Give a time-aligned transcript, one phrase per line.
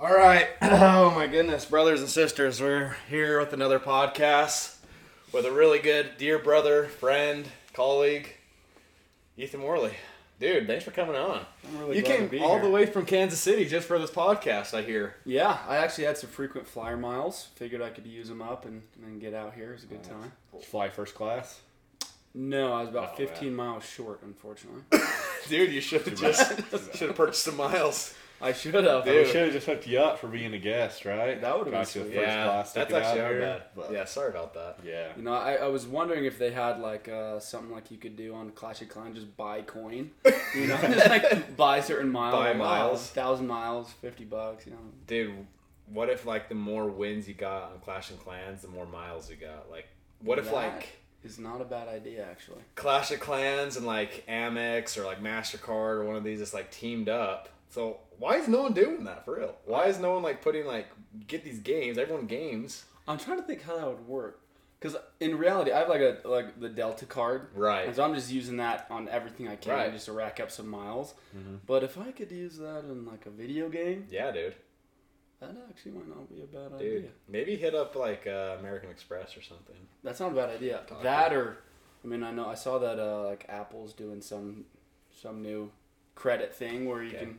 [0.00, 0.48] All right.
[0.62, 4.76] Oh my goodness, brothers and sisters, we're here with another podcast
[5.32, 8.34] with a really good dear brother, friend, colleague,
[9.36, 9.92] Ethan Morley.
[10.38, 11.44] Dude, thanks for coming on.
[11.68, 12.62] I'm really you glad to came be all here.
[12.62, 15.16] the way from Kansas City just for this podcast, I hear.
[15.24, 17.48] Yeah, I actually had some frequent flyer miles.
[17.56, 19.70] Figured I could use them up and, and get out here.
[19.70, 20.32] It was a good time.
[20.62, 21.60] Fly first class.
[22.32, 24.82] No, I was about Oh, 15 miles short, unfortunately.
[25.48, 28.14] Dude, you should have just should have purchased some miles.
[28.42, 29.04] I should have.
[29.06, 31.40] We should have just hooked you up for being a guest, right?
[31.40, 32.14] That would've been Got you a sweet.
[32.16, 33.62] first yeah, class that's actually our bad.
[33.76, 34.78] but- Yeah, sorry about that.
[34.84, 35.08] Yeah.
[35.16, 38.16] You know, I, I was wondering if they had like uh, something like you could
[38.16, 40.10] do on Clash of Clans, just buy coin.
[40.54, 42.34] You know, just like buy certain miles.
[42.34, 43.06] Buy miles.
[43.10, 44.66] thousand miles, fifty bucks.
[44.66, 45.46] You know, Dude,
[45.92, 49.30] what if like the more wins you got on Clash and Clans, the more miles
[49.30, 49.70] you got?
[49.70, 49.86] Like,
[50.22, 50.88] what if That like
[51.22, 52.62] is not a bad idea actually.
[52.74, 56.70] Clash of Clans and like Amex or like Mastercard or one of these just like
[56.72, 57.48] teamed up?
[57.70, 59.54] So why is no one doing that for real?
[59.64, 60.86] Why is no one like putting like
[61.26, 61.96] get these games?
[61.98, 64.40] Everyone games, I'm trying to think how that would work.
[64.80, 67.86] Because in reality, I have like a like the Delta card, right?
[67.86, 69.92] and so I'm just using that on everything I can Right.
[69.92, 71.14] just to rack up some miles.
[71.36, 71.60] Mhm.
[71.66, 74.54] But if I could use that in like a video game, Yeah, dude.
[75.40, 77.10] that actually might not be a bad Dude, idea.
[77.28, 79.76] maybe hit up like uh, American Express or something.
[80.02, 80.82] That's not a bad idea.
[80.88, 81.58] Talk that or,
[82.02, 84.64] I mean, I know I saw that uh, like Apple's doing some
[85.12, 85.70] some new
[86.14, 87.18] credit thing where you Okay.
[87.26, 87.38] can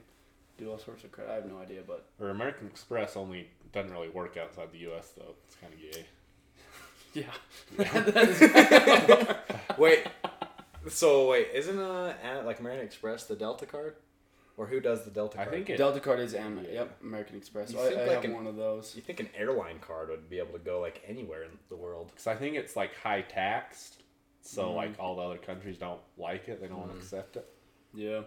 [0.62, 1.32] do all sorts of credit.
[1.32, 5.12] I have no idea, but Or American Express only doesn't really work outside the U.S.
[5.18, 5.34] though.
[5.46, 6.06] It's kind of gay.
[7.14, 7.34] yeah,
[8.12, 10.06] That is- Wait,
[10.88, 13.96] so wait, isn't uh like American Express the Delta card,
[14.58, 15.48] or who does the Delta card?
[15.48, 15.58] I card?
[15.66, 15.78] think it.
[15.78, 16.60] Delta card is Am.
[16.72, 17.72] Yep, American Express.
[17.72, 18.94] You So I, think I like have an- one of those.
[18.96, 22.12] You think an airline card would be able to go like anywhere in the world?
[22.16, 24.04] Cause I think it's like high taxed,
[24.42, 24.76] so Mhm.
[24.76, 26.62] like all the other countries don't like it.
[26.62, 26.96] They don't want Mhm.
[26.96, 27.48] to accept it.
[27.94, 28.22] Yeah.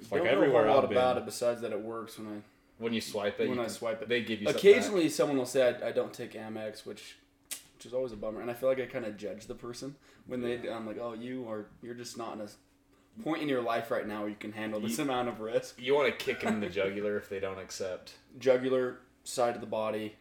[0.00, 1.22] It's like Don't everywhere know a lot I've about been.
[1.24, 2.40] it besides that it works when I
[2.78, 4.08] When you swipe it, when you I can- swipe it.
[4.08, 7.16] they give you something Occasionally, someone will say I, I don't take Amex, which
[7.76, 9.94] which is always a bummer, and I feel like I kind of judge the person
[10.26, 10.68] when they.
[10.68, 12.48] I'm like, oh, you are you're just not in a
[13.22, 15.80] point in your life right now where you can handle this You- amount of risk.
[15.80, 19.60] You want to kick them in the jugular if they don't accept Jugular, side of
[19.60, 20.16] the body,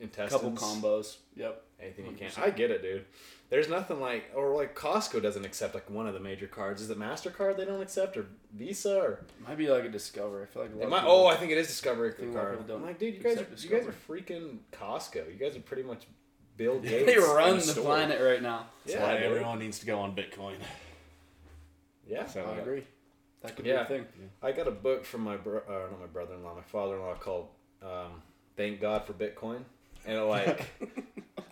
[0.00, 0.40] intestines.
[0.42, 1.16] couple combos.
[1.36, 1.62] Yep.
[1.80, 2.28] Anything you can.
[2.28, 2.42] 100%.
[2.42, 3.04] I get it, dude.
[3.50, 6.82] There's nothing like, or like Costco doesn't accept like one of the major cards.
[6.82, 10.42] Is it Mastercard they don't accept, or Visa, or Might be like a Discover.
[10.42, 12.32] I feel like a lot of might, people- oh, I think it is Discovery think
[12.32, 12.64] a card.
[12.70, 15.26] I'm like, dude, you guys, are, you guys are freaking Costco.
[15.32, 16.04] You guys are pretty much
[16.58, 17.06] Bill Gates.
[17.06, 17.84] they in run the store.
[17.84, 18.66] planet right now.
[18.84, 19.22] That's Yeah, why dude.
[19.22, 20.56] everyone needs to go on Bitcoin.
[22.06, 22.84] Yeah, So I uh, agree.
[23.42, 23.84] That could Yeah.
[23.84, 24.06] be a thing.
[24.42, 27.48] I got a book from my bro- uh, not my brother-in-law, my father-in-law called
[27.82, 28.22] um,
[28.56, 29.60] "Thank God for Bitcoin,"
[30.06, 30.66] and like,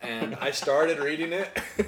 [0.03, 1.49] and I started reading it,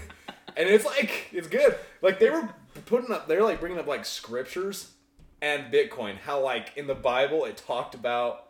[0.56, 1.76] and it's like it's good.
[2.02, 2.48] Like they were
[2.86, 4.92] putting up, they're like bringing up like scriptures
[5.40, 6.16] and Bitcoin.
[6.16, 8.48] How like in the Bible it talked about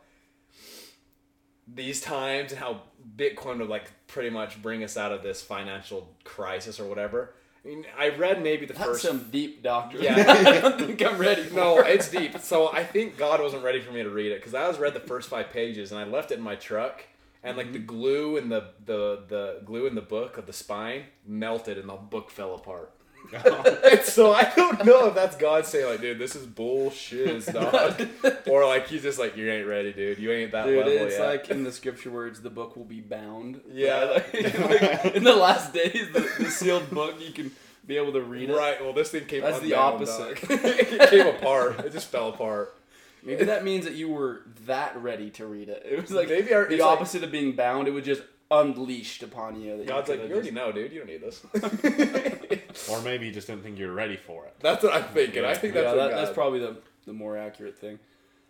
[1.72, 2.82] these times and how
[3.16, 7.34] Bitcoin would like pretty much bring us out of this financial crisis or whatever.
[7.64, 9.98] I mean, I read maybe the That's first some deep doctor.
[9.98, 10.14] Yeah.
[10.46, 11.50] I don't think I'm ready.
[11.52, 12.38] No, it's deep.
[12.38, 14.94] So I think God wasn't ready for me to read it because I was read
[14.94, 17.04] the first five pages and I left it in my truck
[17.42, 17.86] and like the mm-hmm.
[17.86, 21.94] glue in the the the glue in the book of the spine melted and the
[21.94, 22.94] book fell apart.
[23.44, 28.08] and so I don't know if that's God saying like, dude, this is bullshit, dog,
[28.46, 30.18] or like he's just like, you ain't ready, dude.
[30.18, 31.26] You ain't that Dude, level it's yet.
[31.26, 33.60] like in the scripture words, the book will be bound.
[33.70, 34.04] Yeah.
[34.32, 37.50] like, like, in the last days, the, the sealed book, you can
[37.86, 38.56] be able to read it.
[38.56, 38.82] right.
[38.82, 39.42] Well, this thing came.
[39.42, 40.50] That's the unbound, opposite.
[40.50, 41.80] it came apart.
[41.80, 42.77] It just fell apart.
[43.22, 45.82] Maybe that means that you were that ready to read it.
[45.90, 47.88] It was like Maybe our, the it's like- opposite of being bound.
[47.88, 49.76] It was just unleashed upon you.
[49.76, 50.92] that God's like, you already just- know, dude.
[50.92, 51.44] You don't need this.
[52.90, 54.54] or maybe you just didn't think you were ready for it.
[54.60, 55.44] That's what I'm thinking.
[55.44, 56.76] I think that's yeah, what that, that's probably the,
[57.06, 57.98] the more accurate thing.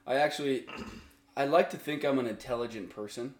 [0.06, 0.66] I actually,
[1.36, 3.34] I like to think I'm an intelligent person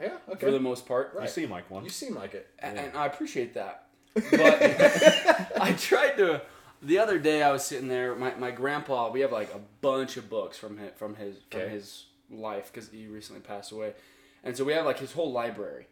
[0.00, 0.46] Yeah, okay.
[0.46, 1.12] for the most part.
[1.14, 1.24] Right.
[1.24, 1.84] You seem like one.
[1.84, 2.48] You seem like it.
[2.60, 3.86] A- and I appreciate that.
[4.14, 6.42] But I tried to.
[6.82, 8.14] The other day, I was sitting there.
[8.14, 9.10] My, my grandpa.
[9.10, 12.90] We have like a bunch of books from his from his from his life because
[12.90, 13.94] he recently passed away,
[14.42, 15.86] and so we have like his whole library,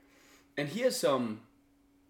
[0.56, 1.42] and he has some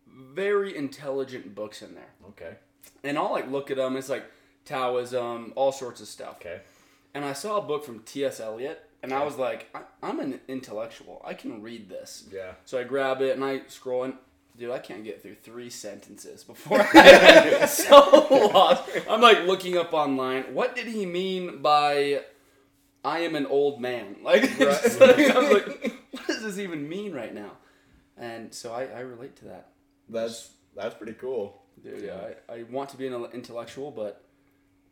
[0.07, 2.13] very intelligent books in there.
[2.31, 2.57] Okay.
[3.05, 3.97] And I'll like look at them.
[3.97, 4.25] It's like
[4.65, 6.37] Taoism, all sorts of stuff.
[6.41, 6.61] Okay.
[7.15, 8.41] And I saw a book from T.S.
[8.41, 11.23] Eliot, and I was like, I, I'm an intellectual.
[11.25, 12.25] I can read this.
[12.33, 12.53] Yeah.
[12.65, 14.15] So I grab it and I scroll and
[14.61, 18.89] dude, I can't get through three sentences before I'm so lost.
[19.09, 20.55] I'm like looking up online.
[20.55, 22.21] What did he mean by
[23.03, 24.17] I am an old man?
[24.23, 27.53] Like, just like, I was like, what does this even mean right now?
[28.19, 29.71] And so I, I relate to that.
[30.11, 31.63] That's that's pretty cool.
[31.83, 34.23] Dude, yeah, I, I want to be an intellectual, but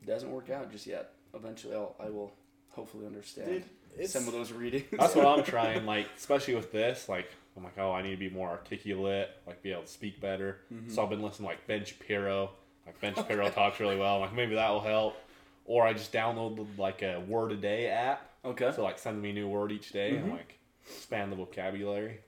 [0.00, 1.12] it doesn't work out just yet.
[1.35, 2.32] Eventually, I'll, I will
[2.71, 3.64] hopefully understand Dude,
[3.99, 4.87] it's some of those readings.
[4.93, 5.85] That's what I'm trying.
[5.85, 9.63] Like, especially with this, like, I'm like, oh, I need to be more articulate, like,
[9.63, 10.61] be able to speak better.
[10.73, 10.91] Mm-hmm.
[10.91, 12.51] So I've been listening to, like Ben Shapiro.
[12.87, 14.15] Like Ben Shapiro talks really well.
[14.17, 15.17] I'm like, maybe that will help.
[15.65, 18.23] Or I just downloaded like a word a day app.
[18.45, 18.71] okay.
[18.75, 20.23] So like, send me a new word each day Mm-hmm.
[20.25, 22.21] and like expand the vocabulary.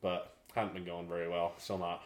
[0.00, 1.52] But haven't been going very well.
[1.58, 2.02] Still not,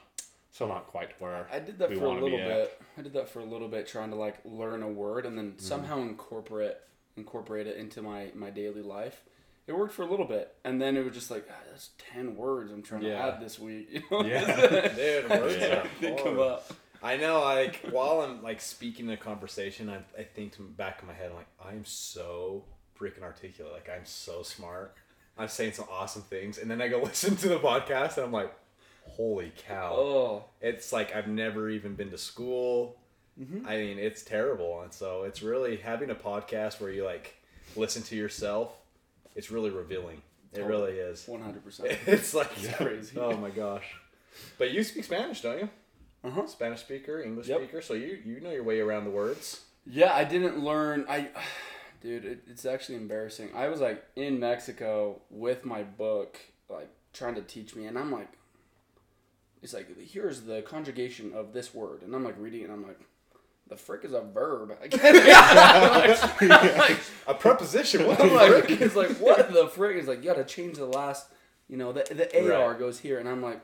[0.51, 2.49] still not quite where I did that we for a little at.
[2.49, 2.83] bit.
[2.99, 5.49] I did that for a little bit, trying to like learn a word and Mm-hmm.
[5.51, 6.77] then somehow incorporate
[7.19, 9.21] incorporate it into my my daily life.
[9.67, 12.35] It worked for a little bit, and then it was just like ah, that's ten
[12.37, 13.27] words I'm trying to Yeah.
[13.29, 13.89] add this week.
[13.93, 14.25] You know?
[14.25, 14.89] Yeah.
[14.97, 15.87] Dude, words Yeah.
[16.01, 16.73] they come up.
[17.03, 20.69] I know, like while I'm like speaking in a conversation, I, I think to the
[20.69, 22.65] back of my head, I'm like, I'm so
[22.99, 23.73] freaking articulate.
[23.73, 24.95] Like I'm so smart.
[25.39, 28.33] I'm saying some awesome things, and then I go listen to the podcast, and I'm
[28.33, 28.53] like,
[29.07, 29.95] holy cow!
[29.97, 32.97] Oh, It's like I've never even been to school.
[33.41, 33.67] Mm-hmm.
[33.67, 37.37] I mean, it's terrible, and so it's really having a podcast where you like
[37.77, 38.77] listen to yourself.
[39.35, 40.23] It's really revealing.
[40.53, 40.71] It Totally.
[40.93, 41.27] really is.
[41.27, 41.91] one hundred percent.
[42.07, 43.19] It's like It's crazy.
[43.19, 43.95] Oh my gosh!
[44.59, 45.69] But you speak Spanish, don't you?
[46.25, 46.47] Uh huh.
[46.47, 47.59] Spanish speaker, English Yep.
[47.61, 49.63] speaker, so you you know your way around the words.
[49.87, 51.07] Yeah, I didn't learn.
[51.09, 51.29] I,
[52.03, 53.49] dude, it, it's actually embarrassing.
[53.55, 56.39] I was like in Mexico with my book,
[56.69, 58.33] like trying to teach me, and I'm like,
[59.63, 62.87] it's like here's the conjugation of this word, and I'm like reading it, and I'm
[62.87, 63.01] like,
[63.73, 64.77] the frick is a verb.
[64.83, 65.17] I can't.
[65.27, 68.07] Like, I'm like, A preposition.
[68.07, 68.81] What the I'm like, frick?
[68.83, 69.97] it's like what the frick?
[69.97, 71.27] It's like you got to change the last,
[71.69, 72.79] you know, the the AR Right.
[72.79, 73.61] goes here, and I'm like.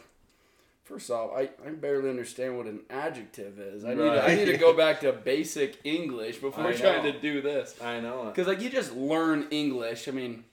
[0.84, 3.84] First off, I, I barely understand what an adjective is.
[3.84, 7.20] I need, to, I need to go back to basic English before I trying to
[7.20, 7.76] do this.
[7.84, 8.24] I know.
[8.24, 10.08] Because like you just learn English.
[10.08, 10.44] I mean,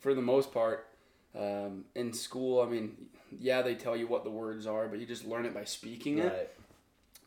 [0.00, 0.86] for the most part,
[1.38, 2.62] um, in school.
[2.62, 2.96] I mean,
[3.38, 6.20] yeah, they tell you what the words are, but you just learn it by speaking
[6.20, 6.56] it.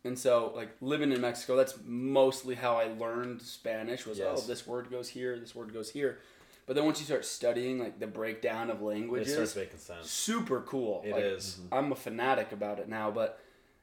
[0.05, 4.05] And so, like living in Mexico, that's mostly how I learned Spanish.
[4.05, 4.41] Was oh, Yes.
[4.43, 6.19] oh, this word goes here, this word goes here.
[6.67, 10.09] But then once you start studying like the breakdown of It languages, starts making sense.
[10.09, 11.01] super cool.
[11.05, 11.59] It Like, is.
[11.71, 13.39] I'm a fanatic about it now, but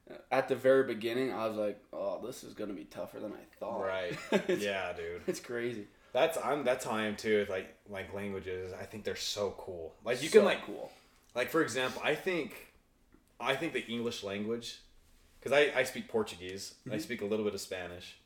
[0.09, 3.31] uh, at the very beginning, I was like, "Oh, this is gonna be tougher than
[3.33, 4.17] I thought." Right.
[4.59, 5.21] Yeah, dude.
[5.27, 5.87] it's crazy.
[6.13, 7.39] That's I'm that's how I am too.
[7.39, 9.93] with, Like like languages, I think they're so cool.
[10.05, 10.91] Like you So can like cool.
[11.35, 12.73] like for example, I think
[13.39, 14.79] I think the English language
[15.43, 16.95] because I I speak Portuguese, Mm-hmm.
[16.95, 18.17] I speak a little bit of Spanish,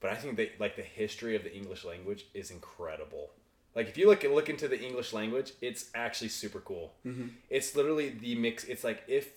[0.00, 3.30] but I think that like the history of the English language is incredible.
[3.74, 6.94] Like if you look look into the English language, it's actually super cool.
[7.06, 7.28] Mm-hmm.
[7.50, 8.64] It's literally the mix.
[8.64, 9.30] It's like if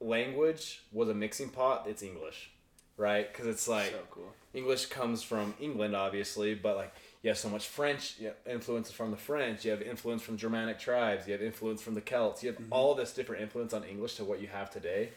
[0.00, 2.50] language was a mixing pot, it's English,
[2.96, 3.32] right?
[3.32, 4.32] Because it's like so cool.
[4.54, 6.92] English comes from England, obviously, but like
[7.22, 9.64] you have so much French you have influence from the French.
[9.64, 11.26] You have influence from Germanic tribes.
[11.26, 12.42] You have influence from the Celts.
[12.42, 15.10] You have all this different influence on English to what you have today,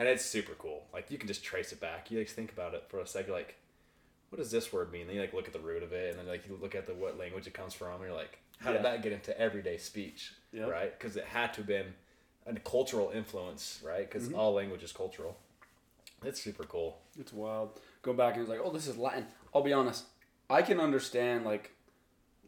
[0.00, 0.82] and it's super cool.
[0.92, 2.10] Like you can just trace it back.
[2.10, 3.54] You like think about it for a second, like
[4.30, 5.06] what does this word mean?
[5.06, 6.86] Then you like look at the root of it, and then like you look at
[6.86, 7.92] the what language it comes from.
[8.00, 8.76] And you're like, how Yeah.
[8.78, 10.32] did that get into everyday speech?
[10.52, 10.68] Yep.
[10.70, 10.98] Right?
[10.98, 11.94] Because it had to have been
[12.46, 14.08] a cultural influence, right?
[14.08, 14.38] Because Mm-hmm.
[14.38, 15.36] all language is cultural.
[16.24, 16.98] It's super cool.
[17.18, 17.78] It's wild.
[18.02, 19.26] Go back and it's like, oh, this is Latin.
[19.54, 20.04] I'll be honest,
[20.48, 21.72] I can understand like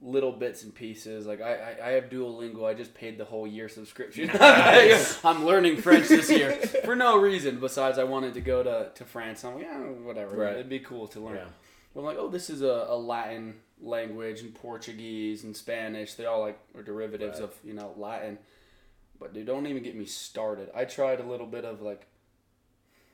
[0.05, 1.27] little bits and pieces.
[1.27, 2.65] Like I, I, I have Duolingo.
[2.65, 4.29] I just paid the whole year subscription.
[4.39, 5.25] Nice.
[5.25, 6.53] I'm learning French this year
[6.85, 9.45] for no reason besides I wanted to go to, to France.
[9.45, 10.37] I'm like, yeah, whatever.
[10.37, 10.55] Right.
[10.55, 11.37] It'd be cool to learn.
[11.37, 11.45] Yeah.
[11.95, 16.15] I'm like, oh, this is a, a Latin language and Portuguese and Spanish.
[16.15, 17.49] They all like are derivatives Right.
[17.49, 18.39] of you know Latin.
[19.21, 20.71] But dude, don't even get me started.
[20.75, 22.07] I tried a little bit of like,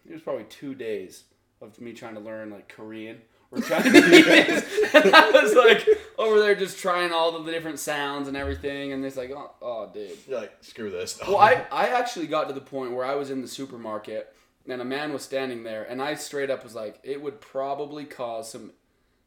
[0.09, 1.25] it was probably two days
[1.61, 3.21] of me trying to learn like Korean
[3.51, 3.95] or Chinese,
[4.95, 5.87] and I was like
[6.19, 9.53] over there just trying all of the different sounds and everything, and it's like, oh,
[9.63, 10.11] oh dude.
[10.29, 11.19] You're like, screw this.
[11.27, 14.35] Well, I, I actually got to the point where I was in the supermarket
[14.69, 18.05] and a man was standing there, and I straight up was like, it would probably
[18.05, 18.73] cause some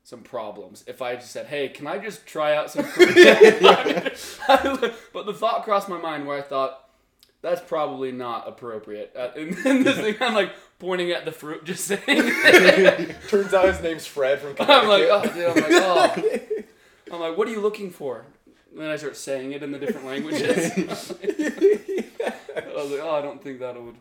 [0.04, 2.86] some problems if I just said, hey, can I just try out some
[5.14, 6.90] but the thought crossed my mind where I thought,
[7.44, 9.14] that's probably not appropriate.
[9.16, 12.02] Uh, and then this thing, I'm like pointing at the fruit, just saying.
[13.28, 16.40] Turns out his name's Fred from I'm like, oh, dude, I'm like, oh.
[17.12, 18.26] I'm like, what are you looking for?
[18.72, 20.72] And then I start saying it in the different languages.
[20.78, 20.86] I
[22.74, 23.96] was like, oh, I don't think that would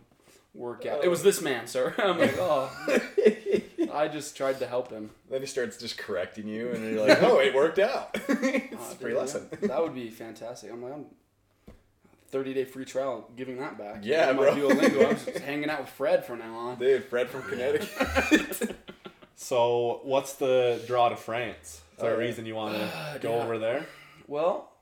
[0.55, 1.05] work out.
[1.05, 1.25] It was oh.
[1.25, 1.95] this man, sir.
[1.99, 2.71] I'm like, oh.
[3.93, 5.11] I just tried to help him.
[5.29, 8.11] Then he starts just correcting you, and you're like, oh, it worked out.
[8.29, 9.49] it's Oh, a free dude, lesson.
[9.61, 9.69] yeah.
[9.69, 10.71] That would be fantastic.
[10.73, 11.07] I'm like, I'm
[12.31, 13.99] 30 day free trial, giving that back.
[14.03, 14.53] Yeah, I'm bro.
[14.53, 15.09] on Duolingo.
[15.09, 16.79] I'm just hanging out with Fred from now on.
[16.79, 18.77] Dude, Fred from Connecticut.
[19.35, 21.81] So, what's the draw to France?
[22.01, 23.43] Is there Oh, a reason you want to go yeah.
[23.45, 23.87] over there?
[24.27, 24.73] Well,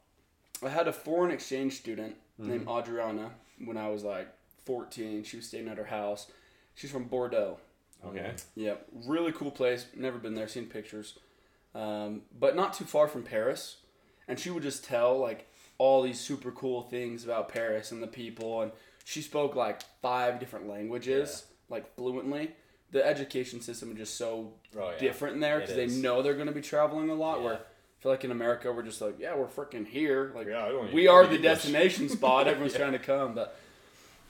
[0.64, 2.50] I had a foreign exchange student Mm-hmm.
[2.50, 3.32] named Adriana
[3.64, 4.28] when I was like
[4.64, 5.24] 14.
[5.24, 6.28] She was staying at her house.
[6.76, 7.58] She's from Bordeaux.
[8.06, 8.30] Okay.
[8.54, 8.74] Yeah,
[9.08, 9.86] really cool place.
[9.96, 10.46] Never been there.
[10.46, 11.18] Seen pictures,
[11.74, 13.78] um, but not too far from Paris.
[14.28, 15.48] and she would just tell like
[15.78, 18.70] all these super cool things about Paris and the people, and
[19.04, 22.52] she spoke like five different languages like fluently.
[22.90, 24.98] The education system is just so Oh, yeah.
[24.98, 27.42] different there because they know they're going to be traveling a lot.
[27.42, 27.58] Where I
[28.02, 30.32] feel like in America we're just like, yeah, we're freaking here.
[30.34, 32.48] Like Yeah, we are the destination spot.
[32.48, 33.58] Everyone's trying to come, but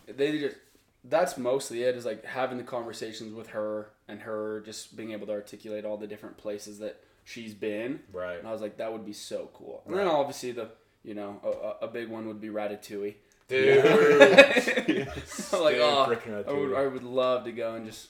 [0.07, 0.57] they just
[1.05, 1.97] that's mostly it.
[1.97, 5.97] Is like having the conversations with her and her just being able to articulate all
[5.97, 8.01] the different places that she's been.
[8.13, 8.39] Right.
[8.39, 9.83] And I was like, that would be so cool.
[9.87, 10.71] And then obviously the
[11.05, 11.41] you know
[11.81, 13.15] a, a- big one would be Ratatouille.
[13.49, 13.85] Dude.
[15.53, 16.17] like oh,
[16.49, 18.09] I would, I would love to go and just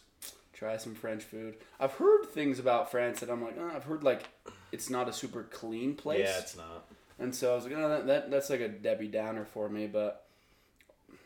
[0.59, 1.57] try some French food.
[1.79, 4.29] I've heard things about France that I'm like, oh, I've heard like
[4.73, 6.21] it's not a super clean place.
[6.25, 6.87] Yeah, it's not.
[7.19, 9.87] And so I was like, oh, that, that that's like a Debbie Downer for me,
[9.87, 10.27] but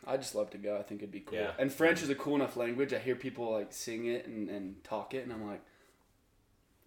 [0.06, 0.76] I just love to go.
[0.76, 1.38] I think it'd be cool.
[1.38, 1.52] Yeah.
[1.58, 2.92] And French is a cool enough language.
[2.92, 5.62] I hear people like sing it and, and talk it, and I'm like,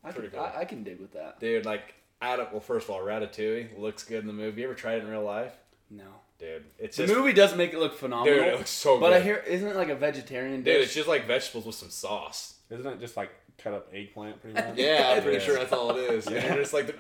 [0.04, 0.40] I can, cool.
[0.40, 1.40] I, I can dig with that.
[1.40, 4.62] Dude, like, out of, well, first of all, Ratatouille looks good in the movie.
[4.62, 5.54] You ever tried it in real life?
[5.90, 6.10] No,
[6.46, 7.16] Dude, it's the just.
[7.18, 8.38] movie does make it look phenomenal.
[8.38, 9.16] Dude, it looks so but good.
[9.18, 12.56] I hear, isn't it like a vegetarian Dude, it's just like vegetables with some sauce.
[12.70, 14.78] Isn't it just like cut up eggplant pretty much?
[14.78, 16.28] Yeah, I'm pretty sure that's all it is.
[16.28, 16.96] And it's like the,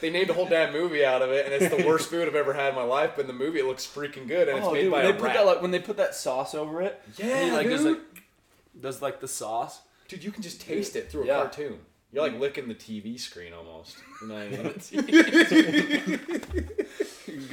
[0.00, 2.34] they named a whole damn movie out of it, and it's the worst food I've
[2.34, 3.12] ever had in my life.
[3.14, 5.06] But in the movie, it looks freaking good, and it's oh, made dude, by when
[5.06, 5.34] a they put rat.
[5.36, 7.00] that like when they put that sauce over it.
[7.16, 7.76] yeah, and like dude.
[7.76, 7.98] does like
[8.80, 9.82] does like the sauce.
[10.08, 11.36] dude, you can just taste it through a Yeah.
[11.36, 11.78] cartoon.
[12.12, 13.96] You're like licking the TV screen almost.
[14.22, 16.20] You know what I mean?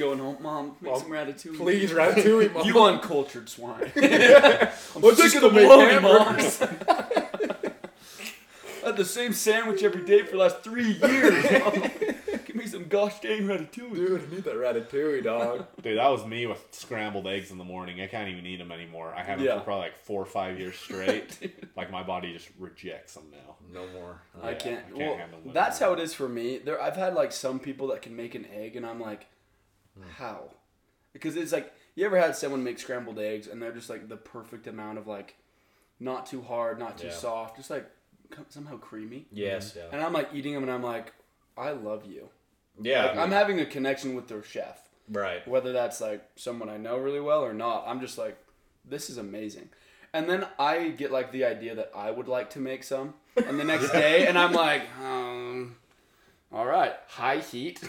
[0.02, 0.76] He's going home, mom.
[0.80, 1.56] Make Mom, some ratatouille.
[1.56, 2.66] Please, Ratatouille, mom.
[2.66, 3.92] You uncultured swine.
[3.94, 6.60] Let's sick just of the make bologna, hamburgers.
[8.82, 11.60] I had the same sandwich every day for the last three years.
[11.60, 11.72] Mom.
[12.44, 13.94] Give me some gosh dang ratatouille.
[13.94, 15.66] Dude, I need that Ratatouille, dog.
[15.80, 18.00] Dude, that was me with scrambled eggs in the morning.
[18.00, 19.14] I can't even eat them anymore.
[19.16, 19.58] I had them Yeah.
[19.60, 21.64] for probably like four or five years straight.
[21.76, 23.54] like my body just rejects them now.
[23.72, 24.20] No more.
[24.42, 24.78] I Yeah, can't.
[24.80, 25.96] I can't well, handle them that's anymore.
[25.96, 26.58] how it is for me.
[26.58, 29.28] There, I've had like some people that can make an egg, and I'm like.
[30.18, 30.50] How?
[31.12, 34.16] Because it's like you ever had someone make scrambled eggs, and they're just like the
[34.16, 35.36] perfect amount of like,
[36.00, 37.12] not too hard, not too Yeah.
[37.12, 37.86] soft, just like
[38.30, 39.26] co- somehow creamy.
[39.30, 39.84] Yes, yeah.
[39.92, 41.12] And I'm like eating them, and I'm like,
[41.56, 42.28] I love you.
[42.80, 44.78] Yeah, Like, I'm having a connection with their chef.
[45.10, 45.46] right.
[45.46, 47.84] whether that's like someone I know really well or not.
[47.86, 48.38] I'm just like,
[48.84, 49.68] this is amazing.
[50.14, 53.60] And then I get like the idea that I would like to make some, and
[53.60, 55.76] the next day, and I'm like, um,
[56.52, 57.80] all right, high heat.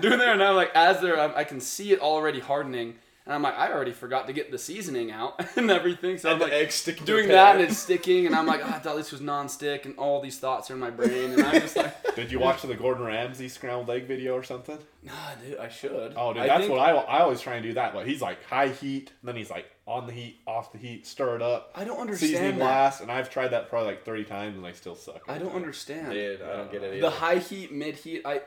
[0.00, 2.94] Doing there, and I'm like, as they're, I I can see it already hardening,
[3.26, 6.38] and I'm like, I already forgot to get the seasoning out and everything, so I'm
[6.38, 6.52] the like.
[6.54, 9.20] egg sticking Doing that and it's sticking, and I'm like, oh, I thought this was
[9.20, 12.38] non-stick, and all these thoughts are in my brain, and I'm just like, Did you
[12.40, 14.78] watch the Gordon Ramsay scrambled egg video or something?
[15.02, 15.12] nah,
[15.44, 16.14] dude, I should.
[16.16, 17.92] Oh, dude, I that's think- what I, I always try and do that.
[17.94, 21.06] But he's like high heat, and then he's like on the heat, off the heat,
[21.06, 22.64] stir it up, I don't seasoning understand that.
[22.64, 25.22] last, and I've tried that probably like thirty times, and I still suck.
[25.28, 26.12] I don't understand.
[26.12, 27.00] Dude, I don't get it either.
[27.00, 28.22] the high heat, mid heat.
[28.24, 28.42] I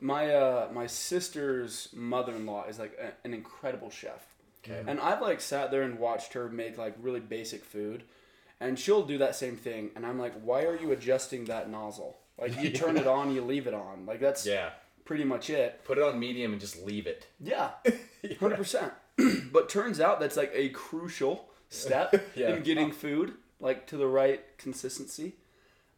[0.00, 4.24] my uh my sister's mother in law is like a, an incredible chef,
[4.64, 4.82] Okay.
[4.86, 8.02] and I've like sat there and watched her make like really basic food,
[8.60, 12.18] and she'll do that same thing, and I'm like, why are you adjusting that nozzle?
[12.38, 14.04] Like you turn it on, you leave it on.
[14.04, 14.70] Like that's Yeah.
[15.04, 15.84] pretty much it.
[15.84, 17.26] Put it on medium and just leave it.
[17.40, 17.70] Yeah,
[18.40, 18.92] hundred percent.
[19.52, 22.54] But turns out that's like a crucial step Yeah.
[22.54, 25.34] in getting food like to the right consistency.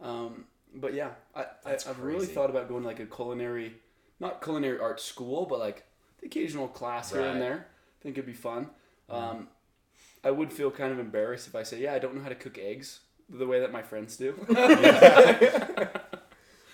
[0.00, 0.44] Um,
[0.74, 3.74] but yeah, I, I That's I've really thought about going to like a culinary,
[4.20, 5.84] not culinary art school, but like
[6.20, 7.66] the occasional class here and there.
[7.68, 8.70] I think it'd be fun.
[9.08, 9.48] Um,
[10.24, 12.34] I would feel kind of embarrassed if I say, yeah, I don't know how to
[12.34, 14.34] cook eggs the way that my friends do.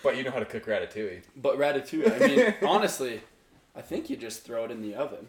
[0.02, 1.20] But you know how to cook ratatouille.
[1.36, 3.20] but ratatouille, I mean, honestly,
[3.76, 5.26] I think you just throw it in the oven.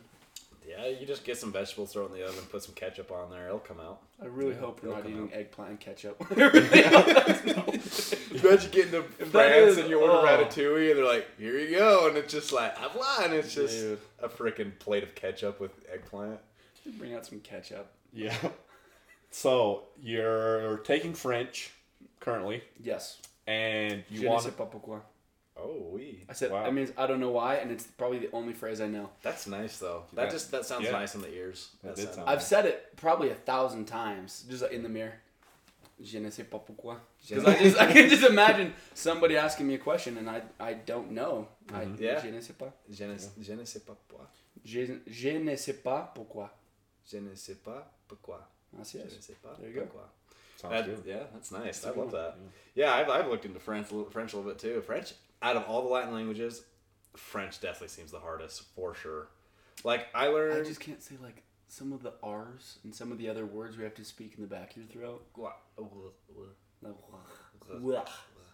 [0.72, 3.30] Yeah, you just get some vegetables, throw it in the oven, put some ketchup on
[3.30, 3.48] there.
[3.48, 4.02] It'll come out.
[4.22, 6.16] I really Yeah, hope we're not come eating eggplant and ketchup.
[8.32, 10.26] Imagine getting to that France is- and you order oh.
[10.26, 13.74] ratatouille and they're like, "Here you go," and it's just like, "I've lied." It's just
[13.78, 14.00] Dude.
[14.22, 16.40] a freaking plate of ketchup with eggplant.
[16.98, 17.92] Bring out some ketchup.
[18.14, 18.36] Yeah.
[19.34, 21.72] So you're taking French
[22.20, 23.18] currently, Yes.
[23.48, 25.00] and you Je ne want sais pas pourquoi.
[25.64, 26.24] Oh, we.
[26.30, 26.64] I said, Wow.
[26.66, 29.10] I mean, I don't know why, and it's probably the only phrase I know.
[29.22, 30.04] That's nice though.
[30.14, 30.30] That Yeah.
[30.32, 30.92] just that sounds Yeah.
[30.92, 31.70] nice in the ears.
[31.84, 32.48] That That did sound I've nice.
[32.48, 35.14] said it probably a thousand times, just in the mirror.
[36.04, 36.96] Je ne sais pas pourquoi.
[37.28, 40.74] Because I, just, I can just imagine somebody asking me a question and I, I
[40.74, 41.48] don't know.
[41.70, 42.02] I, mm-hmm.
[42.04, 42.20] Yeah.
[42.20, 42.72] Je ne sais pas.
[42.90, 44.28] Je ne, je ne sais pas pourquoi.
[44.66, 46.50] Je, je ne sais pas pourquoi.
[47.06, 48.48] Je ne sais pas pourquoi.
[48.76, 50.10] That's Je ne sais pas There you pourquoi.
[50.58, 51.82] sounds That- yeah, that's nice.
[51.82, 52.22] That's I a good love one.
[52.24, 52.38] that.
[52.74, 54.82] Yeah, I've, I've looked into French, French a little bit too.
[54.82, 56.64] French, out of all the Latin languages,
[57.16, 59.28] French definitely seems the hardest for sure.
[59.84, 63.18] Like I learned, I just can't say like some of the R's and some of
[63.18, 65.26] the other words we have to speak in the back of your throat.
[65.38, 65.54] Like,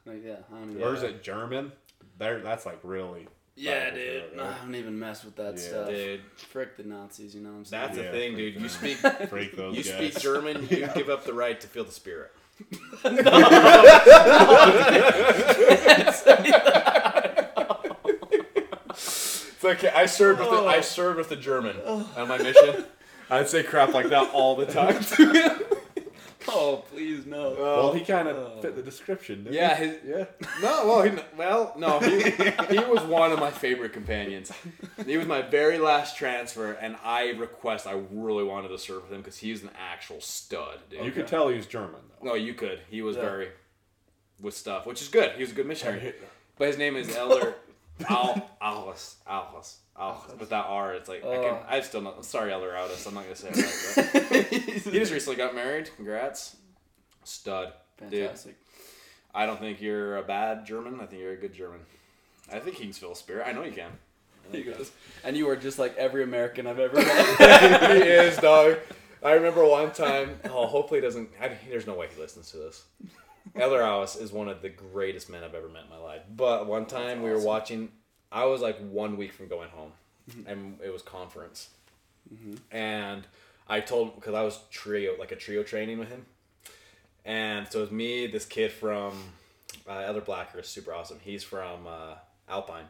[0.05, 1.71] like, yeah, I don't even Or is it German?
[2.17, 3.27] There, that's like really.
[3.55, 4.21] Yeah, dude.
[4.21, 4.53] Belt, No, right?
[4.53, 5.61] I don't even mess with that Yeah.
[5.61, 5.89] stuff.
[5.89, 7.83] Dude, Frick the Nazis, you know what I'm saying?
[7.83, 8.61] that's the Yeah, thing, dude.
[8.61, 8.97] You speak
[9.29, 9.93] Freak those you guys.
[10.13, 12.31] speak German, you give up the right to feel the spirit.
[19.59, 19.89] It's okay.
[19.89, 20.81] I served with a, I oh.
[20.81, 22.85] served with a German on my mission.
[23.29, 25.03] I'd say crap like that all the time.
[26.47, 27.55] oh, please no.
[27.57, 29.43] Well, he oh, kind of fit the description.
[29.43, 29.85] Didn't yeah, he?
[29.85, 30.25] his, yeah.
[30.61, 32.31] No, well, he, well, no, he,
[32.69, 34.51] he was one of my favorite companions.
[35.05, 39.11] He was my very last transfer, and I request I really wanted to serve with
[39.11, 41.05] him because he was an actual stud, dude.
[41.05, 42.29] You could tell he was German though.
[42.29, 42.79] No, you could.
[42.89, 43.23] He was Yeah.
[43.23, 43.49] very
[44.41, 45.31] with stuff, which is good.
[45.33, 46.13] He was a good missionary.
[46.57, 47.55] But his name is Elder
[48.09, 50.39] Al Alhas Alhas Oh, Alhas.
[50.39, 51.43] With that R, it's like I can.
[51.45, 51.59] Oh.
[51.67, 52.23] I still not.
[52.25, 53.05] Sorry, Elder Aldous.
[53.07, 55.89] I'm not gonna say it he just recently got married.
[55.95, 56.55] Congrats,
[57.23, 57.73] stud.
[57.99, 58.57] Dude, Fantastic.
[59.33, 60.99] I don't think you're a bad German.
[61.01, 61.79] I think you're a good German.
[62.51, 63.47] I think he can feel spirit.
[63.47, 63.91] I know you can.
[64.51, 64.91] He goes,
[65.23, 67.97] and you are just like every American I've ever met.
[67.97, 68.77] he is, dog.
[69.23, 70.39] I remember one time.
[70.45, 71.29] Oh, hopefully he doesn't.
[71.41, 72.85] I, there's no way he listens to this.
[73.55, 76.21] Alice is one of the greatest men I've ever met in my life.
[76.33, 77.89] But one time we were watching.
[78.31, 79.91] I was like one week from going home,
[80.45, 81.69] and it was conference.
[82.71, 83.25] And
[83.69, 86.25] I told because I was trio like a trio training with him,
[87.25, 89.13] and so it was me, this kid from
[89.87, 91.19] uh, Elder Blackhurst, super awesome.
[91.23, 92.15] He's from uh,
[92.49, 92.85] Alpine,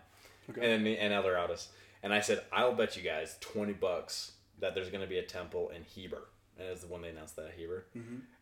[0.50, 0.62] Okay.
[0.62, 1.70] and then me and Elder Aldous.
[2.04, 5.24] And I said, I'll bet you guys twenty bucks that there's going to be a
[5.24, 6.24] temple in Heber,
[6.58, 7.86] and it's the one they announced that Heber.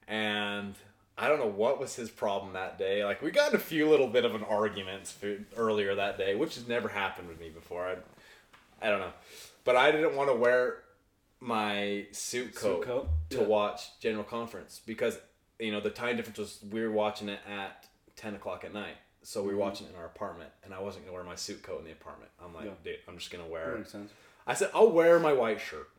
[0.08, 0.75] And
[1.17, 3.05] I don't know what was his problem that day.
[3.05, 5.13] Like we got in a few little bit of an argument
[5.55, 7.88] earlier that day, which has never happened with me before.
[7.88, 9.13] I, I don't know,
[9.63, 10.79] but I didn't want to wear
[11.39, 13.10] my suit coat, coat?
[13.29, 13.43] to Yeah.
[13.43, 15.17] watch General Conference because
[15.60, 17.86] you know the time difference was we were watching it at
[18.17, 18.98] ten o'clock at night.
[19.24, 19.62] So we were mm-hmm.
[19.62, 21.91] watching it in our apartment, and I wasn't gonna wear my suit coat in the
[21.91, 22.29] apartment.
[22.43, 22.72] I'm like, Yeah.
[22.84, 23.75] dude, I'm just gonna That wear.
[23.77, 24.12] makes sense.
[24.45, 25.89] I said, I'll wear my white shirt.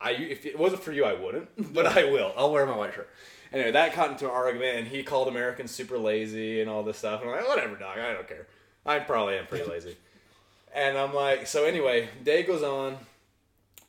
[0.00, 2.32] I if it wasn't for you, I wouldn't, but I will.
[2.36, 3.08] I'll wear my white shirt.
[3.52, 6.98] Anyway, that got into an argument, and he called Americans super lazy and all this
[6.98, 7.22] stuff.
[7.22, 7.98] And I'm like, whatever, dog.
[7.98, 8.46] I don't care.
[8.84, 9.96] I probably am pretty lazy.
[10.74, 12.98] and I'm like, so anyway, day goes on,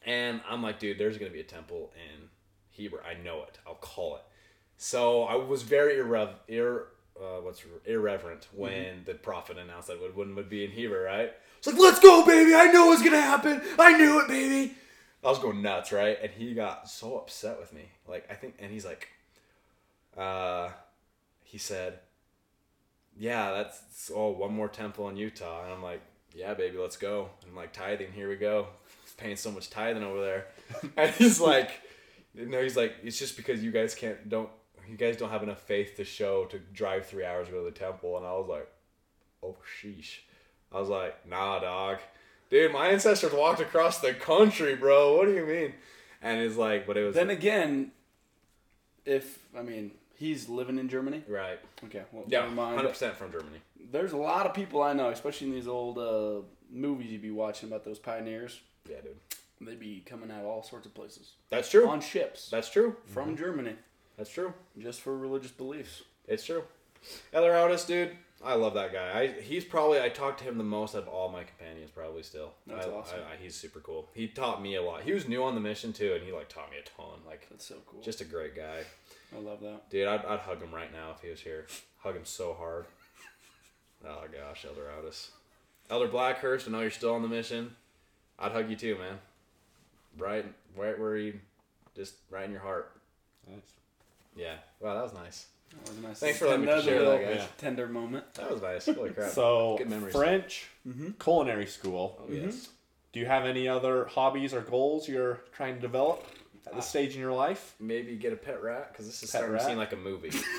[0.05, 2.29] and I'm like, dude, there's gonna be a temple in
[2.71, 3.03] Heber.
[3.03, 3.59] I know it.
[3.67, 4.21] I'll call it.
[4.77, 6.87] So I was very irrev- ir-
[7.19, 11.33] uh, what's irreverent when the prophet announced that one would be in Heber, right?
[11.57, 12.55] It's like, let's go, baby!
[12.55, 13.61] I knew it was gonna happen.
[13.77, 14.73] I knew it, baby.
[15.21, 16.17] I was going nuts, right?
[16.21, 17.89] And he got so upset with me.
[18.07, 19.09] Like I think, and he's like,
[20.19, 20.69] uh,
[21.43, 21.99] he said,
[23.17, 26.01] "Yeah, that's oh one more temple in Utah," and I'm like,
[26.35, 28.67] "Yeah, baby, let's go." And I'm like, tithing, here we go.
[29.03, 30.47] He's paying so much tithing over there,
[30.97, 31.81] and he's like,
[32.35, 34.49] you know, he's like, it's just because you guys can't don't
[34.87, 37.71] you guys don't have enough faith to show to drive three hours to go to
[37.71, 38.67] the temple, and I was like,
[39.41, 40.19] oh sheesh.
[40.71, 41.97] I was like, nah, dog.
[42.51, 45.15] Dude, my ancestors walked across the country, bro.
[45.15, 45.73] What do you mean?
[46.21, 47.91] And he's like, but it was Then again,
[49.05, 51.23] if I mean he's living in Germany.
[51.27, 51.59] right.
[51.85, 52.75] Okay, well, Yeah, never mind.
[52.75, 53.57] hundred percent from Germany.
[53.91, 57.31] There's a lot of people I know, especially in these old uh, movies you'd be
[57.31, 58.59] watching about those pioneers.
[58.87, 59.17] Yeah, dude.
[59.61, 61.87] They be coming out of all sorts of places That's true.
[61.89, 62.95] on ships That's true.
[63.07, 63.73] from Germany
[64.17, 64.53] That's true.
[64.77, 66.03] just for religious beliefs.
[66.27, 66.63] It's true.
[67.33, 69.19] Elder Aldous, dude, I love that guy.
[69.19, 72.53] I he's probably I talked to him the most of all my companions, probably still.
[72.67, 73.19] That's I, awesome.
[73.29, 74.07] I, I, he's super cool.
[74.13, 75.01] He taught me a lot.
[75.01, 77.19] He was new on the mission too, and he like taught me a ton.
[77.27, 78.01] Like That's so cool.
[78.01, 78.83] just a great guy,
[79.35, 79.89] I love that.
[79.89, 80.07] dude.
[80.07, 81.67] I'd, I'd hug him right now if he was here.
[81.99, 82.85] Hug him so hard.
[84.07, 85.31] Oh gosh, Elder Aldous,
[85.89, 86.67] Elder Blackhurst.
[86.69, 87.75] I know you're still on the mission.
[88.39, 89.17] I'd hug you too, man.
[90.17, 90.45] Right,
[90.77, 91.39] right where you,
[91.97, 92.93] just right in your heart.
[93.45, 93.59] Nice.
[94.37, 94.53] Yeah.
[94.79, 95.47] Wow, that was nice.
[95.83, 96.19] That was nice.
[96.19, 97.47] Thanks for letting me share that, little guys.
[97.57, 98.33] Tender moment.
[98.35, 98.85] That was nice.
[98.85, 99.31] Holy crap.
[99.31, 100.15] So Good memories.
[100.15, 101.09] French Mm-hmm.
[101.19, 102.21] culinary school.
[102.21, 102.69] Oh yes.
[103.11, 106.25] Do you have any other hobbies or goals you're trying to develop
[106.69, 107.75] at this uh, stage in your life?
[107.79, 109.61] Maybe get a pet rat because this is Pet starting rat?
[109.61, 110.29] to seem like a movie.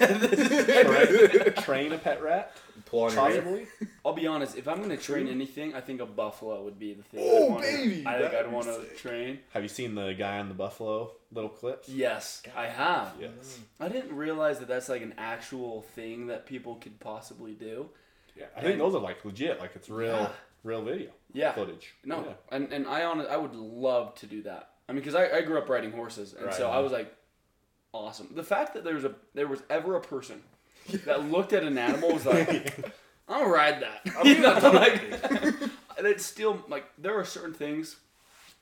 [0.51, 2.53] Train, train a pet rat,
[2.87, 3.41] Pull on your ear.
[3.43, 3.67] possibly.
[4.05, 4.57] I'll be honest.
[4.57, 7.21] If I'm gonna train anything, I think a buffalo would be the thing.
[7.23, 8.99] Oh, I'd wanna- baby, I think that'd I'd be want to sick.
[8.99, 9.39] train.
[9.53, 11.89] Have you seen the guy on the buffalo little clips?
[11.89, 13.13] Yes, I have.
[13.21, 13.59] Yes.
[13.79, 17.89] I didn't realize that that's like an actual thing that people could possibly do.
[18.37, 19.61] Yeah, I think those are like legit.
[19.61, 20.29] Like it's real, Yeah.
[20.65, 21.53] real video Yeah.
[21.53, 21.95] footage.
[22.05, 22.33] No, Yeah.
[22.51, 24.71] and and I on I would love to do that.
[24.91, 26.75] I mean, because I, I grew up riding horses, and so Right.
[26.77, 27.15] I was like,
[27.95, 28.29] awesome.
[28.35, 30.43] The fact that there was a there was ever a person
[31.07, 32.93] that looked at an animal was like,
[33.29, 34.01] I'll ride that.
[34.27, 35.01] You know, like,
[35.97, 37.97] and it's still like there are certain things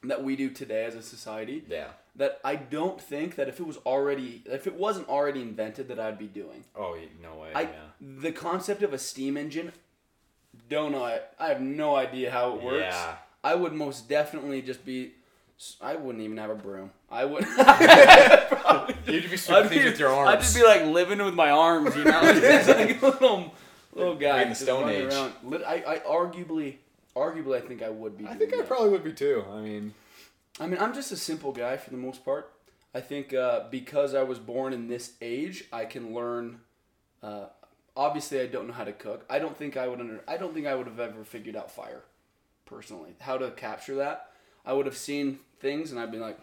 [0.04, 1.88] that we do today as a society Yeah.
[2.16, 5.98] that I don't think that if it was already if it wasn't already invented that
[5.98, 6.64] I'd be doing.
[6.76, 7.52] Oh no way.
[7.54, 7.68] I yeah.
[8.00, 9.72] the concept of a steam engine
[10.68, 11.04] don't know.
[11.04, 12.94] I, I have no idea how it works.
[12.94, 13.14] Yeah.
[13.42, 15.12] I would most definitely just be.
[15.80, 16.90] I wouldn't even have a broom.
[17.10, 17.44] I would.
[19.06, 20.30] You'd be sweeping things with your arms.
[20.30, 23.54] I'd just be like living with my arms, you know, just like a little
[23.92, 25.12] little guy in the Stone Age.
[25.12, 25.32] around.
[25.66, 26.76] I, I arguably,
[27.16, 28.26] arguably, I think I would be.
[28.26, 28.68] I think I that.
[28.68, 29.44] probably would be too.
[29.50, 29.94] I mean,
[30.60, 32.52] I mean, I'm just a simple guy for the most part.
[32.94, 36.60] I think uh, because I was born in this age, I can learn.
[37.20, 37.46] Uh,
[37.96, 39.26] obviously, I don't know how to cook.
[39.28, 40.22] I don't think I would under.
[40.28, 42.04] I don't think I would have ever figured out fire,
[42.64, 43.16] personally.
[43.20, 44.30] How to capture that?
[44.64, 46.38] I would have seen things, and I'd be like,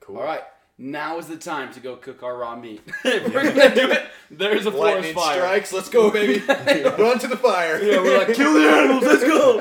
[0.00, 0.16] cool.
[0.18, 0.42] "All right,
[0.78, 2.80] now is the time to go cook our raw meat.
[3.04, 5.72] we're gonna do it, there's a forest Lightning fire." strikes.
[5.72, 6.40] Let's go, baby.
[6.48, 7.82] Run to the fire.
[7.82, 9.56] Yeah, we're like, kill the animals, let's go.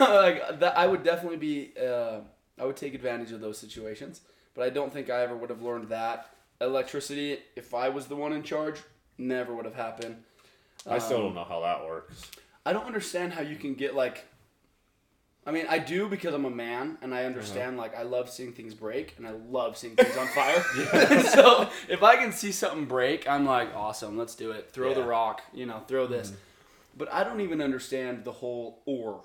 [0.00, 1.72] like that, I would definitely be.
[1.80, 2.20] Uh,
[2.58, 4.20] I would take advantage of those situations,
[4.54, 6.26] but I don't think I ever would have learned that
[6.60, 7.38] electricity.
[7.56, 8.80] If I was the one in charge,
[9.18, 10.22] never would have happened.
[10.88, 12.30] I still Um, don't know how that works.
[12.66, 14.24] I don't understand how you can get like.
[15.46, 17.72] I mean, I do because I'm a man, and I understand.
[17.72, 17.82] Uh-huh.
[17.82, 20.64] Like, I love seeing things break, and I love seeing things on fire.
[21.34, 24.70] so if I can see something break, I'm like, awesome, let's do it.
[24.72, 25.06] Throw the Yeah.
[25.06, 26.28] rock, you know, throw this.
[26.28, 26.38] Mm-hmm.
[26.96, 29.24] But I don't even understand the whole or,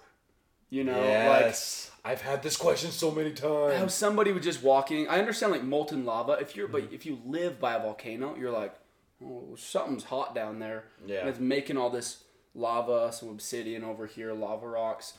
[0.72, 1.90] You know, yes.
[2.06, 3.94] I've had this question so many like how times.
[3.94, 5.08] somebody was just walking.
[5.08, 6.34] I understand like molten lava.
[6.34, 6.94] If you're, but mm-hmm.
[6.94, 8.76] if you live by a volcano, you're like,
[9.24, 10.84] oh, something's hot down there.
[11.08, 11.22] Yeah.
[11.22, 15.14] And it's making all this lava, some obsidian over here, lava rocks.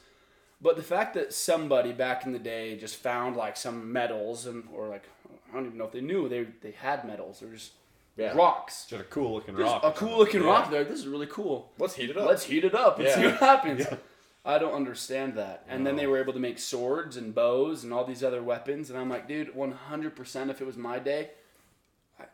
[0.62, 4.64] But the fact that somebody back in the day just found like some metals and
[4.75, 5.05] or like
[5.51, 7.73] I don't even know if they knew they they had metals or just
[8.16, 8.33] Yeah.
[8.35, 8.85] rocks.
[8.87, 9.85] Just a cool looking Just rock.
[9.85, 10.49] a cool looking Yeah.
[10.49, 10.85] rock there.
[10.85, 11.70] This is really cool.
[11.79, 12.27] Let's heat it up.
[12.29, 13.87] Let's heat it up and see what happens.
[14.44, 15.64] I don't understand that.
[15.68, 18.88] And then they were able to make swords and bows and all these other weapons.
[18.88, 21.31] And I'm like, dude, 100% if it was my day,
[22.18, 22.25] I,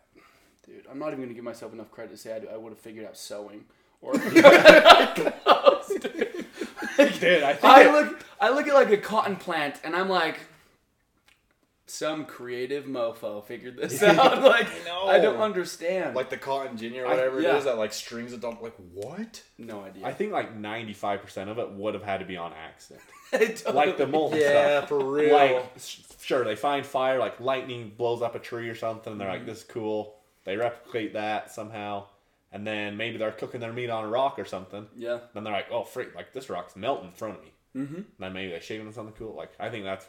[0.64, 2.70] dude, I'm not even going to give myself enough credit to say I, I would
[2.70, 3.64] have figured out sewing.
[4.00, 4.12] Or
[7.20, 10.38] Dude, I think I look, I look at like a cotton plant and I'm like,
[11.88, 14.42] some creative mofo figured this out.
[14.42, 15.06] Like, know.
[15.06, 16.16] I don't understand.
[16.16, 17.54] like the cotton gin or I- whatever yeah.
[17.54, 18.60] it is that like strings it up.
[18.60, 19.42] Like what?
[19.58, 20.04] no idea.
[20.06, 23.04] I think like 95% of it would have had to be on accident.
[23.32, 24.88] I don't- Like the molten Yeah, stuff.
[24.88, 25.32] for real.
[25.34, 29.20] Like, s- sure, they find fire, like lightning blows up a tree or something, and
[29.20, 29.36] they're Mm-hmm.
[29.38, 30.16] like, this is cool.
[30.44, 32.06] They replicate that somehow.
[32.56, 34.86] And then maybe they're cooking their meat on a rock or something.
[34.96, 35.18] Yeah.
[35.34, 37.52] Then they're like, oh, freak, like this rock's melting in front of me.
[37.76, 38.00] Mm-hmm.
[38.18, 39.34] Then maybe they shave on something cool.
[39.36, 40.06] Like, I think that's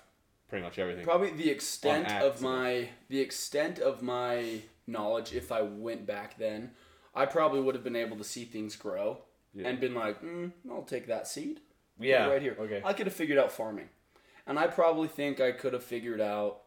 [0.47, 1.03] pretty much everything.
[1.03, 5.33] Probably the extent of my the extent of my knowledge.
[5.33, 6.71] If I went back then,
[7.13, 9.67] I probably would have been able to see things grow Yeah.
[9.67, 11.59] and been like, mm, "I'll take that seed."
[11.99, 12.55] Yeah, right here.
[12.57, 12.81] okay.
[12.85, 13.89] I could have figured out farming,
[14.45, 16.61] and I probably think I could have figured out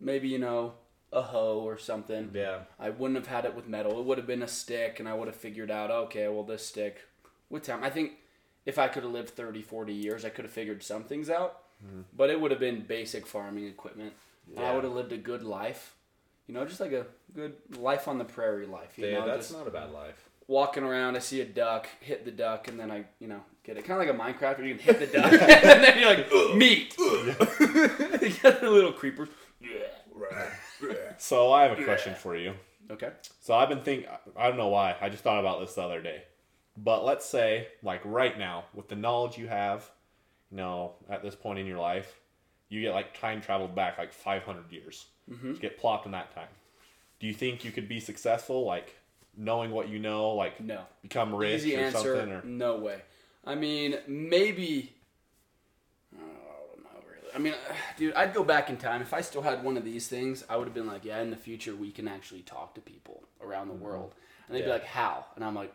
[0.00, 0.74] maybe you know
[1.12, 2.30] a hoe or something.
[2.34, 2.60] Yeah.
[2.78, 3.98] I wouldn't have had it with metal.
[3.98, 6.66] It would have been a stick, and I would have figured out, okay, well, this
[6.66, 7.06] stick,
[7.48, 8.12] with time, I think
[8.66, 11.58] if I could have lived 30, 40 years, I could have figured some things out.
[11.82, 12.02] Hmm.
[12.16, 14.12] But it would have been basic farming equipment.
[14.56, 15.94] And I would have lived a good life.
[16.46, 18.98] You know, just like a good life on the prairie life.
[18.98, 20.28] You Yeah, know, that's just not a bad life.
[20.48, 23.76] walking around, I see a duck, hit the duck, and then I, you know, get
[23.76, 23.84] it.
[23.84, 26.56] Kind of like a Minecraft where you can hit the duck, and then you're like,
[26.56, 26.94] meat.
[26.98, 29.28] you got the little creepers.
[31.18, 32.54] So I have a question for you.
[32.90, 33.10] Okay.
[33.40, 36.00] So I've been thinking, I don't know why, I just thought about this the other
[36.02, 36.22] day.
[36.76, 39.88] But let's say, like right now, with the knowledge you have,
[40.50, 42.18] you know, at this point in your life,
[42.68, 45.06] you get like time traveled back like 500 years.
[45.30, 45.54] Mm-hmm.
[45.54, 46.48] Get plopped in that time.
[47.20, 48.96] Do you think you could be successful, like
[49.36, 50.80] knowing what you know, like No.
[51.02, 51.98] become rich Easy or answer.
[52.16, 52.32] something?
[52.32, 53.02] Or No way.
[53.44, 54.94] I mean, maybe.
[56.14, 57.19] I don't know, really.
[57.34, 57.54] I mean,
[57.96, 59.02] dude, I'd go back in time.
[59.02, 61.30] If I still had one of these things, I would have been like, yeah, in
[61.30, 64.14] the future, we can actually talk to people around the world.
[64.48, 65.26] And they'd be like, how?
[65.36, 65.72] And I'm like,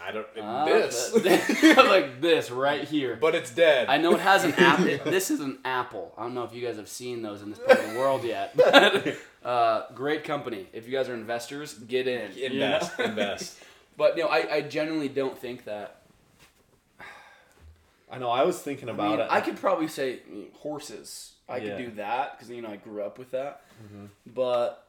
[0.00, 1.12] I don't "Ah, this,
[1.76, 3.18] like this right here.
[3.20, 3.88] but it's dead.
[3.88, 5.10] I know it has an apple.
[5.10, 6.14] This is an apple.
[6.16, 8.24] I don't know if you guys have seen those in this part of the world
[8.24, 8.56] yet.
[8.56, 10.68] But, uh, great company.
[10.72, 12.30] If you guys are investors, get in.
[12.36, 12.54] you know?
[12.54, 13.58] invest, invest.
[13.96, 15.97] But you know, I, I genuinely don't think that.
[18.10, 19.26] I know I was thinking I, about mean, it.
[19.30, 20.20] I could probably say
[20.54, 21.34] horses.
[21.48, 21.76] I Yeah.
[21.76, 23.62] could do that because you know I grew up with that.
[23.84, 24.06] Mm-hmm.
[24.34, 24.84] But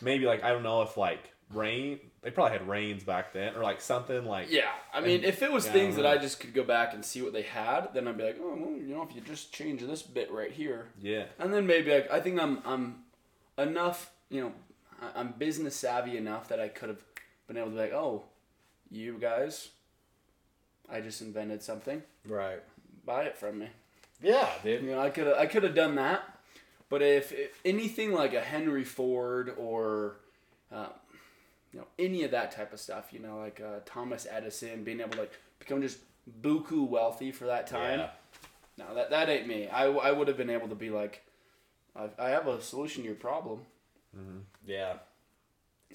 [0.00, 1.98] Maybe like I don't know if like rain.
[2.20, 5.50] They probably had rains back then, or like something like yeah, I mean, if it
[5.50, 7.88] was yeah, things don't that I just could go back and see what they had,
[7.94, 10.50] then I'd be like, oh, well, you know, if you just change this bit right
[10.50, 11.24] here, yeah.
[11.38, 12.96] and then maybe I, I think I'm I'm
[13.56, 14.52] enough, you know,
[15.00, 17.02] I- I'm business savvy enough that I could have
[17.46, 18.24] been able to be like, oh,
[18.90, 19.68] you guys,
[20.90, 22.60] I just invented something, Right.
[23.04, 23.68] buy it from me.
[24.22, 24.82] Yeah, dude.
[24.82, 26.22] You know, I could have I could have done that,
[26.88, 30.16] but if, if anything like a Henry Ford or,
[30.72, 30.88] uh,
[31.72, 35.00] you know, any of that type of stuff, you know, like uh, Thomas Edison being
[35.00, 35.98] able to like become just
[36.42, 38.00] buku wealthy for that time.
[38.00, 38.10] Yeah.
[38.78, 39.68] No, that that ain't me.
[39.68, 41.22] I, I would have been able to be like,
[41.96, 43.60] I, I have a solution to your problem.
[44.66, 44.94] Yeah.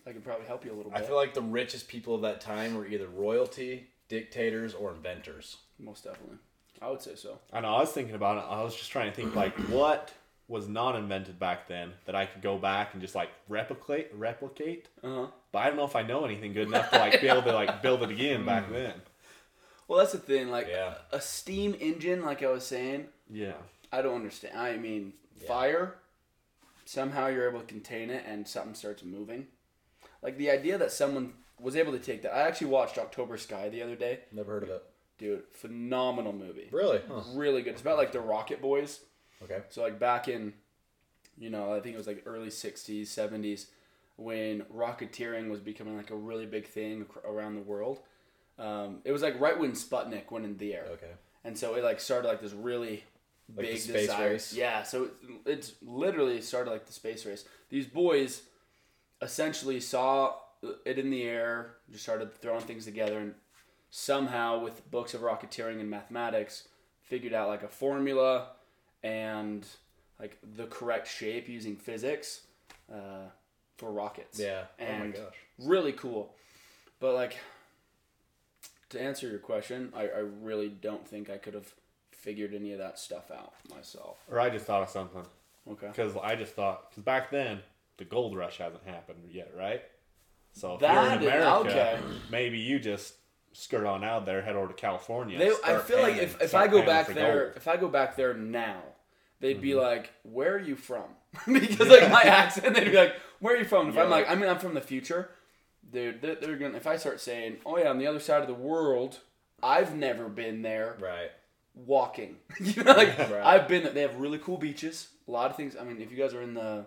[0.08, 0.99] I could probably help you a little bit.
[0.99, 3.88] I feel like the richest people of that time were either royalty,
[4.19, 5.58] dictators, or inventors.
[5.80, 6.38] most definitely.
[6.82, 7.39] I would say so.
[7.52, 7.69] I know.
[7.76, 8.45] I was thinking about it.
[8.47, 10.12] I was just trying to think like what
[10.47, 14.88] was not invented back then that I could go back and just like replicate, replicate.
[15.04, 15.28] Uh huh.
[15.52, 17.54] But I don't know if I know anything good enough to like be able to
[17.54, 18.93] like build it again back then.
[19.88, 20.49] Well, that's the thing.
[20.49, 20.95] Like Yeah.
[21.12, 23.54] a steam engine, like I was saying, Yeah.
[23.91, 24.58] I don't understand.
[24.58, 25.47] I mean, Yeah.
[25.47, 25.95] fire.
[26.86, 29.47] Somehow you're able to contain it, and something starts moving.
[30.21, 32.36] Like the idea that someone was able to take that.
[32.36, 34.84] I actually watched October Sky the other day, Never heard of it.
[35.17, 35.43] dude.
[35.52, 36.67] Phenomenal movie.
[36.71, 36.99] Really?
[37.08, 37.21] Huh.
[37.34, 37.71] Really good.
[37.73, 38.99] It's about like the Rocket Boys.
[39.43, 39.62] Okay.
[39.69, 40.54] So like back in,
[41.38, 43.67] you know, I think it was like early '60s, '70s,
[44.17, 47.99] when rocketeering was becoming like a really big thing around the world.
[48.60, 51.12] Um, it was like right when Sputnik went in the air, Okay.
[51.43, 53.04] and so it like started like this really
[53.56, 54.30] Like big space desire.
[54.30, 54.54] race?
[54.54, 55.12] Yeah, so it,
[55.45, 57.45] it's literally started like the space race.
[57.69, 58.43] These boys
[59.21, 60.36] essentially saw
[60.86, 63.34] it in the air, just started throwing things together, and
[63.89, 66.67] somehow with books of rocketeering and mathematics,
[67.02, 68.47] figured out like a formula
[69.04, 69.65] and
[70.19, 72.41] like the correct shape using physics
[72.91, 73.28] uh,
[73.78, 74.39] for rockets.
[74.39, 74.63] Yeah.
[74.80, 75.36] oh my gosh.
[75.60, 76.34] really cool.
[76.99, 77.38] But like
[78.89, 81.73] to answer your question, I, I really don't think I could have
[82.12, 84.17] figured any of that stuff out myself.
[84.32, 85.26] Or I just thought of something
[85.69, 85.88] Okay.
[85.88, 87.60] because I just thought because back then
[87.97, 89.82] the gold rush hasn't happened yet, right?
[90.54, 92.00] So if That you're in is- America, okay.
[92.32, 93.16] maybe you just
[93.54, 95.38] skirt on out there, head over to California.
[95.38, 97.48] They, I feel like if, if I go back there, gold.
[97.50, 97.58] Mm-hmm.
[97.58, 98.82] if I go back there now,
[99.39, 101.06] they'd be like, "Where are you from?"
[101.52, 104.36] because like my accent, they'd be like, "Where are you from?" If I'm like, I
[104.36, 105.30] mean, I'm from the future.
[105.92, 106.78] Dude, they're, they're gonna.
[106.78, 109.20] If I start saying, "Oh yeah, on the other side of the world,"
[109.62, 110.98] I've never been there.
[111.00, 111.30] Right.
[111.76, 113.34] Walking, you know, like Right.
[113.44, 113.84] I've been.
[113.84, 113.92] there.
[113.94, 115.08] They have really cool beaches.
[115.28, 115.76] A lot of things.
[115.80, 116.86] I mean, if you guys are in the,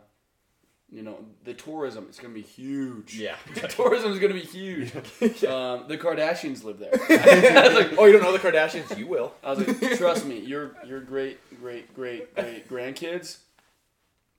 [0.91, 3.19] you know, the tourism, is gonna be huge.
[3.19, 3.37] Yeah.
[3.55, 4.95] The tourism is gonna be huge.
[5.45, 6.93] um, the Kardashians live there.
[6.95, 8.97] I was like, oh, you don't know the Kardashians?
[8.97, 9.33] You will.
[9.43, 13.39] I was like, trust me, your your great great great great grandkids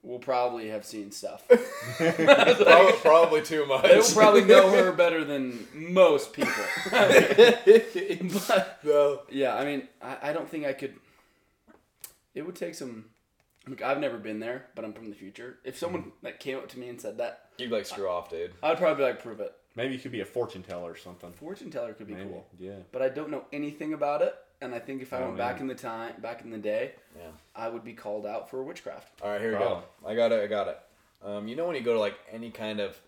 [0.02, 1.46] will probably have seen stuff.
[1.48, 3.82] probably, probably too much.
[3.82, 6.52] They will probably know her better than most people.
[6.90, 9.22] but no.
[9.30, 10.94] yeah, I mean, I, I don't think I could.
[12.34, 13.06] It would take some.
[13.68, 15.58] Like, I've never been there, but I'm from the future.
[15.64, 18.30] If someone like came up to me and said that, You'd be like, screw off,
[18.30, 18.52] dude.
[18.62, 19.52] I'd probably be like, prove it.
[19.76, 21.32] maybe you could be a fortune teller or something.
[21.32, 22.28] Fortune teller could be Maybe.
[22.30, 22.76] cool, Yeah.
[22.92, 24.34] but I don't know anything about it.
[24.60, 25.62] And I think if I Oh, went back man.
[25.62, 27.30] in the time, back in the day, Yeah.
[27.54, 29.20] I would be called out for witchcraft.
[29.22, 29.82] All right, here we go.
[30.06, 30.42] I got it.
[30.42, 30.78] I got it.
[31.22, 32.98] Um, you know when you go to like any kind of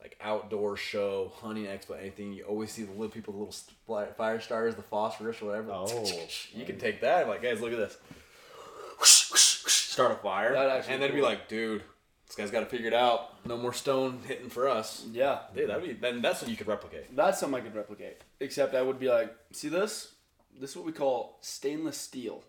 [0.00, 4.16] like outdoor show, hunting expo, anything, you always see the little people, the little st-
[4.16, 5.70] fire stars, the phosphorus, or whatever.
[5.72, 6.04] Oh.
[6.52, 7.22] you can take that.
[7.22, 7.96] I'm like, guys, look at this.
[9.94, 10.56] Start a fire,
[10.88, 11.84] and then be be like, dude,
[12.26, 13.46] this guy's got to figure it out.
[13.46, 15.06] No more stone hitting for us.
[15.12, 16.20] Yeah, Dude, that'd be then.
[16.20, 17.14] That's what you could replicate.
[17.14, 18.22] That's something I could replicate.
[18.40, 20.16] Except I would be like, see this?
[20.58, 22.42] This is what we call stainless steel.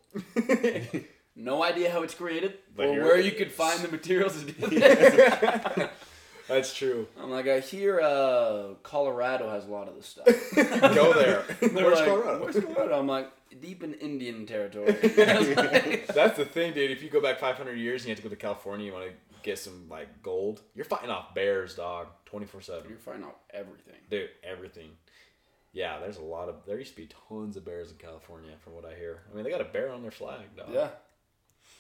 [1.36, 4.68] no idea how it's created But or where you could find the materials to do
[4.68, 5.90] this.
[6.48, 7.08] That's true.
[7.22, 10.26] I'm like, I hear uh, Colorado has a lot of this stuff.
[10.96, 11.44] Go there.
[11.60, 12.42] Where's like, Colorado?
[12.42, 13.00] Where's Colorado?
[13.00, 13.32] I'm like,
[13.62, 14.92] deep in Indian territory.
[16.14, 16.92] That's the thing, dude.
[16.92, 19.06] If you go back 500 years and you have to go to California, you want
[19.06, 19.14] to
[19.44, 20.62] get some like gold.
[20.76, 22.90] You're fighting off bears, dog, 24 seven.
[22.90, 24.02] You're fighting off everything.
[24.10, 24.92] Dude, everything.
[25.74, 26.56] Yeah, there's a lot of.
[26.66, 29.24] There used to be tons of bears in California, from what I hear.
[29.30, 30.70] I mean, they got a bear on their flag, dog.
[30.72, 30.88] Yeah.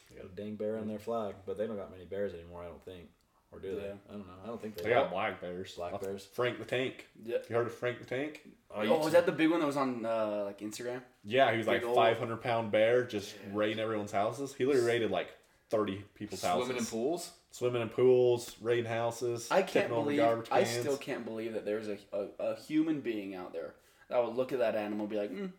[0.10, 2.64] They got a dang bear on their flag, but they don't got many bears anymore.
[2.64, 3.08] I don't think,
[3.56, 3.88] or do they?
[4.10, 4.34] I don't know.
[4.44, 4.84] I don't think they.
[4.84, 5.74] They got black bears.
[5.74, 6.26] Black bears.
[6.26, 7.08] Frank the Tank.
[7.24, 7.38] Yeah.
[7.50, 8.42] You heard of Frank the Tank?
[8.76, 11.02] Oh, Oh, was that the big one that was on uh, like Instagram?
[11.24, 14.54] Yeah, he was like Big old- 500 pound bear, just raiding everyone's houses.
[14.54, 15.30] He literally raided like
[15.70, 16.66] 30 people's houses.
[16.66, 17.32] swimming in pools?
[17.52, 19.48] Swimming in pools, raiding houses.
[19.50, 20.20] I can't tipping over believe.
[20.20, 20.80] garbage I cans.
[20.82, 23.76] still can't believe that there's a, a, a human being out there
[24.10, 25.50] that would look at that animal and be like, mm,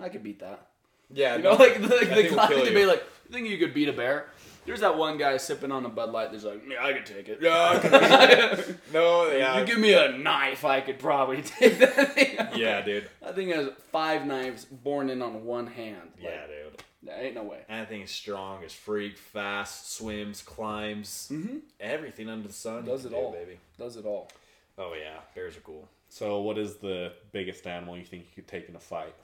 [0.00, 0.66] I could beat that.
[1.10, 2.64] Yeah, You know, like the, that the thing will classic you.
[2.64, 4.26] debate, like, you think you could beat a bear?
[4.68, 6.30] There's that one guy sipping on a Bud Light.
[6.30, 7.38] There's like, yeah, I could take it.
[7.40, 8.60] Yeah,
[8.92, 12.36] no, yeah, You give me a knife, I could probably take that thing.
[12.56, 13.08] yeah, dude.
[13.22, 16.12] That thing has five knives born in on one hand.
[16.16, 16.82] Like, Yeah, dude.
[17.02, 17.60] There ain't no way.
[17.68, 21.58] That thing is strong as freak, fast, swims, climbs, Mm-hmm.
[21.80, 22.84] everything under the sun.
[22.84, 23.32] Does it do, all.
[23.32, 23.58] baby.
[23.78, 24.28] Does it all.
[24.76, 25.88] Oh yeah, bears are cool.
[26.10, 29.14] So, what is the biggest animal you think you could take in a fight?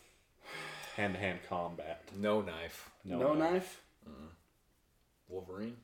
[0.96, 2.02] Hand to hand combat.
[2.16, 2.90] No knife.
[3.04, 3.80] No, knife?
[5.28, 5.76] Wolverine,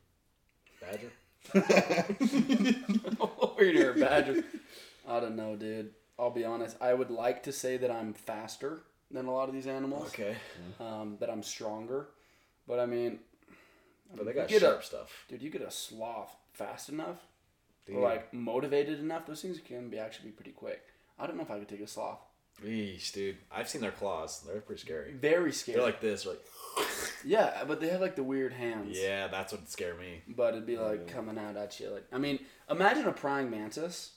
[0.80, 1.10] badger.
[3.56, 4.44] Warrior or badger.
[5.08, 5.90] I don't know, dude.
[6.18, 6.76] I'll be honest.
[6.80, 10.08] I would like to say that I'm faster than a lot of these animals.
[10.08, 10.36] Okay.
[10.78, 12.08] Um, that I'm stronger,
[12.68, 13.18] but I mean,
[14.14, 15.24] But they got get a- sharp stuff.
[15.28, 17.16] dude, you get a sloth fast enough
[17.86, 17.96] Dude.
[17.96, 19.26] or like motivated enough.
[19.26, 20.80] Those things can be actually be pretty quick.
[21.18, 22.18] I don't know if I could take a sloth.
[22.64, 23.36] Eesh, dude.
[23.50, 24.42] I've seen their claws.
[24.46, 25.12] They're pretty scary.
[25.12, 25.76] Very scary.
[25.76, 26.40] They're like this, like
[27.24, 28.98] yeah, but they have like the weird hands.
[28.98, 30.22] yeah, that's what scare me.
[30.28, 31.90] But it'd be like coming out at you.
[31.90, 32.38] Like I mean,
[32.70, 34.12] imagine a praying mantis,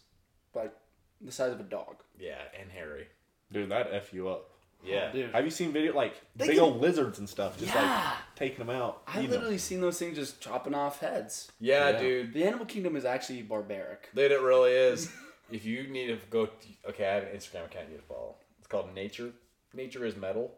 [0.53, 0.73] like
[1.21, 1.97] the size of a dog.
[2.19, 3.07] Yeah, and hairy.
[3.51, 4.49] Dude, that f you up.
[4.85, 7.57] Yeah, oh, Dude, Have you seen video like They big can- old lizards and stuff,
[7.57, 7.81] just Yeah.
[7.85, 9.01] like taking them out?
[9.07, 9.31] I eating 'em?
[9.31, 11.49] literally seen those things just chopping off heads.
[11.61, 11.99] yeah, Yeah.
[11.99, 12.33] dude.
[12.33, 14.09] The animal kingdom is actually barbaric.
[14.13, 15.09] Dude, it really is.
[15.51, 16.49] if you need to go,
[16.89, 18.35] okay, I have an Instagram account you need to follow.
[18.59, 19.31] It's called Nature.
[19.73, 20.53] Nature is Metal.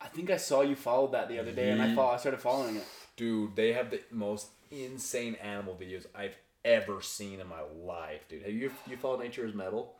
[0.00, 2.16] I think I saw you followed that the other day, and I Ye- follow, I
[2.16, 2.84] started following it.
[3.16, 8.42] Dude, they have the most insane animal videos I've ever seen in my life, dude.
[8.42, 9.94] Have you you follow Nature is Metal?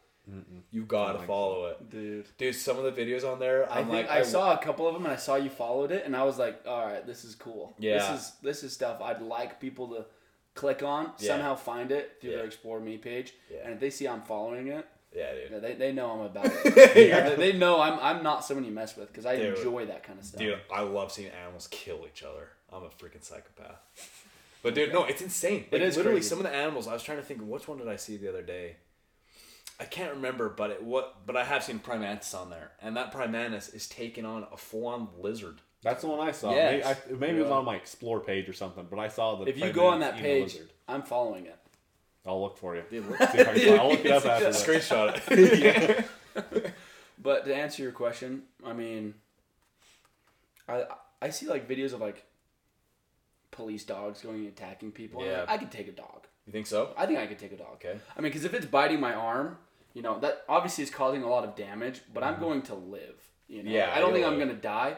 [0.71, 2.55] You gotta like follow it, Dude, dude.
[2.55, 4.95] Some of the videos on there, I I'm think like, I, saw a couple of
[4.95, 7.35] them, and I saw you followed it, and I was like, "All right, this is
[7.35, 7.75] cool.
[7.81, 7.99] Yeah.
[8.13, 10.05] this is this is stuff I'd like people to
[10.55, 11.33] click on, Yeah.
[11.33, 12.37] somehow find it through Yeah.
[12.37, 13.61] their Explore Me page, Yeah.
[13.65, 15.51] and if they see I'm following it, yeah, dude.
[15.51, 17.09] yeah, they, they know I'm about it.
[17.09, 17.29] Yeah.
[17.31, 19.59] they, they know I'm I'm not someone you mess with because I Dude.
[19.59, 20.39] enjoy that kind of stuff.
[20.41, 22.49] Dude, I love seeing animals kill each other.
[22.73, 23.77] I'm a freaking psychopath.
[24.63, 25.65] But dude, no, it's insane.
[25.73, 26.29] Like, It is literally crazy.
[26.29, 26.87] some of the animals.
[26.87, 28.77] I was trying to think, which one did I see the other day?
[29.81, 31.27] I can't remember, but it what?
[31.27, 34.47] But I have seen praying mantis on there, and that praying mantis is taking on
[34.53, 35.61] a full-on lizard.
[35.83, 36.55] That's the one I saw.
[36.55, 36.71] Yeah.
[36.73, 37.55] Maybe, I, maybe it was Yeah.
[37.57, 39.47] on my explore page or something, but I saw the.
[39.49, 40.59] if you go on that page.
[40.87, 41.57] I'm following it.
[42.27, 42.83] I'll look for you.
[42.91, 44.63] Dude, See if I can, I'll look it up after this.
[44.63, 46.73] Screenshot it.
[47.23, 49.13] But to answer your question, I mean,
[50.67, 50.85] I
[51.21, 52.25] I see like videos of like
[53.51, 55.25] police dogs going and attacking people.
[55.25, 55.41] Yeah.
[55.41, 56.27] like, I could take a dog.
[56.47, 56.95] you think so?
[56.97, 57.75] I think I could take a dog.
[57.75, 57.99] Okay.
[58.17, 59.59] I mean, because if it's biting my arm,
[59.93, 62.01] you know that obviously is causing a lot of damage.
[62.15, 63.17] But I'm going to live.
[63.49, 63.75] You know, Mm-hmm.
[63.77, 64.97] Yeah, I don't think I'm gonna die.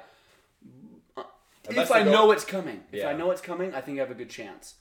[1.65, 4.11] That's if I know it's coming, if I know it's coming, I think I have
[4.11, 4.75] a good chance.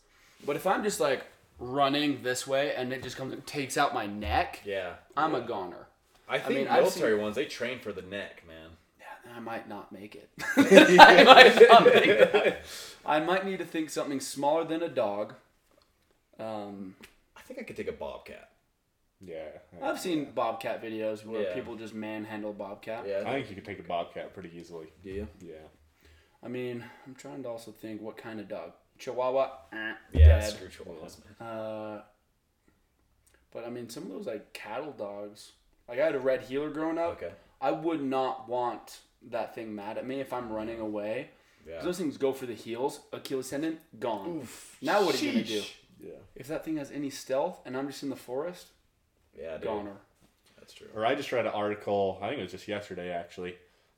[0.45, 1.25] But if I'm just like
[1.61, 4.95] running this way and it just comes and takes out my neck, Yeah.
[5.15, 5.37] I'm yeah.
[5.37, 5.87] a goner.
[6.27, 8.69] I think mean, I've military ones they train for the neck, man.
[8.99, 10.29] Yeah, I might not make it.
[10.57, 12.57] I might not make it.
[13.05, 15.33] I might need to think something smaller than a dog.
[16.39, 16.95] Um,
[17.37, 18.49] I think I could take a bobcat.
[19.23, 19.49] Yeah.
[19.83, 21.53] I've seen bobcat videos where Yeah.
[21.53, 23.05] people just manhandle bobcat.
[23.07, 23.23] Yeah.
[23.25, 24.87] I think you could take a bobcat pretty easily.
[25.03, 25.27] Do you?
[25.39, 25.67] Yeah.
[26.43, 28.71] I mean, I'm trying to also think what kind of dog.
[29.01, 29.49] Chihuahua.
[29.73, 30.39] eh, Yeah.
[30.39, 30.49] dead.
[30.53, 31.47] Screw chihuahuas, man.
[31.47, 32.01] Uh,
[33.51, 35.51] but I mean, some of those like cattle dogs.
[35.87, 37.21] Like I had a red heeler growing up.
[37.21, 37.31] Okay.
[37.59, 41.29] I would not want that thing mad at me if I'm running away.
[41.67, 41.81] Yeah.
[41.81, 43.01] Those things go for the heels.
[43.11, 44.47] Achilles tendon gone.
[44.81, 45.61] Now what are you gonna do?
[45.99, 46.11] Yeah.
[46.35, 48.67] If that thing has any stealth and I'm just in the forest,
[49.37, 49.63] Yeah, dude.
[49.65, 49.97] goner.
[50.57, 50.87] That's true.
[50.95, 52.17] Or I just read an article.
[52.21, 53.57] I think it was just yesterday actually,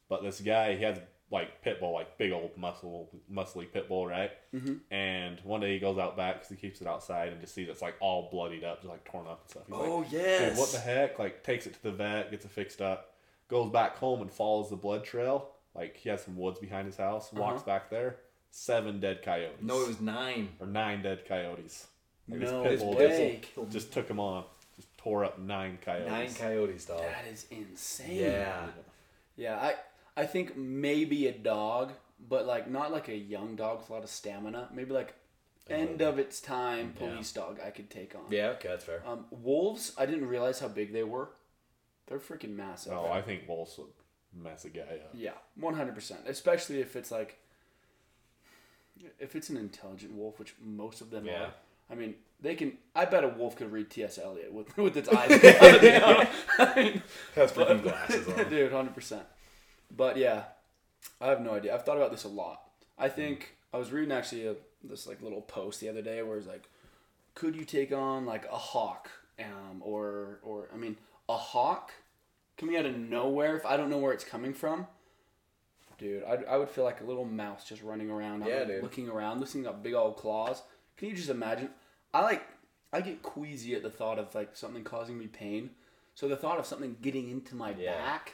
[0.10, 1.00] but this guy he has
[1.34, 4.32] like pit bull, like big old muscle, muscly pit bull, right?
[4.56, 4.76] Mm-hmm.
[4.94, 7.68] And one day he goes out back because he keeps it outside and just sees
[7.68, 9.64] it's like all bloodied up, just like torn up and stuff.
[9.68, 10.50] He's Oh like, yes.
[10.52, 11.18] Dude, what the heck?
[11.18, 13.16] Like takes it to the vet, gets it fixed up,
[13.50, 15.50] goes back home and follows the blood trail.
[15.76, 18.18] Like he has some woods behind his house, walks back there,
[18.52, 19.58] seven dead coyotes.
[19.64, 20.50] No, it was nine.
[20.60, 21.88] or nine dead coyotes.
[22.30, 23.42] Like No this pit bull way.
[23.56, 24.44] just, just took him on,
[24.76, 26.10] just tore up nine coyotes.
[26.12, 27.00] Nine coyotes, dog.
[27.02, 28.20] That is insane.
[28.22, 28.66] Yeah.
[29.36, 29.74] Yeah, I
[30.16, 31.94] I think maybe a dog,
[32.30, 34.70] but like not like a young dog with a lot of stamina.
[34.74, 35.16] Maybe like
[35.70, 38.24] end of its time police dog I could take on.
[38.30, 39.02] Yeah, okay, that's fair.
[39.08, 41.30] Um, wolves, I didn't realize how big they were.
[42.08, 42.94] They're freaking massive.
[42.94, 43.88] Oh, I think wolves would
[44.44, 45.12] mess a guy up.
[45.14, 46.22] Yeah, one hundred percent.
[46.28, 47.40] Especially if it's like,
[49.20, 51.44] if it's an intelligent wolf, which most of them Yeah.
[51.46, 51.54] are.
[51.90, 52.78] I mean, they can.
[52.96, 54.18] I bet a wolf could read T.S.
[54.18, 55.28] Eliot with with its eyes.
[55.40, 56.26] closed, you know?
[56.60, 57.04] I mean,
[57.36, 58.50] Has freaking glasses on.
[58.50, 59.24] dude, hundred percent.
[59.92, 60.44] But yeah,
[61.22, 61.74] I have no idea.
[61.74, 62.62] I've thought about this a lot.
[62.98, 66.38] I think I was reading actually a, this like little post the other day where
[66.38, 66.70] it's like,
[67.36, 71.92] could you take on like a hawk, um, or or I mean a hawk
[72.58, 74.88] coming out of nowhere if I don't know where it's coming from.
[75.98, 78.84] Dude, I, I would feel like a little mouse just running around, Yeah, dude.
[78.84, 79.40] looking around.
[79.40, 80.62] This up big old claws.
[80.98, 81.70] Can you just imagine?
[82.14, 82.44] I like,
[82.92, 85.72] I get queasy at the thought of like something causing me pain.
[86.16, 87.96] So the thought of something getting into my Yeah.
[87.98, 88.34] back,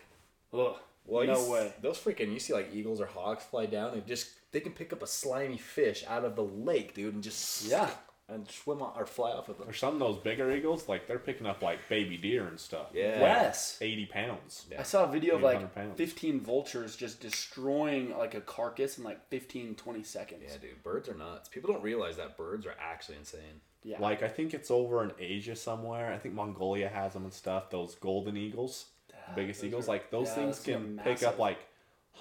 [0.54, 0.78] ugh,
[1.10, 1.74] Well, no s- way.
[1.82, 3.94] Those freaking you see like eagles or hawks fly down.
[3.94, 7.24] They just they can pick up a slimy fish out of the lake, dude, and
[7.24, 7.90] just Yeah.
[8.28, 9.68] and swim on, or fly off of them.
[9.70, 12.88] Or some of those bigger eagles, like they're picking up like baby deer and stuff.
[12.94, 13.20] Yeah.
[13.20, 13.78] Yes.
[13.82, 14.66] Eighty pounds.
[14.72, 14.80] Yeah.
[14.80, 15.98] I saw a video of like pounds.
[15.98, 20.44] 15 vultures just destroying like a carcass in like 15, 20 seconds.
[20.48, 21.50] Yeah, dude, birds are nuts.
[21.50, 23.62] People don't realize that birds are actually insane.
[23.84, 24.00] Yeah.
[24.00, 26.12] Like I think it's over in Asia somewhere.
[26.14, 27.70] I think Mongolia has them and stuff.
[27.70, 28.86] Those golden eagles.
[29.30, 29.88] The biggest eagles.
[29.88, 31.58] Like those yeah, things those can pick up like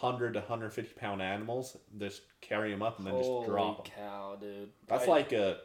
[0.00, 3.94] 100 to 150 pound animals, just carry them up and then Holy just drop them.
[3.96, 4.70] cow, dude.
[4.86, 5.58] That's I- like a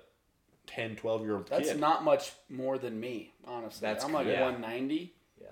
[0.68, 1.80] 10, 12 year old That's kid.
[1.80, 3.86] not much more than me, honestly.
[3.88, 4.34] That's I'm like cool.
[4.34, 4.41] Yeah.
[4.46, 5.14] 190.
[5.41, 5.48] Yeah.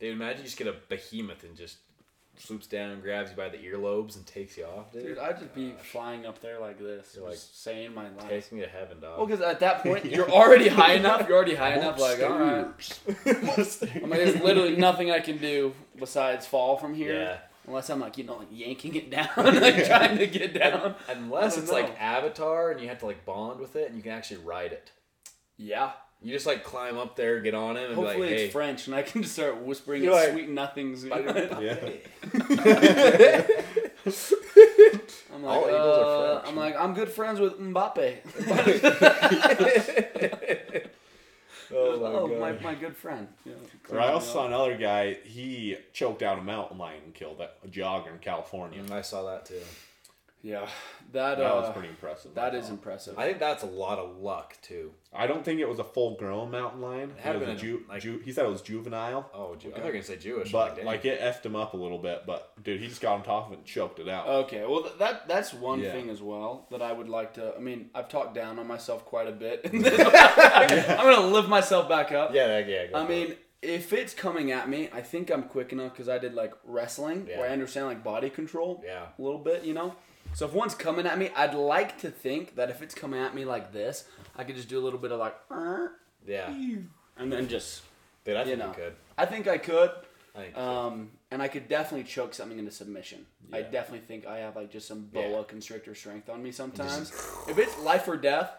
[0.00, 1.78] Dude, imagine you just get a behemoth and just
[2.40, 5.02] swoops down and grabs you by the earlobes and takes you off, dude.
[5.04, 8.22] Dude, I'd just be flying up there like this, You're just saying my lines.
[8.28, 9.18] Take me to heaven, dog.
[9.18, 11.26] Well, because at that point you're already high enough.
[11.28, 11.98] You're already high enough.
[12.00, 12.66] Like, all right.
[13.26, 17.38] I'm like, there's literally nothing I can do besides fall from here, Yeah.
[17.66, 20.94] unless I'm like, you know, like yanking it down, like trying to get down.
[21.08, 22.00] Unless I it's like.
[22.00, 24.92] Avatar and you have to like bond with it and you can actually ride it.
[25.56, 25.90] Yeah.
[26.20, 28.50] You just like climb up there, get on him, and Hopefully be like, it's hey.
[28.50, 31.04] French, and I can just start whispering You're its like- sweet nothings.
[31.04, 31.16] Yeah.
[35.34, 36.48] I'm All like, eagles are uh, French.
[36.48, 38.16] I'm like, I'm good friends with Mbappe.
[41.72, 42.40] oh my oh, god.
[42.40, 43.28] my, my good friend.
[43.44, 43.54] Yeah,
[43.90, 47.50] Or I also saw another guy, he choked out a mountain lion and killed a
[47.64, 48.82] a jogger in California.
[48.82, 49.60] Mm, I saw that too.
[50.40, 50.68] Yeah,
[51.12, 52.32] that, That uh, was pretty impressive.
[52.36, 52.72] that I is thought.
[52.74, 53.18] impressive.
[53.18, 54.92] I think that's a lot of luck too.
[55.12, 57.10] I don't think it was a full grown mountain lion.
[57.10, 59.28] It had It been a a- ju- like- ju- he said it was juvenile.
[59.34, 60.52] Oh, Jew- I thought you were gonna say Jewish.
[60.52, 60.84] But dang.
[60.84, 63.46] like it effed him up a little bit, but dude, he just got on top
[63.48, 64.28] of it and choked it out.
[64.28, 65.90] Okay, well th- that that's one Yeah.
[65.90, 67.56] thing as well that I would like to.
[67.56, 69.62] I mean, I've talked down on myself quite a bit.
[69.72, 69.82] I'm
[71.14, 72.32] gonna lift myself back up.
[72.32, 72.86] yeah, yeah.
[72.86, 73.28] go I for it.
[73.28, 76.52] mean, if it's coming at me, I think I'm quick enough because I did like
[76.64, 77.38] wrestling, Yeah.
[77.40, 79.96] where I understand like body control yeah, a little bit, you know.
[80.34, 83.34] So if one's coming at me, I'd like to think that if it's coming at
[83.34, 84.04] me like this,
[84.36, 85.92] I could just do a little bit of like, "Er,"
[86.26, 86.48] yeah.
[87.16, 87.82] and then just.
[88.24, 88.68] Dude, I You think know.
[88.68, 88.94] you could.
[89.16, 89.90] I think I could.
[90.36, 90.56] I think.
[90.58, 93.26] Um, and I could definitely choke something into submission.
[93.52, 93.70] I Yeah.
[93.70, 95.42] definitely think I have like just some boa Yeah.
[95.48, 97.10] constrictor strength on me sometimes.
[97.48, 98.50] if it's life or death,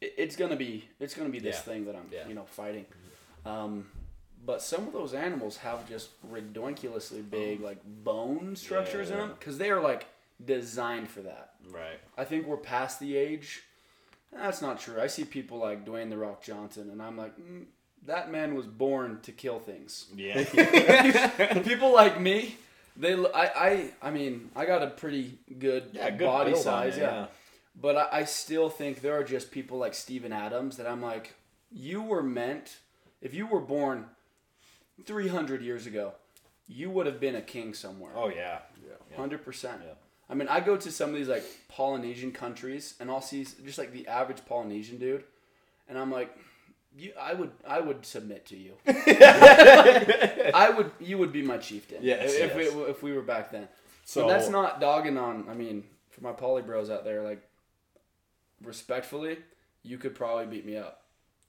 [0.00, 1.62] it, it's gonna be it's gonna be this Yeah.
[1.62, 2.28] thing that I'm Yeah.
[2.28, 2.84] you know fighting.
[3.46, 3.90] Um,
[4.44, 9.26] but some of those animals have just ridiculously big like bone structures in Yeah.
[9.26, 10.06] them because they are like
[10.42, 11.54] designed for that.
[11.70, 12.00] right.
[12.16, 13.62] I think we're past the age.
[14.32, 15.00] That's not true.
[15.00, 17.64] I see people like Dwayne the Rock Johnson, and I'm like, mm,
[18.06, 20.42] that man was born to kill things Yeah.
[21.64, 22.56] people like me,
[22.96, 26.10] they I, I I mean I got a pretty good, yeah.
[26.10, 27.26] Good body size, it, yeah.
[27.80, 31.34] But I, I still think there are just people like Steven Adams that I'm like,
[31.72, 32.78] you were meant,
[33.20, 34.06] if you were born
[35.04, 36.12] 300 years ago,
[36.68, 38.12] you would have been a king somewhere.
[38.14, 38.58] Oh yeah.
[39.16, 39.80] Hundred percent.
[39.84, 39.92] Yeah.
[40.28, 43.78] I mean, I go to some of these like Polynesian countries, and I'll see just
[43.78, 45.24] like the average Polynesian dude,
[45.88, 46.36] and I'm like,
[46.96, 48.74] you, I would, I would submit to you.
[48.86, 51.98] I would, you would be my chieftain.
[52.00, 52.74] Yes, if, yes.
[52.74, 53.68] we, if we were back then.
[54.04, 55.46] So So that's not dogging on.
[55.50, 57.42] I mean, for my poly bros out there, like,
[58.62, 59.38] respectfully,
[59.82, 61.02] you could probably beat me up.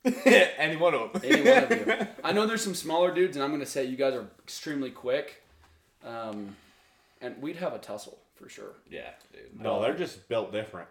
[0.26, 1.22] Any one of them.
[1.24, 2.08] Any one of you.
[2.24, 5.44] I know there's some smaller dudes, and I'm gonna say you guys are extremely quick,
[6.04, 6.56] um,
[7.22, 8.74] and we'd have a tussle for sure.
[8.90, 9.60] Yeah, dude.
[9.60, 10.90] No, they're just built different.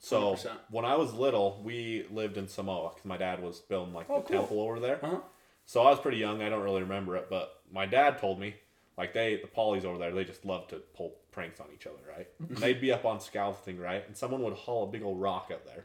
[0.00, 0.50] So 100%.
[0.70, 4.20] when I was little, we lived in Samoa because my dad was building like Oh,
[4.20, 4.38] the cool.
[4.40, 5.04] temple over there.
[5.04, 5.18] Uh-huh.
[5.66, 6.40] So I was pretty young.
[6.42, 8.54] I don't really remember it, but my dad told me
[8.96, 11.98] like they the polys over there they just love to pull pranks on each other,
[12.08, 12.28] right?
[12.48, 14.04] And they'd be up on scaffolding, right?
[14.06, 15.84] And someone would haul a big old rock out there,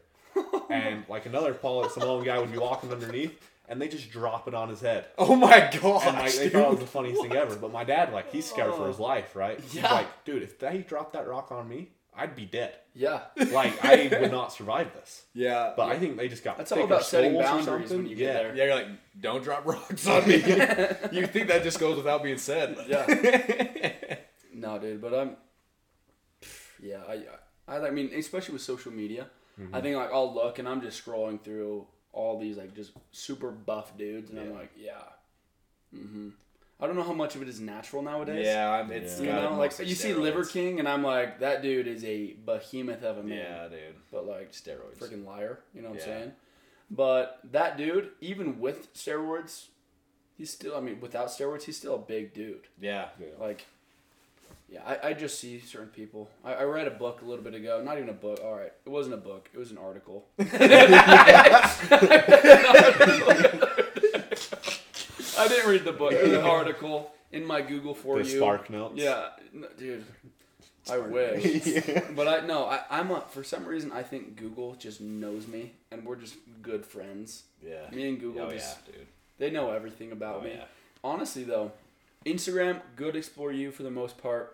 [0.70, 3.40] and like another poly Samoan guy would be walking underneath,
[3.74, 5.08] and they just drop it on his head.
[5.18, 6.08] Oh my god.
[6.08, 7.56] And like they thought it was the funniest thing ever.
[7.56, 9.04] But my dad, like, he's scared for his oh.
[9.04, 9.60] life, right?
[9.60, 9.92] He's Yeah.
[9.92, 12.76] like, dude, if they dropped that rock on me, I'd be dead.
[12.94, 13.22] Yeah,
[13.52, 15.24] Like, I would not survive this.
[15.34, 15.74] yeah.
[15.76, 18.08] But I think they just got That's all about setting boundaries when something.
[18.08, 18.34] you get yeah.
[18.34, 18.56] there.
[18.56, 18.88] yeah, you're like,
[19.20, 20.36] don't drop rocks on me.
[21.12, 22.78] you think that just goes without being said?
[22.88, 24.18] yeah.
[24.54, 25.38] no, dude, but I'm.
[26.80, 27.24] Yeah, I,
[27.68, 29.82] I, I mean, especially with social media, I mm-hmm.
[29.82, 33.98] think like I'll look and I'm just scrolling through all these like just super buff
[33.98, 34.94] dudes, and I'm like, yeah.
[35.94, 36.30] Mm-hmm.
[36.80, 38.46] I don't know how much of it is natural nowadays.
[38.46, 40.44] Yeah, I'm, it's You know, like mostly you see Liver.
[40.44, 43.38] King, and I'm like, that dude is a behemoth of a man.
[43.38, 43.96] Yeah, dude.
[44.12, 44.98] But like, Steroids.
[45.00, 45.60] freaking liar.
[45.74, 46.32] You know what I'm saying?
[46.92, 49.68] But that dude, even with steroids,
[50.38, 50.76] he's still.
[50.76, 52.68] I mean, without steroids, he's still a big dude.
[52.80, 53.08] Yeah.
[53.40, 53.66] Like,
[54.74, 56.30] yeah, I, I just see certain people.
[56.44, 57.82] I, I read a book a little bit ago.
[57.86, 58.40] Not even a book.
[58.44, 59.50] All right, it wasn't a book.
[59.54, 60.26] It was an article.
[65.38, 66.12] I didn't read the book.
[66.14, 68.38] It was an article in my Google for The you.
[68.38, 68.94] spark notes.
[68.96, 70.06] Yeah, no, dude.
[70.90, 71.64] I wish.
[72.16, 75.72] But I no, I, I'm a for some reason I think Google just knows me
[75.92, 77.44] and we're just good friends.
[77.66, 77.90] Yeah.
[77.92, 79.08] Me and Google Oh just yeah, dude.
[79.38, 80.52] they know everything about Oh me.
[80.52, 80.66] yeah.
[81.04, 81.72] Honestly though,
[82.26, 84.53] Instagram good explore you for the most part.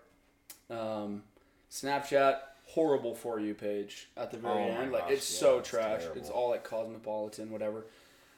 [0.70, 1.24] Um,
[1.72, 4.92] Snapchat horrible for you page at the very Oh end.
[4.92, 6.02] Like gosh, it's yeah, so it's trash.
[6.02, 6.22] terrible.
[6.22, 7.86] It's all like cosmopolitan whatever.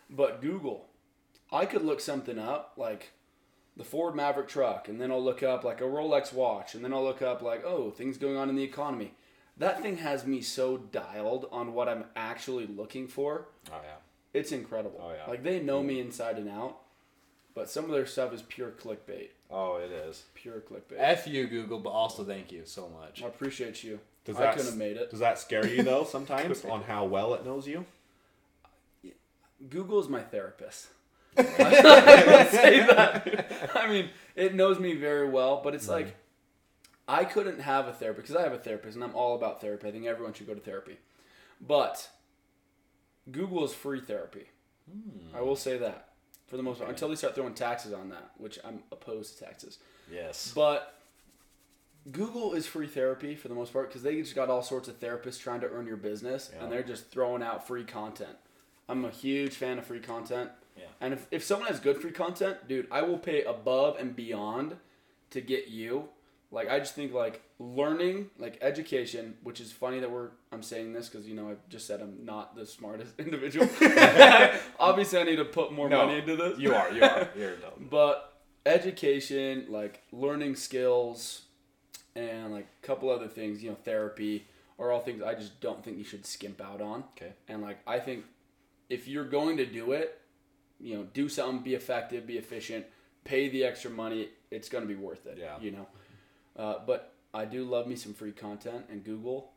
[0.10, 0.88] But Google,
[1.52, 3.12] I could look something up like
[3.76, 6.94] the Ford Maverick truck, and then I'll look up like a Rolex watch, and then
[6.94, 9.14] I'll look up like oh things going on in the economy.
[9.58, 13.48] That thing has me so dialed on what I'm actually looking for.
[13.70, 13.98] Oh yeah.
[14.34, 15.02] It's incredible.
[15.04, 15.30] Oh, yeah.
[15.30, 16.78] Like they know me inside and out,
[17.54, 19.30] but some of their stuff is pure clickbait.
[19.50, 20.24] Oh, it is.
[20.34, 20.98] Pure clickbait.
[20.98, 23.24] F you, Google, but also thank you so much.
[23.24, 24.00] I appreciate you.
[24.26, 25.10] Does I that couldn't have made it.
[25.10, 27.86] Does that scare you though sometimes on how well it knows you?
[29.70, 30.88] Google is my therapist.
[31.38, 33.72] I would say that.
[33.76, 36.16] I mean, it knows me very well, but it's like
[37.08, 39.88] I couldn't have a therapist because I have a therapist and I'm all about therapy.
[39.88, 40.98] I think everyone should go to therapy.
[41.60, 42.10] But
[43.30, 44.46] Google is free therapy.
[44.90, 45.36] Hmm.
[45.36, 46.11] I will say that
[46.52, 49.46] for the most part until they start throwing taxes on that, which I'm opposed to
[49.46, 49.80] taxes.
[50.12, 50.52] Yes.
[50.54, 51.00] But
[52.12, 55.00] Google is free therapy for the most part because they just got all sorts of
[55.00, 56.64] therapists trying to earn your business Yeah.
[56.64, 58.36] and they're just throwing out free content.
[58.90, 60.50] I'm a huge fan of free content.
[60.78, 60.84] Yeah.
[61.00, 64.76] And if, if someone has good free content, dude, I will pay above and beyond
[65.30, 66.10] to get you.
[66.52, 70.92] Like I just think like learning, like education, which is funny that we're I'm saying
[70.92, 73.70] this because you know I just said I'm not the smartest individual.
[74.80, 76.60] Obviously, I need to put more No, money into this.
[76.60, 76.92] You are.
[76.92, 77.30] You are.
[77.38, 77.88] You're dumb.
[77.90, 78.34] But
[78.66, 81.44] education, like learning skills,
[82.18, 84.46] and like a couple other things, you know, therapy,
[84.78, 87.06] are all things I just don't think you should skimp out on.
[87.16, 87.32] Okay.
[87.48, 88.26] And like I think
[88.90, 90.20] if you're going to do it,
[90.82, 92.86] you know, do something, be effective, be efficient,
[93.24, 94.30] pay the extra money.
[94.50, 95.38] It's going to be worth it.
[95.40, 95.58] Yeah.
[95.62, 95.88] You know.
[96.56, 99.52] Uh, but I do love me some free content and Google.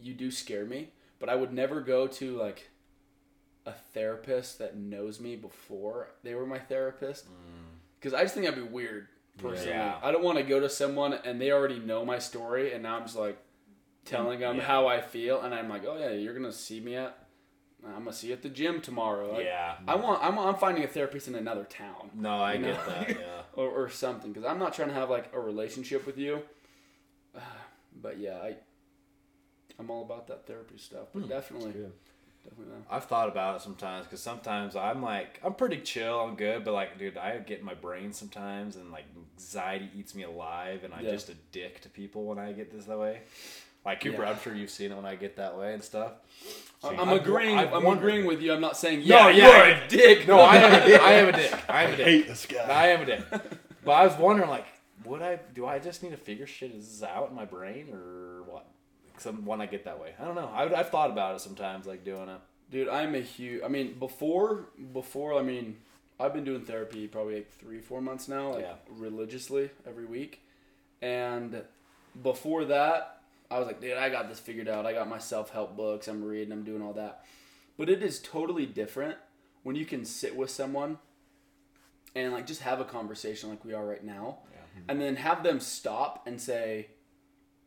[0.00, 0.88] You do scare me,
[1.18, 2.70] but I would never go to like
[3.66, 7.26] a therapist that knows me before they were my therapist
[8.00, 9.06] because I just think that'd be weird
[9.38, 9.70] personally.
[9.70, 9.98] Yeah.
[10.02, 12.96] I don't want to go to someone and they already know my story and now
[12.96, 13.38] I'm just like
[14.04, 14.62] telling them Yeah.
[14.64, 17.16] how I feel and I'm like, oh yeah, you're gonna see me at
[17.86, 19.34] I'm gonna see you at the gym tomorrow.
[19.34, 19.76] Like, Yeah.
[19.86, 23.08] I want I'm, I'm finding a therapist in another town No, I You get that.
[23.20, 23.41] Yeah.
[23.54, 26.42] Or, or something because I'm not trying to have like a relationship with you.
[27.94, 28.56] But yeah, I
[29.78, 31.08] I'm all about that therapy stuff.
[31.12, 31.72] But hmm, definitely,
[32.42, 32.74] definitely.
[32.74, 32.82] That.
[32.90, 36.72] I've thought about it sometimes because sometimes I'm like I'm pretty chill, I'm good, but
[36.72, 39.04] like, dude, I get in my brain sometimes, and like
[39.36, 41.10] anxiety eats me alive, and I'm Yeah.
[41.12, 43.20] just a dick to people when I get this that way.
[43.84, 44.30] Like Cooper, Yeah.
[44.30, 46.12] I'm sure you've seen it when I get that way and stuff.
[46.84, 47.58] I'm I've- agreeing.
[47.58, 48.04] I've I'm wondered.
[48.08, 48.52] agreeing with you.
[48.52, 50.26] I'm not saying yeah, No, you're a dick.
[50.28, 50.72] No, I am.
[50.82, 51.00] A dick.
[51.00, 51.52] I am a dick.
[51.68, 52.06] I am a I dick.
[52.06, 52.58] hate this guy.
[52.68, 53.20] I am a dick.
[53.84, 54.66] But I was wondering, like,
[55.04, 55.40] would I?
[55.54, 58.66] Do I just need to figure shit is out in my brain, or what?
[59.18, 60.48] Some when I get that way, I don't know.
[60.54, 62.40] I, I've thought about it sometimes, like doing it.
[62.70, 63.62] Dude, I'm a huge.
[63.64, 65.76] I mean, before, before, I mean,
[66.18, 68.74] I've been doing therapy probably like three, four months now, like Yeah.
[68.88, 70.40] religiously every week.
[71.00, 71.62] And
[72.22, 73.11] before that,
[73.52, 74.86] I was like, dude, I got this figured out.
[74.86, 76.08] I got my self help books.
[76.08, 76.52] I'm reading.
[76.52, 77.24] I'm doing all that.
[77.76, 79.16] But it is totally different
[79.62, 80.98] when you can sit with someone
[82.14, 84.58] and like just have a conversation like we are right now, Yeah.
[84.88, 86.88] and then have them stop and say,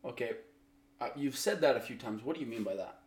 [0.04, 0.32] okay,
[1.00, 2.22] uh, you've said that a few times.
[2.22, 2.98] What do you mean by that?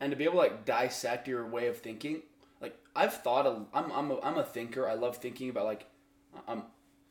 [0.00, 2.22] and to be able to like dissect your way of thinking
[2.62, 5.84] like i've thought of, i'm I'm a, I'm a thinker i love thinking about like
[6.48, 6.62] i'm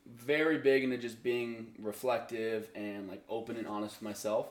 [0.04, 4.48] very big into just being reflective and like open and honest with myself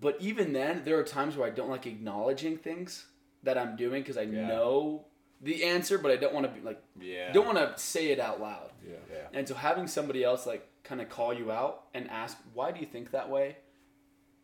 [0.00, 3.06] but even then there are times where i don't like acknowledging things
[3.42, 4.46] that i'm doing because i Yeah.
[4.48, 5.04] know
[5.40, 7.32] the answer but i don't want to be like Yeah.
[7.32, 8.96] don't want to say it out loud Yeah.
[9.12, 9.26] Yeah.
[9.38, 12.78] and so having somebody else like kind of call you out and ask, why do
[12.78, 13.56] you think that way?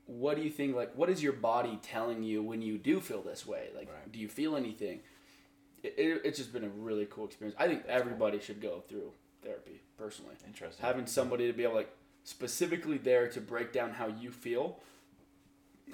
[0.07, 0.75] What do you think?
[0.75, 3.69] Like, what is your body telling you when you do feel this way?
[3.77, 4.11] Like, Right.
[4.11, 5.03] do you feel anything?
[5.85, 7.55] It, it, it's just been a really cool experience.
[7.61, 9.13] I think everybody should go through
[9.45, 10.35] therapy personally.
[10.45, 10.85] Interesting.
[10.85, 11.95] Having somebody to be able, like,
[12.25, 14.81] specifically there to break down how you feel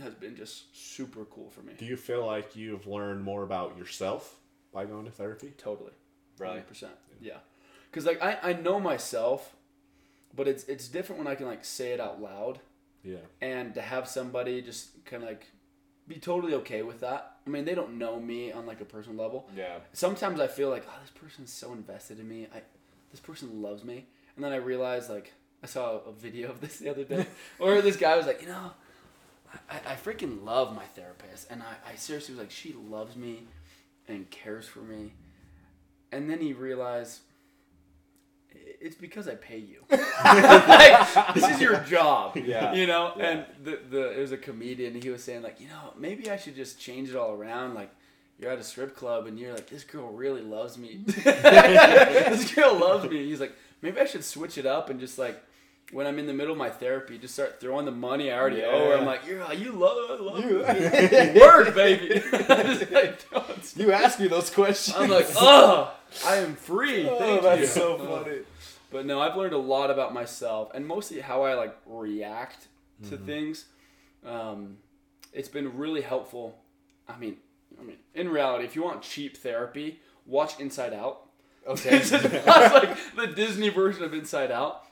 [0.01, 1.73] has been just super cool for me.
[1.79, 4.37] Do you feel like you've learned more about yourself
[4.73, 5.53] by going to therapy?
[5.59, 5.93] Totally.
[6.39, 6.59] Really?
[6.61, 6.89] 100%.
[7.21, 7.39] Yeah.
[7.93, 9.57] Cuz like I I know myself,
[10.35, 12.61] but it's it's different when I can like say it out loud
[13.03, 13.17] Yeah.
[13.41, 15.47] and to have somebody just kind of like
[16.07, 17.37] be totally okay with that.
[17.47, 19.49] I mean, they don't know me on like a personal level.
[19.57, 19.79] Yeah.
[19.93, 22.47] Sometimes I feel like, oh, this person's so invested in me.
[22.55, 22.63] I
[23.11, 24.07] this person loves me.
[24.37, 25.33] And then I realize like
[25.63, 27.27] I saw a video of this the other day
[27.59, 28.71] where this guy was like, you know,
[29.71, 33.45] I, I freaking love my therapist, and I, I seriously was like, she loves me
[34.07, 35.13] and cares for me.
[36.13, 37.21] And then he realized
[38.81, 39.83] it's because I pay you.
[39.91, 42.37] like, this is your job.
[42.45, 42.73] Yeah.
[42.73, 43.29] You know, Yeah.
[43.31, 45.01] and the the it was a comedian.
[45.01, 47.75] He was saying like, you know, maybe I should just change it all around.
[47.75, 47.91] Like,
[48.39, 51.01] you're at a strip club and you're like, this girl really loves me.
[51.07, 53.27] this girl loves me.
[53.27, 55.43] He's like, maybe I should switch it up and just like.
[55.91, 58.63] When I'm in the middle of my therapy, just start throwing the money I already
[58.63, 58.97] owe her.
[58.99, 60.59] I'm like, you're, you love, love You-
[61.41, 62.23] Work, baby.
[62.91, 63.21] Like,
[63.77, 64.97] You ask me those questions.
[64.97, 65.95] I'm like, oh,
[66.27, 67.05] I am free.
[67.05, 67.11] Thank you.
[67.11, 67.67] Oh, Thank that's you.
[67.67, 68.39] so funny.
[68.91, 72.69] But no, I've learned a lot about myself and mostly how I like react
[73.09, 73.65] to things.
[74.27, 74.79] Um,
[75.33, 76.59] it's been really helpful.
[77.09, 77.37] I mean,
[77.81, 81.23] I mean, in reality, if you want cheap therapy, watch Inside Out.
[81.67, 81.97] Okay.
[81.99, 84.85] It's like the Disney version of Inside Out.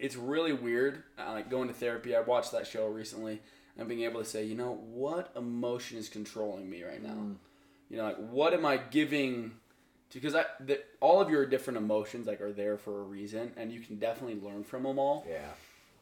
[0.00, 1.02] It's really weird.
[1.18, 2.16] I like going to therapy.
[2.16, 3.40] I watched that show recently
[3.78, 7.10] and being able to say, you know, what emotion is controlling me right now?
[7.14, 7.36] Mm.
[7.90, 9.52] You know, like what am I giving?
[10.12, 13.70] Because I, the, all of your different emotions like are there for a reason, and
[13.70, 15.24] you can definitely learn from them all.
[15.28, 15.50] yeah.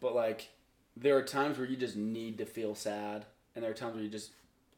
[0.01, 0.49] But like,
[0.97, 4.03] there are times where you just need to feel sad, and there are times where
[4.05, 4.31] you just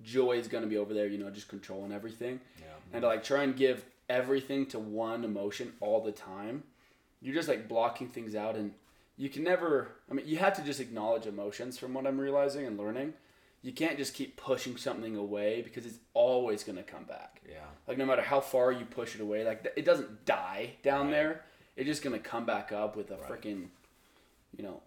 [0.03, 1.07] joy is going to be over there.
[1.07, 2.67] You know, just controlling everything Yeah.
[2.93, 6.65] and to like try and give everything to one emotion all the time,
[7.21, 8.73] you're just like blocking things out and
[9.21, 12.67] you can never I mean you have to just acknowledge emotions from what I'm realizing
[12.67, 13.13] and learning.
[13.63, 17.43] You can't just keep pushing something away because it's always going to come back.
[17.47, 17.57] Yeah.
[17.87, 21.11] Like no matter how far you push it away, like it doesn't die down Right.
[21.13, 21.45] there.
[21.77, 23.29] It's just going to come back up with a Right.
[23.31, 23.67] freaking
[24.57, 24.81] you know,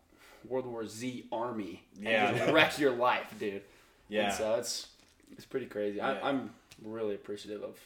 [0.48, 2.38] World War Z army and Yeah.
[2.38, 3.62] just wreck your life, dude.
[4.10, 4.26] Yeah.
[4.26, 4.88] And so it's
[5.34, 5.98] it's pretty crazy.
[5.98, 6.10] Yeah.
[6.24, 6.50] I, I'm
[6.84, 7.78] really appreciative of,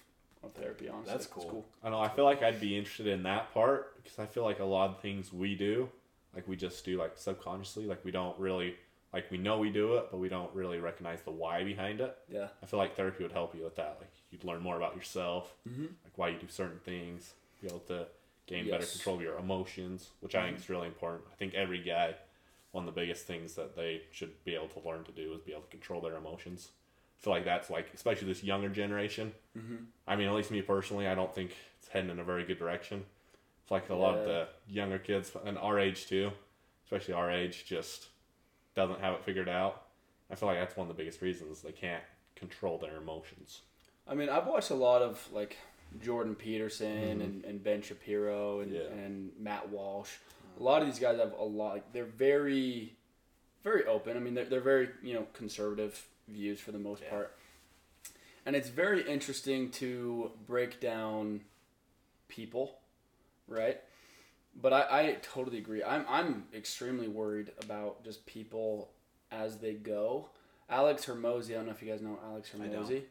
[0.43, 0.87] of therapy.
[0.87, 1.65] Honestly, That's It's cool.
[1.83, 1.99] I know.
[1.99, 4.89] I feel like I'd be interested in that part because I feel like a lot
[4.91, 5.89] of things we do,
[6.37, 8.75] like we just do like subconsciously, like we don't really
[9.11, 12.15] like we know we do it, but we don't really recognize the why behind it.
[12.29, 13.97] Yeah, I feel like therapy would help you with that.
[13.99, 18.05] Like you'd learn more about yourself, like why you do certain things, be able to
[18.45, 21.23] gain better control of your emotions, which I think is really important.
[21.33, 22.13] I think every guy,
[22.71, 25.41] one of the biggest things that they should be able to learn to do is
[25.41, 26.69] be able to control their emotions.
[27.19, 29.33] I feel like that's like, especially this younger generation.
[29.57, 29.75] Mm-hmm.
[30.07, 32.59] I mean, at least me personally, I don't think it's heading in a very good
[32.59, 33.05] direction.
[33.67, 36.31] It's like a lot of the younger kids and our age too,
[36.85, 38.07] especially our age, just
[38.75, 39.81] doesn't have it figured out.
[40.31, 42.03] I feel like that's one of the biggest reasons they can't
[42.33, 43.63] control their emotions.
[44.07, 45.57] I mean, I've watched a lot of like
[46.01, 47.21] Jordan Peterson mm-hmm.
[47.21, 48.83] and, and Ben Shapiro and, Yeah.
[48.83, 50.11] and Matt Walsh.
[50.57, 51.73] A lot of these guys have a lot.
[51.73, 52.95] Like, they're very,
[53.65, 54.15] very open.
[54.15, 57.09] I mean, they're, they're very you know conservative views for the most Yeah.
[57.09, 57.35] part.
[58.45, 61.41] And it's very interesting to break down
[62.29, 62.79] people,
[63.47, 63.79] right?
[64.59, 65.83] But I, I totally agree.
[65.83, 68.91] I'm I'm extremely worried about just people
[69.31, 70.29] as they go.
[70.69, 72.51] Alex Hormozi, I don't know if you guys know Alex.
[72.55, 73.03] Hormozi.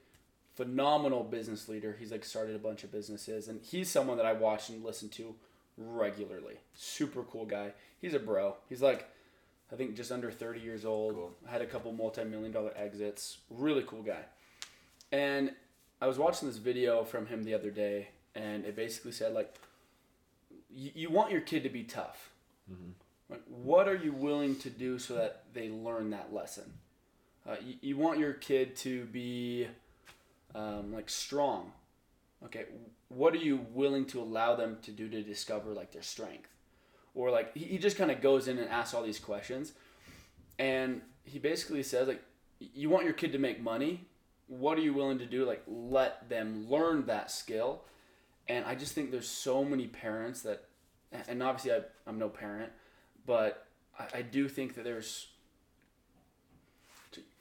[0.55, 1.97] Phenomenal business leader.
[1.99, 5.09] He's like started a bunch of businesses and he's someone that I watch and listen
[5.11, 5.35] to
[5.77, 6.55] regularly.
[6.75, 7.73] Super cool guy.
[8.01, 8.57] He's a bro.
[8.69, 9.09] He's like
[9.73, 11.15] I think just under 30 years old.
[11.15, 11.33] Cool.
[11.47, 13.39] Had a couple multi-million dollar exits.
[13.51, 14.25] Really cool guy.
[15.13, 15.53] And
[16.01, 19.55] I was watching this video from him the other day and it basically said like
[20.77, 22.31] you, you want your kid to be tough.
[23.29, 26.73] Like, what are you willing to do so that they learn that lesson?
[27.49, 29.67] Uh, you, you want your kid to be
[30.55, 31.73] um, like strong.
[32.45, 32.67] Okay,
[33.09, 36.51] what are you willing to allow them to do to discover like their strength?
[37.15, 39.73] Or like he, he just kind of goes in and asks all these questions,
[40.59, 42.23] and he basically says like,
[42.59, 44.07] you want your kid to make money.
[44.49, 45.45] What are you willing to do?
[45.45, 47.83] Like let them learn that skill.
[48.49, 50.65] And I just think there's so many parents that,
[51.29, 52.71] and obviously I, I'm no parent,
[53.27, 53.67] but
[53.99, 55.29] I, I do think that there's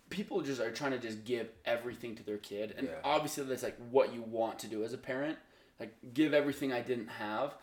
[0.09, 2.95] people just are trying to just give everything to their kid, and Yeah.
[3.03, 5.37] obviously that's like what you want to do as a parent,
[5.79, 7.53] like give everything I didn't have.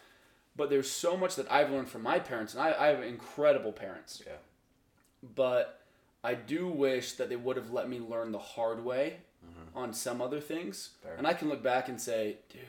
[0.55, 3.73] But there's so much that I've learned from my parents, and I, I have incredible
[3.73, 4.23] parents.
[4.27, 4.35] Yeah.
[5.35, 5.81] But
[6.23, 9.79] I do wish that they would have let me learn the hard way mm-hmm.
[9.79, 11.15] on some other things, Fair.
[11.15, 12.63] and I can look back and say, dude,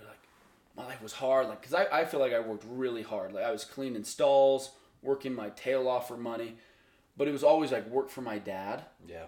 [0.75, 3.33] my life was hard, like because I, I feel like I worked really hard.
[3.33, 4.71] Like I was cleaning stalls,
[5.01, 6.55] working my tail off for money,
[7.15, 8.83] but it was always like work for my dad.
[9.07, 9.25] Yeah.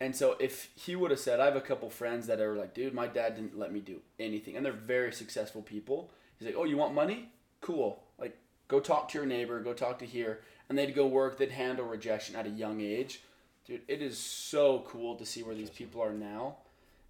[0.00, 2.72] And so if he would have said, I have a couple friends that are like,
[2.72, 6.10] dude, my dad didn't let me do anything, and they're very successful people.
[6.38, 7.28] He's like, oh, you want money?
[7.60, 8.02] Cool.
[8.18, 11.36] Like, go talk to your neighbor, go talk to here, and they'd go work.
[11.36, 13.20] They'd handle rejection at a young age.
[13.66, 16.56] Dude, it is so cool to see where these people are now,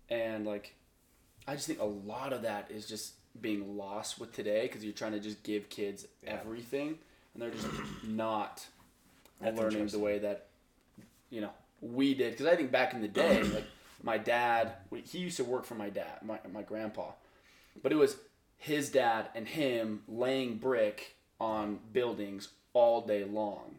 [0.09, 0.75] and like,
[1.47, 4.93] I just think a lot of that is just being lost with today because you're
[4.93, 6.39] trying to just give kids Yeah.
[6.41, 6.99] everything,
[7.35, 7.67] and they're just
[8.05, 8.67] not
[9.41, 10.47] That's learning the way that
[11.31, 11.51] you know
[11.81, 13.65] we did because I think back in the day, like
[14.03, 14.73] my dad,
[15.05, 17.13] he used to work for my dad, my my grandpa,
[17.83, 18.17] but it was
[18.57, 23.77] his dad and him laying brick on buildings all day long,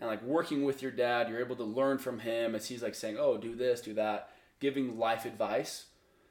[0.00, 2.94] and like working with your dad, you're able to learn from him as he's like
[2.94, 5.86] saying, "Oh, do this, do that," giving life advice.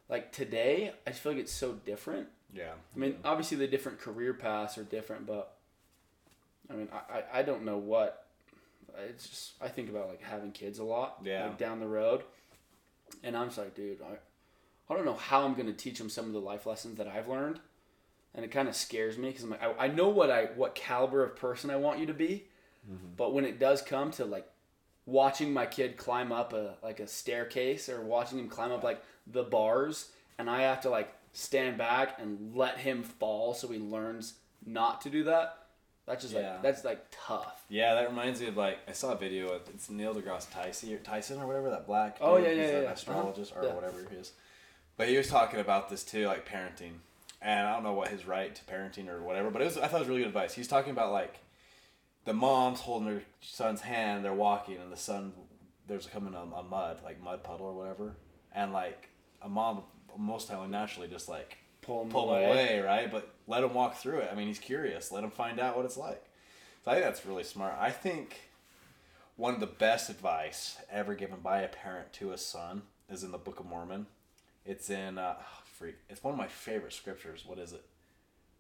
[0.10, 2.28] Like today, I just feel like it's so different.
[2.56, 2.72] Yeah.
[2.96, 5.56] I mean, obviously the different career paths are different, but
[6.70, 8.26] I mean, I, I, I don't know what.
[9.10, 11.44] It's just I think about like having kids a lot, Yeah.
[11.44, 12.24] like down the road,
[13.24, 14.16] and I'm just like, dude, I,
[14.92, 17.28] I don't know how I'm gonna teach them some of the life lessons that I've
[17.28, 17.60] learned,
[18.34, 20.76] and it kind of scares me because I'm like, I, I know what I what
[20.76, 22.46] caliber of person I want you to be,
[22.90, 23.08] mm-hmm.
[23.18, 24.48] but when it does come to like
[25.06, 29.04] watching my kid climb up a like a staircase or watching him climb up like
[29.28, 33.78] the bars, and I have to like stand back and let him fall so he
[33.78, 35.58] learns not to do that.
[36.08, 36.54] That's just Yeah.
[36.54, 37.66] like that's like tough.
[37.68, 40.94] Yeah, that reminds me of like I saw a video of it's Neil deGrasse Tyson
[40.94, 42.18] or Tyson or whatever that black.
[42.22, 42.92] Oh, dude, yeah, yeah, yeah, yeah.
[42.92, 43.62] astrologist Uh-huh.
[43.62, 43.74] or Yeah.
[43.76, 44.32] whatever he is.
[44.98, 47.00] But he was talking about this too, like parenting,
[47.42, 49.88] and I don't know what his right to parenting or whatever, but it was I
[49.88, 50.54] thought it was really good advice.
[50.54, 51.40] He's talking about like
[52.24, 55.34] the mom's holding her son's hand, they're walking, and the son
[55.88, 58.16] there's coming a, a mud like mud puddle or whatever,
[58.54, 59.10] and like
[59.42, 59.84] a mom
[60.18, 62.44] most time naturally just like Pull him pull away.
[62.44, 63.12] him away, right?
[63.12, 64.30] But let him walk through it.
[64.32, 65.12] I mean, he's curious.
[65.12, 66.24] Let him find out what it's like.
[66.84, 67.76] So I think that's really smart.
[67.80, 68.50] I think
[69.36, 73.32] one of the best advice ever given by a parent to a son is in
[73.32, 74.08] the Book of Mormon.
[74.66, 75.44] It's in uh, oh,
[75.78, 75.96] freak.
[76.10, 77.44] It's one of my favorite scriptures.
[77.46, 77.84] What is it?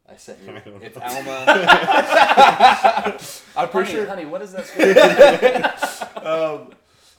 [0.07, 0.51] I sent you.
[0.55, 1.03] I It's know.
[1.03, 1.45] Alma.
[3.57, 4.05] I'm pretty honey, sure.
[4.07, 6.01] honey, what is that?
[6.25, 6.73] Um,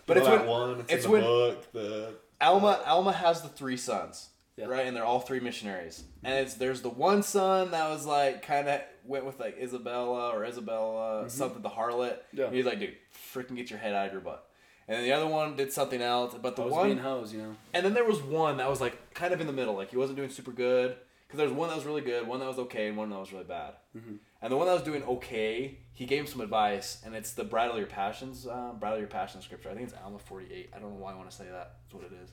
[0.07, 0.80] but You it's know when one.
[0.80, 1.72] It's, it's in the when- book.
[1.72, 4.66] The Alma Alma has the three sons, Yeah.
[4.66, 4.87] right?
[4.87, 6.05] And they're all three missionaries.
[6.22, 10.30] And it's there's the one son that was like kind of went with like Isabella
[10.30, 11.28] or Isabella mm-hmm.
[11.28, 12.18] something the harlot.
[12.32, 12.51] Yeah.
[12.51, 12.97] He's like, dude,
[13.32, 14.45] freaking get your head out of your butt.
[14.89, 17.57] And then the other one did something else, but the one being hose, you know.
[17.74, 19.74] and then there was one that was like kind of in the middle.
[19.74, 20.97] Like he wasn't doing super good.
[21.26, 23.18] Because there was one that was really good, one that was okay, and one that
[23.18, 23.74] was really bad.
[23.97, 24.14] Mm-hmm.
[24.43, 27.45] And the one that was doing okay, he gave him some advice, and it's the
[27.45, 29.70] Bridle Your Passions, um, Bridle Your Passions scripture.
[29.70, 30.70] I think it's Alma 48.
[30.74, 31.76] I don't know why I want to say that.
[31.84, 32.30] That's what it is.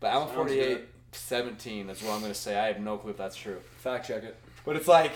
[0.00, 0.88] But Alma Sounds 48, good.
[1.12, 2.58] 17 is what I'm going to say.
[2.58, 3.60] I have no clue if that's true.
[3.78, 4.36] Fact check it.
[4.66, 5.12] But it's like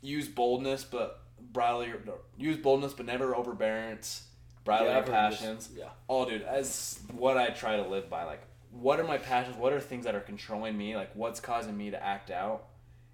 [0.00, 1.22] use boldness, but
[1.52, 4.24] bridle your no, use boldness, but never overbearance.
[4.64, 5.40] Bridle Yeah, your I've heard this.
[5.40, 5.68] passions.
[5.76, 5.88] Yeah.
[6.08, 8.24] Oh, dude, as what I try to live by.
[8.24, 9.56] Like, what are my passions?
[9.56, 10.94] What are things that are controlling me?
[10.94, 12.66] Like, what's causing me to act out?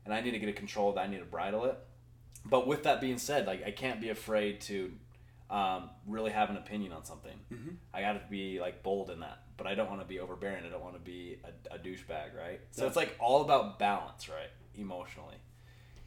[0.04, 1.02] And I need to get a control of that.
[1.02, 1.78] I need to bridle it.
[2.44, 4.92] But with that being said, like, I can't be afraid to
[5.50, 7.38] um, really have an opinion on something.
[7.52, 7.70] Mm-hmm.
[7.92, 10.64] I got to be like bold in that, but I don't want to be overbearing.
[10.64, 11.38] I don't want to be
[11.70, 12.60] a, a douchebag, right?
[12.72, 12.88] So Yeah.
[12.88, 14.50] it's like all about balance, right?
[14.76, 15.36] Emotionally,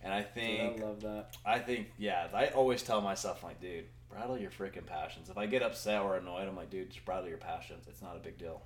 [0.03, 1.37] and I Dude, think I love that.
[1.45, 2.27] I think yeah.
[2.33, 5.29] I always tell myself like, dude, bridle your freaking passions.
[5.29, 7.85] If I get upset or annoyed, I'm like, dude, just bridle your passions.
[7.87, 8.61] It's not a big deal.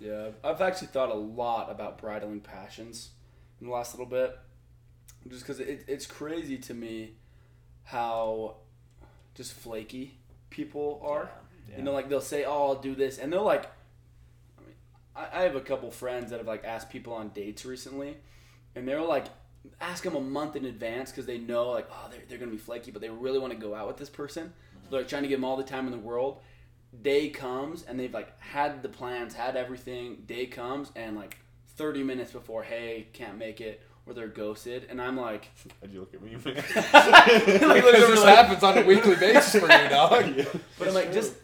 [0.00, 3.10] Yeah, I've actually thought a lot about bridling passions
[3.60, 4.36] in the last little bit,
[5.28, 7.14] just because it, it's crazy to me
[7.84, 8.56] how
[9.34, 10.18] just flaky
[10.50, 11.30] people are.
[11.68, 11.78] Yeah.
[11.78, 13.66] You know, like they'll say, "Oh, I'll do this," and they'll like.
[14.58, 14.74] I mean,
[15.16, 18.16] I, I have a couple friends that have like asked people on dates recently,
[18.74, 19.26] and they're like
[19.80, 22.58] ask them a month in advance because they know like, oh, they're, they're gonna be
[22.58, 24.52] flaky, but they really want to go out with this person.
[24.84, 26.40] So they're like, trying to give them all the time in the world.
[27.02, 30.22] Day comes and they've like had the plans, had everything.
[30.26, 31.38] Day comes and like
[31.76, 35.48] 30 minutes before, hey, can't make it, or they're ghosted, and I'm like,
[35.80, 36.54] How'd you look at me, man?
[36.54, 36.64] like,
[37.44, 40.34] Because this like- happens on a weekly basis for you, dog.
[40.78, 41.34] but I'm like just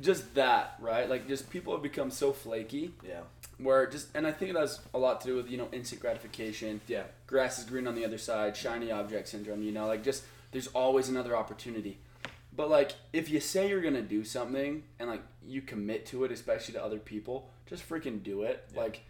[0.00, 1.08] just that, right?
[1.08, 3.20] Like just people have become so flaky Yeah.
[3.58, 6.00] where just and I think it has a lot to do with you know instant
[6.00, 6.80] gratification.
[6.86, 7.04] Yeah.
[7.26, 9.62] Grass is green on the other side, shiny object syndrome.
[9.62, 11.98] You know, like just there's always another opportunity.
[12.54, 16.32] But like if you say you're gonna do something and like you commit to it,
[16.32, 18.64] especially to other people, just freaking do it.
[18.74, 18.80] Yeah.
[18.80, 19.02] Like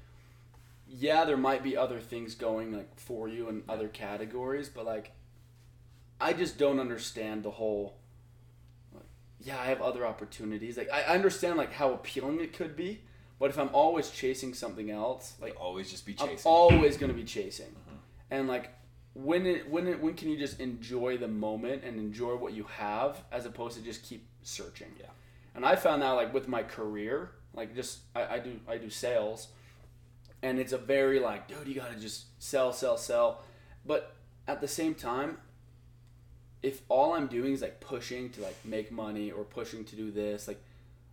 [0.88, 5.12] yeah, there might be other things going like for you in other categories, but like
[6.20, 7.98] I just don't understand the whole
[8.94, 9.04] like,
[9.40, 10.76] yeah, I have other opportunities.
[10.76, 13.02] Like I I understand like how appealing it could be,
[13.38, 16.50] but if I'm always chasing something else, like Like always just be I'm chasing.
[16.50, 17.66] always gonna be chasing.
[17.66, 17.96] Mm-hmm.
[18.30, 18.72] And like
[19.14, 22.64] when it when it when can you just enjoy the moment and enjoy what you
[22.64, 24.92] have as opposed to just keep searching?
[24.98, 25.06] Yeah.
[25.54, 28.88] And I found that like with my career, like just I, I do I do
[28.90, 29.48] sales
[30.42, 33.42] and it's a very like, dude, you gotta just sell, sell, sell.
[33.84, 34.14] But
[34.48, 35.38] at the same time,
[36.62, 40.10] if all I'm doing is like pushing to like make money or pushing to do
[40.10, 40.60] this, like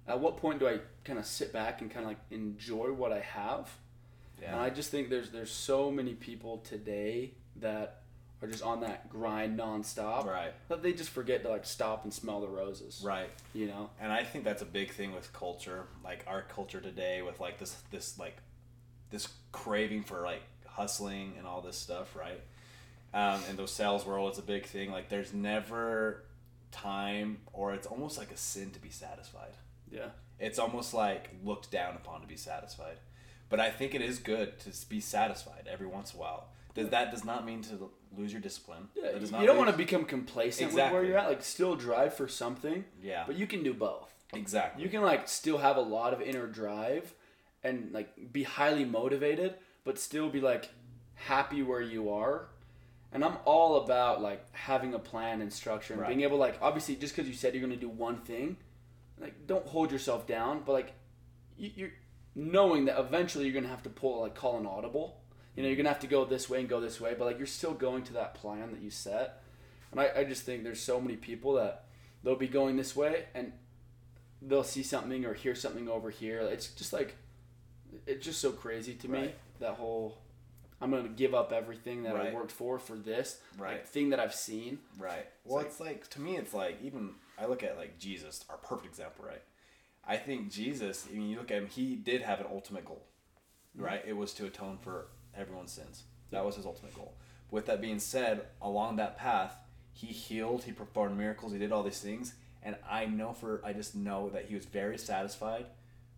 [0.07, 3.11] at what point do I kind of sit back and kind of like enjoy what
[3.13, 3.69] I have?
[4.41, 4.53] Yeah.
[4.53, 8.01] And I just think there's there's so many people today that
[8.41, 10.51] are just on that grind nonstop Right.
[10.67, 13.01] that they just forget to like stop and smell the roses.
[13.05, 13.29] Right.
[13.53, 13.89] You know?
[14.01, 17.57] And I think that's a big thing with culture, like our culture today, with like
[17.59, 18.35] this this like
[19.13, 22.41] this craving for like hustling and all this stuff, right?
[23.13, 24.91] Um, in the sales world, it's a big thing.
[24.91, 26.23] Like, there's never
[26.71, 29.51] time, or it's almost like a sin to be satisfied.
[29.91, 30.07] Yeah.
[30.39, 32.97] It's almost like looked down upon to be satisfied.
[33.49, 36.47] But I think it is good to be satisfied every once in a while.
[36.73, 38.87] Does that does not mean to lose your discipline?
[38.95, 41.29] Yeah, you don't lose- want to become complacent with where you're at.
[41.29, 44.11] Like, still drive for something, Yeah, but you can do both.
[44.33, 44.83] exactly.
[44.83, 47.13] You can like still have a lot of inner drive
[47.63, 50.69] and like be highly motivated, but still be like
[51.15, 52.47] happy where you are.
[53.11, 56.09] And I'm all about like having a plan and structure and Right.
[56.09, 58.57] being able like obviously just because you said you're to do one thing,
[59.19, 60.93] like don't hold yourself down, but like
[61.57, 61.91] you, you're
[62.35, 65.19] knowing that eventually you're to have to pull like call an audible.
[65.55, 67.37] You know, you're to have to go this way and go this way, but like
[67.37, 69.43] you're still going to that plan that you set.
[69.91, 71.85] And I, I just think there's so many people that
[72.23, 73.51] they'll be going this way and
[74.41, 76.39] they'll see something or hear something over here.
[76.39, 77.15] It's just like
[78.05, 79.35] it's just so crazy to me Right.
[79.59, 80.17] that whole
[80.81, 83.75] I'm gonna give up everything that I worked for for this Right.
[83.75, 84.79] like, thing that I've seen.
[84.97, 85.25] Right.
[85.45, 88.57] Well, like- it's like to me, it's like even I look at like Jesus, our
[88.57, 89.41] perfect example, right?
[90.05, 91.07] I think Jesus.
[91.09, 93.05] I mean, you look at him; he did have an ultimate goal,
[93.75, 93.85] mm-hmm.
[93.85, 94.03] right?
[94.05, 96.03] It was to atone for everyone's sins.
[96.31, 97.15] That was his ultimate goal.
[97.49, 99.55] With that being said, along that path,
[99.93, 103.71] he healed, he performed miracles, he did all these things, and I know for I
[103.73, 105.67] just know that he was very satisfied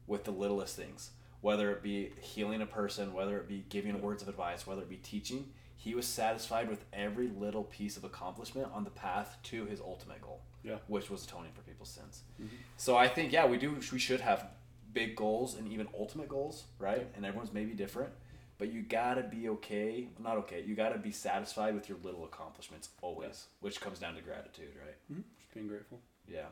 [0.08, 1.12] with the littlest things,
[1.46, 4.90] whether it be healing a person, whether it be giving words of advice, whether it
[4.90, 5.48] be teaching.
[5.78, 10.24] He was satisfied with every little piece of accomplishment on the path to his ultimate
[10.24, 10.78] goal, Yeah.
[10.88, 12.24] which was atoning for people's sins.
[12.42, 12.56] Mm-hmm.
[12.78, 13.78] So I think yeah, we do.
[13.92, 14.48] We should have
[14.92, 17.08] big goals and even ultimate goals, right?
[17.16, 18.10] And everyone's maybe different,
[18.58, 20.08] but you gotta be okay.
[20.18, 20.64] Not okay.
[20.66, 24.96] You gotta be satisfied with your little accomplishments always, which comes down to gratitude, right?
[25.12, 25.22] Mm-hmm.
[25.38, 26.00] Just being grateful.
[26.28, 26.48] Yeah.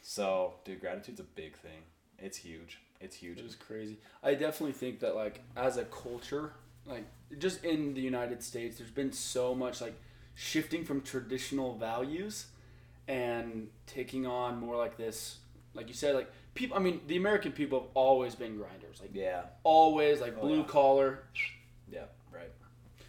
[0.00, 1.82] So, dude, gratitude's a big thing.
[2.18, 2.78] It's huge.
[3.00, 3.38] It's huge.
[3.38, 3.98] It is crazy.
[4.22, 6.52] I definitely think that like as a culture,
[6.86, 7.04] like
[7.38, 9.94] just in the United States, there's been so much like
[10.34, 12.46] shifting from traditional values
[13.06, 15.36] and taking on more like this
[15.74, 19.10] like you said like people I mean the American people have always been grinders like
[19.12, 19.42] Yeah.
[19.62, 20.64] always like Oh, blue yeah.
[20.64, 21.18] collar
[21.92, 22.04] Yeah.
[22.32, 22.50] Right.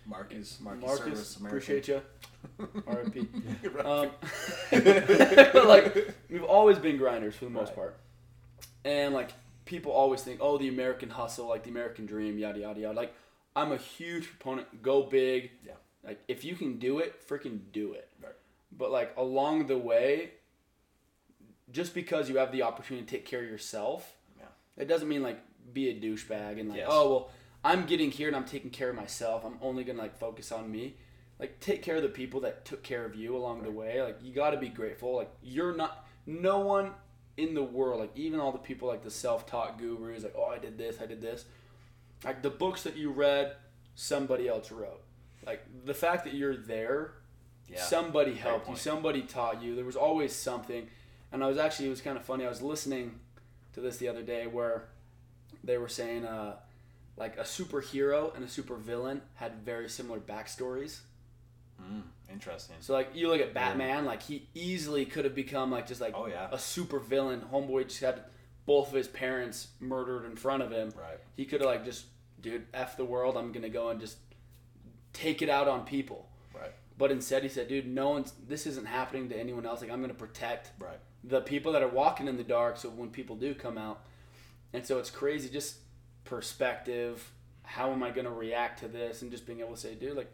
[0.05, 0.59] Marcus.
[0.59, 0.83] Marcus.
[0.83, 2.01] Marcus, Service, appreciate you.
[2.85, 3.27] R.I.P.
[3.83, 4.09] Um,
[5.67, 7.75] like we've always been grinders for the most Right.
[7.75, 7.97] part,
[8.83, 9.31] and like
[9.65, 12.95] people always think, oh, the American hustle, like the American dream, yada yada yada.
[12.95, 13.13] Like
[13.55, 14.81] I'm a huge proponent.
[14.81, 15.51] Go big.
[15.65, 15.73] Yeah.
[16.03, 18.09] Like if you can do it, freaking do it.
[18.21, 18.33] Right.
[18.71, 20.31] But like along the way,
[21.71, 24.45] just because you have the opportunity to take care of yourself, Yeah.
[24.77, 25.39] it doesn't mean like
[25.73, 26.87] be a douchebag and like, Yes.
[26.89, 27.31] oh well,
[27.63, 29.43] I'm getting here and I'm taking care of myself.
[29.43, 30.97] I'm only gonna like focus on me.
[31.39, 34.01] Like take care of the people that took care of you along the way.
[34.01, 35.15] Like you got to be grateful.
[35.15, 36.07] Like you're not.
[36.27, 36.91] No one
[37.37, 40.57] in the world, like even all the people like the self-taught gurus, like oh I
[40.57, 41.45] did this, I did this.
[42.23, 43.55] Like the books that you read,
[43.95, 45.01] somebody else wrote.
[45.45, 47.11] Like the fact that you're there
[47.69, 47.81] Yeah.
[47.81, 50.87] somebody helped you somebody taught you there was always something
[51.31, 53.19] and i was actually it was kind of funny i was listening
[53.73, 54.89] to this the other day where
[55.63, 56.55] they were saying uh,
[57.17, 60.99] like a superhero and a supervillain had very similar backstories
[61.81, 62.77] Mm, interesting.
[62.79, 66.13] so like you look at batman like he easily could have become like just like
[66.15, 66.47] Oh, yeah.
[66.51, 68.23] a supervillain homeboy just had
[68.65, 71.19] both of his parents murdered in front of him Right.
[71.35, 72.05] he could have like just
[72.41, 74.17] dude f the world i'm gonna go and just
[75.13, 76.71] take it out on people Right.
[76.97, 78.31] but instead, he said, "Dude, no one's.
[78.47, 79.81] This isn't happening to anyone else.
[79.81, 80.97] Like, I'm going to protect Right.
[81.23, 82.77] the people that are walking in the dark.
[82.77, 84.01] So when people do come out,
[84.73, 85.49] and so it's crazy.
[85.49, 85.79] Just
[86.23, 87.31] perspective.
[87.63, 89.21] How am I going to react to this?
[89.21, 90.31] And just being able to say, dude, like,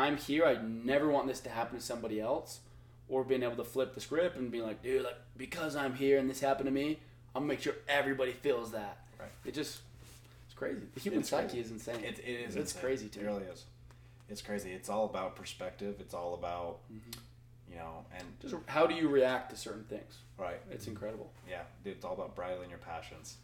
[0.00, 0.44] I'm here.
[0.46, 2.60] I never want this to happen to somebody else.
[3.08, 6.18] Or being able to flip the script and be like, dude, like, because I'm here
[6.18, 7.00] and this happened to me,
[7.34, 8.98] I'm gonna make sure everybody feels that.
[9.18, 9.30] Right.
[9.44, 9.80] It just,
[10.46, 10.82] it's crazy.
[10.94, 11.60] The human It's psyche crazy.
[11.60, 12.04] is insane.
[12.04, 12.54] It, it is.
[12.54, 12.82] It's insane.
[12.82, 13.64] crazy to It really is.
[14.28, 14.70] It's crazy.
[14.70, 15.96] It's all about perspective.
[15.98, 17.20] It's all about, mm-hmm.
[17.68, 20.18] you know, and Just how do you react to certain things?
[20.38, 20.60] right.
[20.70, 21.32] It's incredible.
[21.48, 21.94] Yeah, dude.
[21.96, 23.38] It's all about bridling your passions.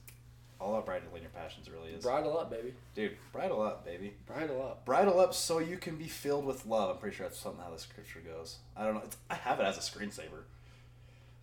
[0.59, 1.68] All about bridling your passions.
[1.70, 2.02] Really is.
[2.02, 2.72] Bridle up, baby.
[2.94, 4.14] Dude, bridle up, baby.
[4.26, 4.84] Bridle up.
[4.86, 6.90] Bridle up so you can be filled with love.
[6.90, 8.57] I'm pretty sure that's something how the scripture goes.
[8.76, 9.02] I don't know.
[9.04, 10.44] It's, I have it as a screensaver.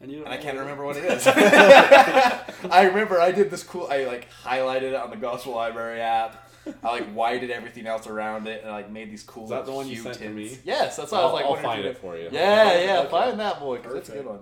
[0.02, 1.26] And you and I can't remember what it is.
[1.28, 3.88] I remember I did this cool.
[3.90, 6.50] I like highlighted it on the Gospel Library app.
[6.84, 9.46] I like whited everything else around it, and I like made these cool.
[9.46, 10.58] Is that the one you hue sent to me?
[10.64, 11.46] Yes, that's what I was like.
[11.46, 12.30] I'll find you it for you.
[12.32, 13.12] Yeah, yeah, Okay.
[13.12, 14.40] find that boy because it's a good one.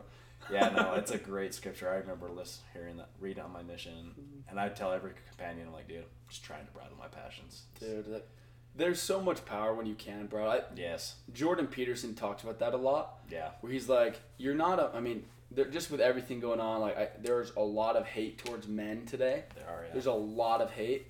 [0.51, 1.89] Yeah, no, it's a great scripture.
[1.89, 4.49] I remember listen, hearing that, read on my mission, mm-hmm.
[4.49, 7.63] and I tell every companion, I'm like, dude, I'm just trying to bridle my passions.
[7.79, 8.27] Dude, that,
[8.75, 10.49] there's so much power when you can, bro.
[10.49, 11.15] I, Yes.
[11.33, 13.49] Jordan Peterson talks about that a lot, Yeah.
[13.61, 15.25] where he's like, "You're not a." I mean,
[15.71, 19.43] just with everything going on, like I, there's a lot of hate towards men today.
[19.55, 19.83] There are.
[19.83, 19.91] Yeah.
[19.91, 21.07] There's a lot of hate,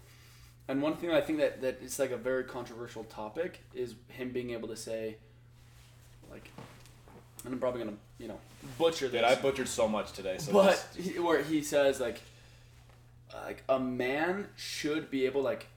[0.68, 4.32] and one thing I think that that it's like a very controversial topic is him
[4.32, 5.18] being able to say,
[6.32, 6.50] like,
[7.46, 8.38] and I'm probably gonna you know
[8.78, 9.22] butcher this.
[9.22, 10.38] Dude, I butchered so much today.
[10.38, 12.22] So but he, where he says like
[13.34, 15.68] like a man should be able like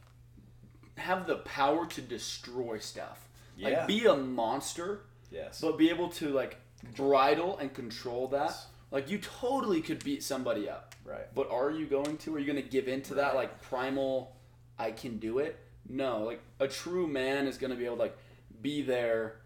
[0.96, 3.68] have the power to destroy stuff Yeah.
[3.70, 5.60] like be a monster yes.
[5.60, 6.56] but be able to like
[6.96, 8.66] bridle and control that Yes.
[8.90, 11.32] like you totally could beat somebody up right.
[11.34, 14.36] but are you going to are you going to give in to that like primal
[14.78, 18.16] i can do it No, like a true man is gonna be able to like
[18.62, 19.36] be there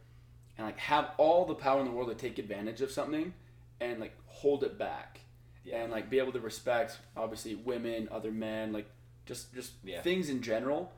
[0.58, 3.32] and like have all the power in the world to take advantage of something
[3.80, 5.20] and like hold it back.
[5.64, 5.82] Yeah.
[5.82, 8.90] And like be able to respect obviously women, other men, like
[9.24, 10.02] just just Yeah.
[10.02, 10.92] things in general.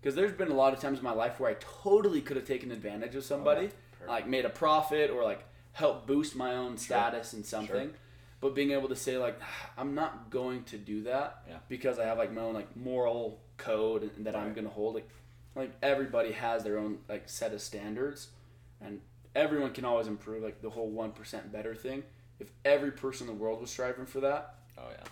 [0.00, 2.46] Because there's been a lot of times in my life where I totally could have
[2.46, 4.08] taken advantage of somebody, oh, Perfect.
[4.08, 7.92] like made a profit or like helped boost my own status in something.
[8.40, 11.58] But being able to say like ah, I'm not going to do that Yeah.
[11.68, 15.08] because I have like my own like moral code and that I'm gonna hold like
[15.54, 18.28] like everybody has their own like set of standards
[18.84, 19.00] and
[19.34, 22.02] everyone can always improve like the whole one percent better thing.
[22.38, 25.04] If every person in the world was striving for that, Oh yeah.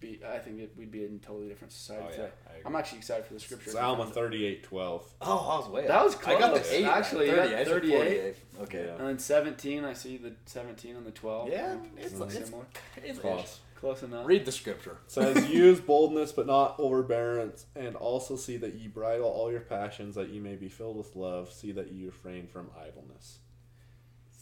[0.00, 2.16] be I think it, we'd be in a totally different society Oh, yeah.
[2.16, 2.30] today.
[2.46, 2.62] I agree.
[2.66, 3.70] I'm actually excited for the scripture.
[3.70, 5.08] It's I Alma found thirty-eight twelve.
[5.20, 5.82] Oh, I was way.
[5.86, 6.04] That up.
[6.04, 6.84] was I got the eight.
[6.84, 7.96] Actually, you 30, I said 38.
[7.96, 8.36] 48.
[8.62, 8.84] Okay.
[8.86, 8.94] Yeah.
[8.96, 11.48] And then 17, I see the 17 and the 12.
[11.48, 12.64] Yeah, it's, it's, similar.
[13.02, 13.60] it's Close.
[13.84, 14.26] Close enough.
[14.26, 14.96] Read the scripture.
[15.06, 20.14] says use boldness but not overbearance and also see that ye bridle all your passions
[20.14, 23.38] that ye may be filled with love see that ye refrain from idleness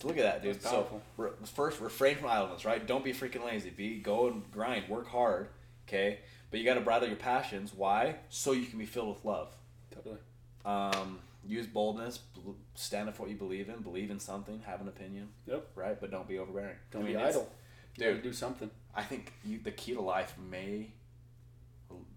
[0.01, 0.55] So look at that, dude.
[0.55, 2.87] That's So re- first, refrain from idleness, right?
[2.87, 3.71] Don't be freaking lazy.
[3.71, 5.49] Be go and grind, work hard,
[5.89, 6.21] okay?
[6.51, 7.73] But you got to bridle your passions.
[7.75, 8.17] Why?
[8.29, 9.55] So you can be filled with love.
[9.93, 10.19] Totally.
[10.65, 12.19] Um, use boldness.
[12.19, 13.81] bel- Stand up for what you believe in.
[13.81, 14.61] Believe in something.
[14.67, 15.31] Have an opinion.
[15.47, 15.67] Yep.
[15.75, 16.77] Right, but don't be overbearing.
[16.93, 17.51] Don't I mean, be it's- idle.
[17.99, 18.23] You dude.
[18.23, 18.71] do something.
[18.95, 20.89] I think you, the key to life may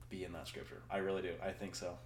[0.09, 0.81] be in that scripture.
[0.89, 1.31] I really do.
[1.43, 1.97] I think so.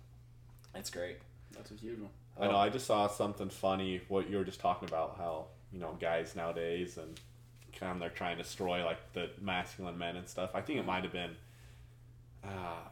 [0.75, 1.17] It's great.
[1.51, 2.09] That's a huge one.
[2.39, 5.79] i know i just saw something funny what you were just talking about how you
[5.79, 7.19] know guys nowadays and
[7.77, 10.85] kind of they're trying to destroy like the masculine men and stuff i think it
[10.85, 11.31] might have been
[12.43, 12.83] uh,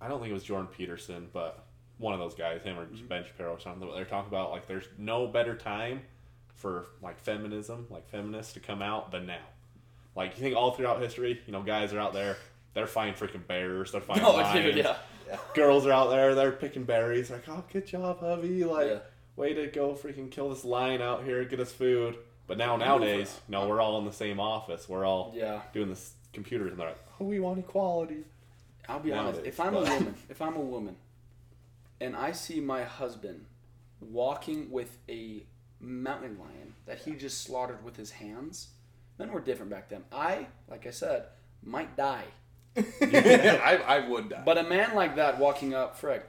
[0.00, 1.66] i don't think it was jordan peterson but
[1.98, 4.88] one of those guys him or ben shapiro or something they're talking about like there's
[4.98, 6.00] no better time
[6.54, 9.44] for like feminism like feminists to come out than now
[10.16, 12.36] like you think all throughout history you know guys are out there
[12.74, 14.96] they're finding freaking bears they're finding Oh, lions dude, yeah.
[15.54, 17.30] girls are out there, they're picking berries.
[17.30, 18.64] Like, oh, good job, hubby.
[18.64, 18.98] Like, Yeah.
[19.34, 22.16] way to go, freaking kill this lion out here, get us food.
[22.46, 24.88] But now nowadays, you know, we're all in the same office.
[24.88, 25.62] We're all Yeah.
[25.72, 28.24] doing this computers, and they're like, oh, we want equality.
[28.88, 29.40] I'll be honest.
[29.44, 30.96] If I'm but- a woman, if I'm a woman,
[32.00, 33.46] and I see my husband
[34.00, 35.42] walking with a
[35.80, 38.68] mountain lion that he just slaughtered with his hands,
[39.18, 40.04] men were different back then.
[40.12, 41.26] I, like I said,
[41.62, 42.24] might die.
[42.76, 44.42] I, I would die.
[44.44, 46.26] But a man like that walking up, frick,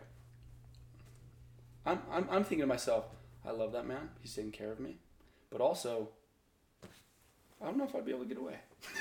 [1.85, 3.05] I'm, I'm, I'm thinking to myself,
[3.45, 4.09] I love that man.
[4.21, 4.97] He's taking care of me.
[5.49, 6.09] But also,
[7.61, 8.55] I don't know if I'd be able to get away.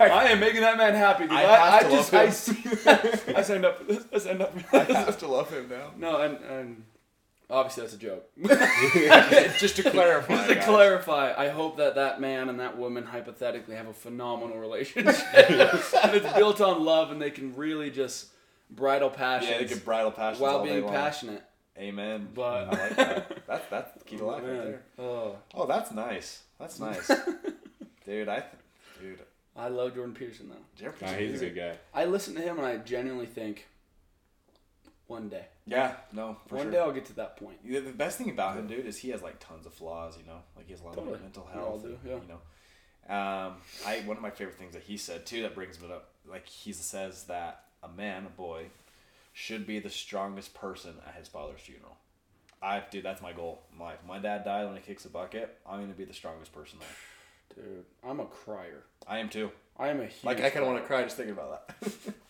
[0.00, 1.26] I am making that man happy.
[1.26, 2.32] 'cause I I, I, have to just, love I him.
[2.32, 4.04] see, I signed up for this.
[4.12, 4.74] I signed up for this.
[4.74, 4.96] I this.
[4.96, 5.92] have to love him now.
[5.96, 6.84] No, and, and
[7.54, 8.28] obviously that's a joke.
[9.60, 10.34] Just to clarify.
[10.34, 10.64] Just to guys.
[10.64, 15.16] clarify, I hope that that man and that woman hypothetically have a phenomenal relationship.
[15.34, 18.28] and it's built on love and they can really just
[18.70, 19.50] bridle passion.
[19.52, 20.92] Yeah, they can bridle passion while all being long.
[20.92, 21.42] passionate.
[21.78, 22.28] Amen.
[22.34, 23.46] But- I like that.
[23.46, 24.82] That's that's the key to life right there.
[24.98, 26.42] Oh, Oh, that's nice.
[26.58, 27.08] That's nice,
[28.06, 28.28] dude.
[28.28, 28.52] I, th-
[29.00, 29.18] dude.
[29.56, 30.64] I love Jordan Peterson though.
[30.76, 31.76] Jeremy Nah, he's a good guy.
[31.92, 33.66] I listen to him and I genuinely think
[35.06, 36.72] one day, Yeah, no, for one sure.
[36.72, 37.58] day I'll get to that point.
[37.64, 40.16] The best thing about him, dude, is he has like tons of flaws.
[40.18, 41.14] You know, like he has a lot Totally.
[41.14, 41.82] of mental health.
[41.82, 42.12] do, and, yeah.
[42.14, 43.54] You know, um,
[43.86, 46.10] I one of my favorite things that he said too that brings me up.
[46.26, 48.66] Like he says that a man, a boy,
[49.34, 51.96] should be the strongest person at his father's funeral.
[52.62, 53.98] I, dude, that's my goal in life.
[54.08, 55.58] My dad died when he kicks a bucket.
[55.68, 57.62] I'm gonna be the strongest person there.
[57.64, 58.84] Dude, I'm a crier.
[59.06, 59.50] I am too.
[59.78, 61.90] I am a huge Like I kind of want to cry just thinking about that.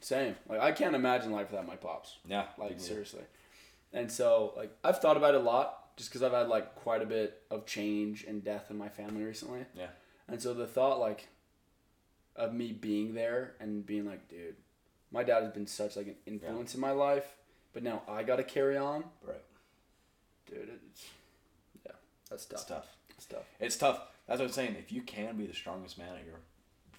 [0.00, 0.36] Same.
[0.48, 2.16] Like I can't imagine life without my pops.
[2.28, 3.22] yeah, Like seriously.
[3.92, 7.02] And so like I've thought about it a lot just because I've had like quite
[7.02, 9.64] a bit of change and death in my family recently.
[9.74, 9.86] Yeah.
[10.28, 11.28] And so the thought like
[12.36, 14.56] of me being there and being like, dude,
[15.10, 17.36] my dad has been such like an influence in my life,
[17.72, 19.40] but now I got to carry on, Right.
[20.50, 20.68] dude.
[20.90, 21.06] It's
[21.86, 21.92] yeah,
[22.28, 22.58] that's tough.
[22.60, 22.86] It's tough.
[23.16, 23.44] It's tough.
[23.60, 24.00] It's tough.
[24.28, 24.76] That's what I'm saying.
[24.78, 26.40] If you can be the strongest man at your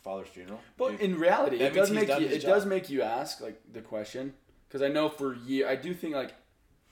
[0.07, 2.51] father's funeral, But dude, in reality, it does make you, it job.
[2.53, 4.33] does make you ask like the question
[4.67, 6.33] because I know for year I do think like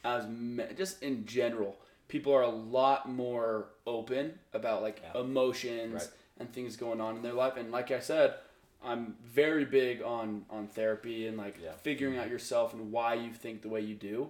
[0.03, 5.22] as me, just in general, people are a lot more open about like Yeah.
[5.22, 6.09] emotions Right.
[6.39, 7.55] and things going on in their life.
[7.57, 8.36] And like I said,
[8.84, 11.74] I'm very big on on therapy and like Yeah.
[11.89, 12.24] figuring mm-hmm.
[12.24, 14.30] out yourself and why you think the way you do.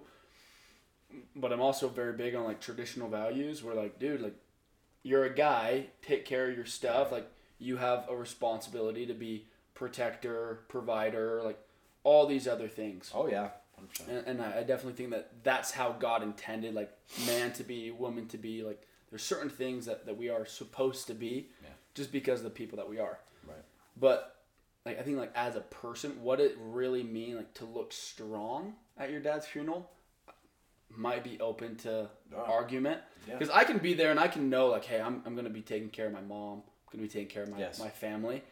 [1.34, 4.36] But I'm also very big on like traditional values where like, dude, like
[5.02, 7.12] you're a guy, take care of your stuff.
[7.12, 7.28] Like
[7.58, 11.58] you have a responsibility to be protector, provider, like
[12.04, 13.10] all these other things.
[13.14, 13.48] oh yeah,
[14.08, 16.92] And, and I definitely think that that's how God intended, like
[17.26, 18.62] man to be, woman to be.
[18.62, 21.70] Like there's certain things that, that we are supposed to be, Yeah.
[21.94, 23.18] just because of the people that we are.
[23.46, 23.64] Right.
[23.96, 24.36] But
[24.84, 28.74] like I think like as a person, what it really mean like to look strong
[28.98, 29.90] at your dad's funeral
[30.96, 32.38] might be open to Yeah.
[32.38, 33.36] argument Yeah.
[33.38, 35.60] because I can be there and I can know like hey I'm I'm gonna be
[35.62, 36.62] taking care of my mom,
[36.92, 37.78] I'm gonna be taking care of my Yes.
[37.78, 38.42] my family,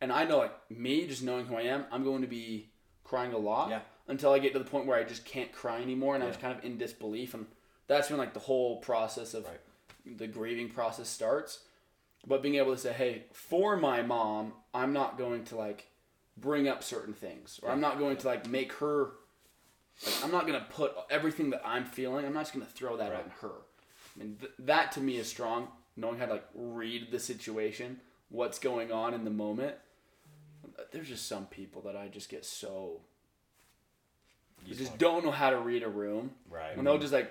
[0.00, 2.70] and I know like me just knowing who I am, I'm going to be
[3.04, 3.80] crying a lot Yeah.
[4.08, 6.40] until I get to the point where I just can't cry anymore and I'm just
[6.40, 7.46] kind of in disbelief and
[7.86, 9.60] that's when like the whole process of Right.
[10.18, 11.60] the grieving process starts.
[12.26, 15.88] But being able to say, hey, for my mom, I'm not going to like
[16.38, 19.12] bring up certain things, or I'm not going to like make her.
[20.04, 22.24] Like, I'm not going to put everything that I'm feeling.
[22.26, 23.22] I'm not just going to throw that Right.
[23.22, 23.52] on her.
[23.52, 25.68] I mean, th- that to me is strong.
[25.96, 29.76] Knowing how to like read the situation, what's going on in the moment.
[30.92, 33.00] There's just some people that I just get so.
[34.66, 36.30] You just don't know how to read a room.
[36.50, 36.76] Right.
[36.76, 37.30] And they'll just like,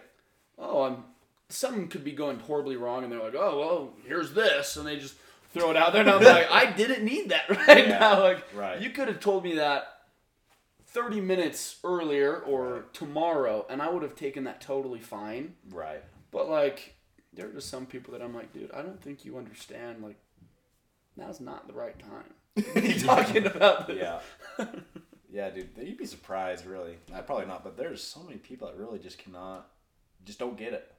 [0.57, 1.03] oh, I'm
[1.49, 4.97] something could be going horribly wrong, and they're like, oh, well, here's this, and they
[4.97, 5.15] just
[5.53, 8.19] throw it out there, and I'm like, I didn't need that right Yeah, now.
[8.23, 8.81] Like, right.
[8.81, 9.87] you could have told me that
[10.87, 12.93] 30 minutes earlier or Right.
[12.93, 15.55] tomorrow, and I would have taken that totally fine.
[15.69, 16.03] Right.
[16.31, 16.92] But like,
[17.35, 20.03] there are just some people that I'm like, dude, I don't think you understand.
[20.03, 20.17] Like,
[21.17, 22.33] now's not the right time.
[22.83, 23.97] You talking about this?
[23.97, 24.65] Yeah.
[25.31, 25.69] yeah, dude.
[25.81, 26.97] You'd be surprised, really.
[27.11, 29.67] Nah, probably not, but there's so many people that really just cannot,
[30.23, 30.91] just don't get it.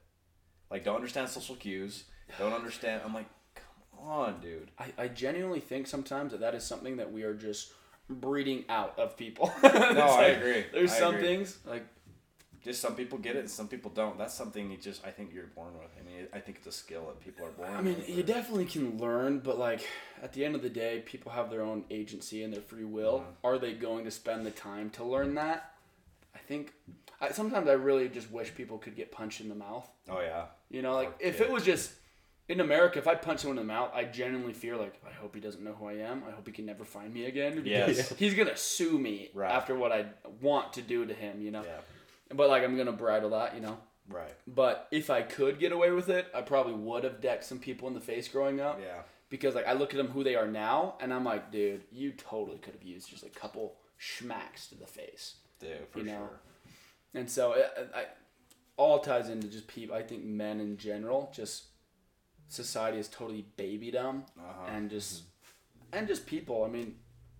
[0.69, 2.05] Like, don't understand social cues.
[2.37, 3.03] Don't understand.
[3.05, 4.71] I'm like, come on, dude.
[4.77, 7.71] I, I genuinely think sometimes that that is something that we are just
[8.09, 9.51] breeding out of people.
[9.63, 10.65] No, I like, agree.
[10.73, 11.27] There's I some agree.
[11.27, 11.85] things like
[12.65, 14.17] Just some people get it, and some people don't.
[14.17, 15.91] That's something you just, I think you're born with.
[15.99, 17.77] I mean, I think it's a skill that people are born with.
[17.79, 18.09] I mean, with.
[18.09, 19.87] you definitely can learn, but like
[20.23, 23.19] at the end of the day, people have their own agency and their free will.
[23.19, 23.47] Mm-hmm.
[23.47, 25.73] Are they going to spend the time to learn that?
[26.33, 26.73] I think.
[27.21, 29.87] I, sometimes I really just wish people could get punched in the mouth.
[30.09, 30.45] Oh, yeah.
[30.71, 31.91] You know, like if it was just
[32.49, 35.35] in America, if I punch someone in the mouth, I genuinely fear like I hope
[35.35, 36.23] he doesn't know who I am.
[36.27, 37.61] I hope he can never find me again.
[37.63, 38.11] Yes.
[38.17, 39.51] he's gonna sue me Right.
[39.51, 40.05] after what I
[40.41, 41.41] want to do to him.
[41.41, 41.77] You know, Yeah.
[42.33, 43.55] But like I'm gonna bridle that.
[43.55, 43.77] You know.
[44.07, 44.33] Right.
[44.45, 47.87] But if I could get away with it, I probably would have decked some people
[47.87, 48.79] in the face growing up.
[48.79, 49.01] Yeah.
[49.29, 52.11] Because like I look at them who they are now, and I'm like, dude, you
[52.11, 55.35] totally could have used just a couple schmacks to the face.
[55.59, 56.39] Dude, for You know, sure.
[57.15, 58.05] And so it, I,
[58.77, 59.95] all ties into just people.
[59.95, 61.65] I think men in general, just
[62.47, 64.67] society is totally babied them, Uh-huh.
[64.71, 65.23] and just
[65.91, 66.63] and just people.
[66.63, 66.95] I mean,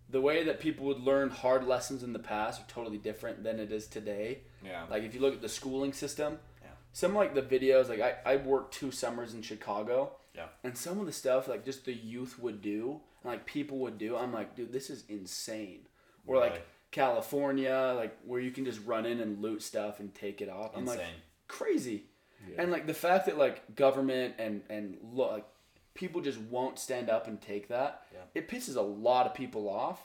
[0.09, 3.59] the way that people would learn hard lessons in the past are totally different than
[3.59, 4.41] it is today.
[4.65, 4.85] Yeah.
[4.89, 6.69] Like if you look at the schooling system, Yeah.
[6.93, 10.11] some like the videos, like I, I worked two summers in Chicago.
[10.33, 10.47] Yeah.
[10.63, 13.97] And some of the stuff like just the youth would do and like people would
[13.97, 15.87] do, I'm like, dude, this is insane.
[16.27, 20.41] Or like California, like where you can just run in and loot stuff and take
[20.41, 20.71] it off.
[20.75, 21.01] I'm like
[21.47, 22.05] crazy.
[22.49, 22.61] Yeah.
[22.63, 25.45] And like the fact that like government and and lo- like
[25.93, 28.03] people just won't stand up and take that.
[28.13, 28.19] Yeah.
[28.33, 30.01] It pisses a lot of people off.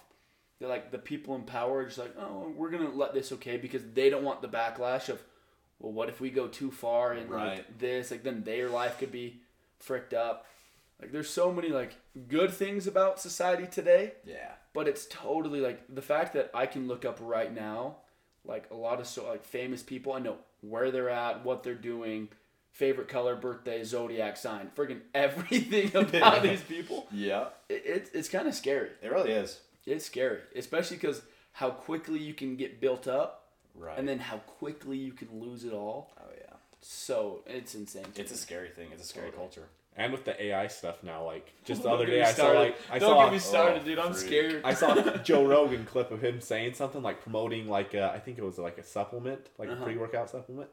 [0.61, 3.57] They're like the people in power are just like, oh, we're gonna let this okay
[3.57, 5.21] because they don't want the backlash of,
[5.79, 9.11] well, what if we go too far and like this, like then their life could
[9.11, 9.41] be
[9.79, 10.47] fricked up.
[11.01, 11.95] Like there's so many like
[12.29, 14.53] good things about society today, Yeah.
[14.75, 17.97] but it's totally like the fact that I can look up right now,
[18.45, 20.13] like a lot of so like famous people.
[20.13, 22.29] I know where they're at, what they're doing,
[22.73, 27.07] favorite color, birthday, zodiac sign, friggin' everything about these people.
[27.11, 27.47] Yeah.
[27.71, 28.91] It, it's it's kind of scary.
[29.01, 29.59] It really is.
[29.87, 31.22] It's scary, especially because
[31.53, 33.37] how quickly you can get built up,
[33.75, 33.99] Right.
[33.99, 36.13] and then how quickly you can lose it all.
[36.21, 36.55] oh yeah.
[36.83, 38.05] So it's insane.
[38.17, 38.88] It's a scary thing.
[38.92, 39.46] It's a scary Totally.
[39.46, 39.68] culture.
[39.96, 42.76] And with the AI stuff now, like just the other day, me I saw like
[42.91, 43.99] I Don't saw get me started, oh, dude.
[43.99, 44.26] I'm freak.
[44.26, 44.63] scared.
[44.64, 48.18] I saw a Joe Rogan clip of him saying something like promoting like uh, I
[48.18, 49.80] think it was like a supplement, like Uh-huh.
[49.83, 50.71] a pre-workout supplement,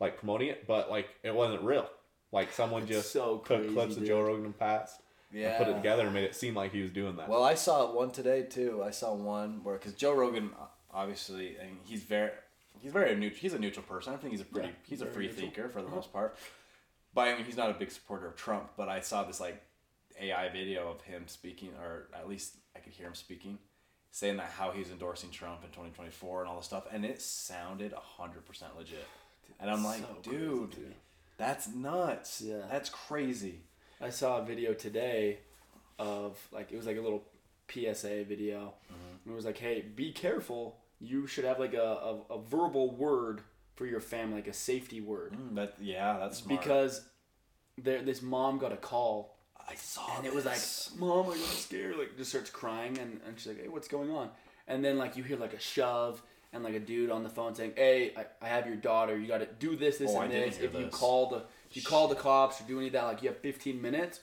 [0.00, 1.88] like promoting it, but like it wasn't real.
[2.32, 4.04] Like someone just so took crazy, clips of.
[4.04, 4.58] Joe Rogan in the
[5.44, 7.28] past and put it together and made it seem like he was doing that.
[7.28, 8.82] Well, I saw one today too.
[8.84, 10.50] I saw one where because Joe Rogan,
[10.92, 12.30] obviously, and he's very,
[12.80, 13.40] he's very neutral.
[13.40, 14.12] He's a neutral person.
[14.14, 15.40] I think he's a pretty, Yeah, he's a free neutral.
[15.46, 15.96] thinker for the Uh-huh.
[15.96, 16.36] most part.
[17.14, 18.70] But I mean, he's not a big supporter of Trump.
[18.76, 19.62] But I saw this like
[20.20, 23.58] AI video of him speaking, or at least I could hear him speaking,
[24.10, 27.04] saying that how he's endorsing Trump in twenty twenty four and all this stuff, and
[27.04, 29.06] it sounded hundred percent legit.
[29.60, 30.94] And I'm like, So crazy dude,
[31.38, 32.42] that's nuts.
[32.44, 32.62] Yeah.
[32.70, 33.60] That's crazy.
[34.00, 35.38] I saw a video today
[35.98, 37.24] of like it was like a little
[37.70, 38.74] PSA video.
[39.24, 40.76] And it was like, hey, be careful.
[41.00, 41.82] You should have like a,
[42.30, 43.40] a, a verbal word
[43.74, 46.60] for your family, like a safety word, Mm, that yeah, that's smart.
[46.60, 47.02] because
[47.76, 49.36] there this mom got a call
[49.68, 50.92] I saw and it was like, this.
[50.98, 51.96] mom, I'm scared.
[51.98, 54.30] Like just starts crying and, and she's like, hey, what's going on?
[54.68, 56.22] And then like you hear like a shove.
[56.52, 59.18] And like a dude on the phone saying, "Hey, I, I have your daughter.
[59.18, 60.58] You got to do this, this, Oh, I and this.
[60.58, 63.22] If you call the, if you call the cops or do any of that, like
[63.22, 64.20] you have 15 minutes,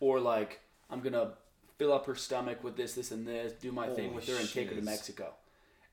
[0.00, 0.60] or like
[0.90, 1.32] I'm gonna
[1.78, 4.36] fill up her stomach with this, this, and this, do my thing Holy with her,
[4.36, 4.84] and take her to shiz.
[4.86, 5.34] Mexico.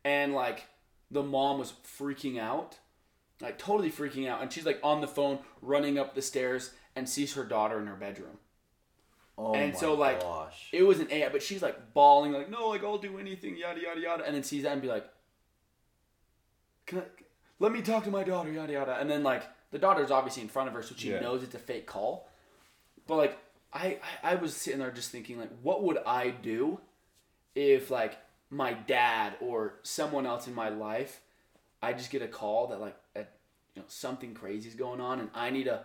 [0.04, 0.68] And like
[1.10, 2.78] the mom was freaking out,
[3.42, 7.08] like totally freaking out, and she's like on the phone, running up the stairs, and
[7.08, 8.38] sees her daughter in her bedroom.
[9.38, 10.70] Oh And my so, like, gosh.
[10.72, 13.82] It was an A, but she's like bawling, like, no, like I'll do anything, yada
[13.82, 15.08] yada yada, and then sees that and be like,
[16.86, 17.04] can I,
[17.60, 20.50] let me talk to my daughter, yada yada, and then like the daughter's obviously in
[20.50, 21.20] front of her, so she Yeah.
[21.22, 22.28] knows it's a fake call,
[23.08, 23.38] but like
[23.74, 26.80] I, I I was sitting there just thinking like, what would I do
[27.56, 28.18] if like
[28.50, 31.22] my dad or someone else in my life,
[31.82, 33.20] I just get a call that like a,
[33.76, 35.84] you know something crazy is going on and I need to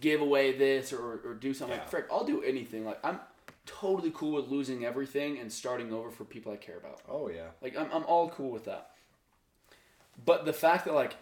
[0.00, 1.82] give away this or, or do something Yeah.
[1.82, 2.84] like frick, I'll do anything.
[2.86, 3.20] Like I'm
[3.66, 7.00] totally cool with losing everything and starting over for people I care about.
[7.08, 7.48] oh yeah.
[7.60, 8.92] Like I'm I'm all cool with that.
[10.24, 11.16] But the fact that like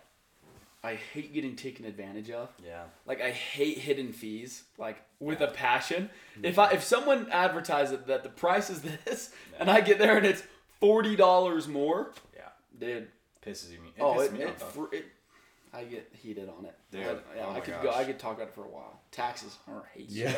[0.84, 2.50] I hate getting taken advantage of.
[2.64, 2.82] Yeah.
[3.06, 6.10] Like I hate hidden fees, like with a passion.
[6.42, 10.26] If I if someone advertises that the price is this, and I get there and
[10.26, 10.42] it's
[10.80, 12.42] forty dollars more, Yeah.
[12.78, 13.08] dude.
[13.44, 13.78] Pisses you.
[13.96, 14.70] It oh, pisses it, me it, off, dog.
[14.90, 15.04] fr- it,
[15.72, 16.74] I get heated on it.
[16.90, 17.90] Dude, I, yeah, oh I my could go.
[17.90, 19.00] I could talk about it for a while.
[19.10, 20.08] Taxes are hate.
[20.10, 20.32] Yeah.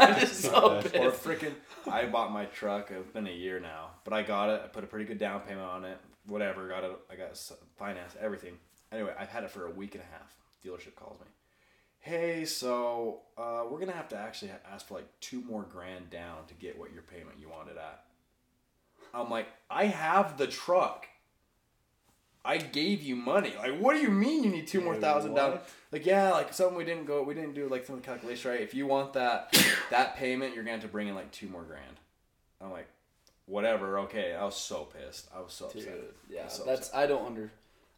[0.00, 1.52] I'm just so Or Or freaking,
[1.90, 2.90] I bought my truck.
[2.90, 4.60] It's been a year now, but I got it.
[4.64, 5.98] I put a pretty good down payment on it.
[6.26, 6.92] Whatever, got it.
[7.10, 7.36] I got
[7.78, 8.58] finance, everything.
[8.92, 10.34] Anyway, I've had it for a week and a half.
[10.64, 11.26] Dealership calls me.
[12.00, 16.46] Hey, so uh, we're gonna have to actually ask for like two more grand down
[16.48, 18.04] to get what your payment you wanted at.
[19.12, 21.06] I'm like, I have the truck.
[22.44, 23.52] I gave you money.
[23.58, 25.58] Like, what do you mean you need two more thousand down?
[25.92, 28.50] Like, yeah, like something we didn't go, we didn't do like some of the calculation
[28.50, 28.60] right.
[28.60, 29.54] If you want that
[29.90, 31.96] that payment, you're gonna have to bring in like two more grand.
[32.60, 32.88] I'm like,
[33.46, 34.34] whatever, okay.
[34.34, 35.28] I was so pissed.
[35.36, 36.00] I was so Dude, upset.
[36.30, 37.50] yeah, So that's I don't under.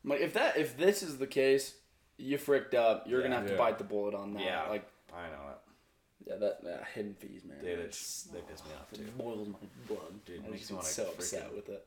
[0.05, 1.75] I'm like if that if this is the case,
[2.17, 3.07] you fricked up.
[3.09, 3.41] You're gonna Yeah.
[3.41, 3.59] have to Yeah.
[3.59, 4.43] bite the bullet on that.
[4.45, 4.69] Yeah.
[4.69, 7.59] like I know it, yeah, that yeah, hidden fees, man.
[7.61, 7.79] dude.
[7.81, 9.03] It's they piss me off too.
[9.03, 9.59] It boils my
[9.89, 10.25] blood.
[10.25, 11.87] Dude, I makes just me wanna so freaking- upset with it.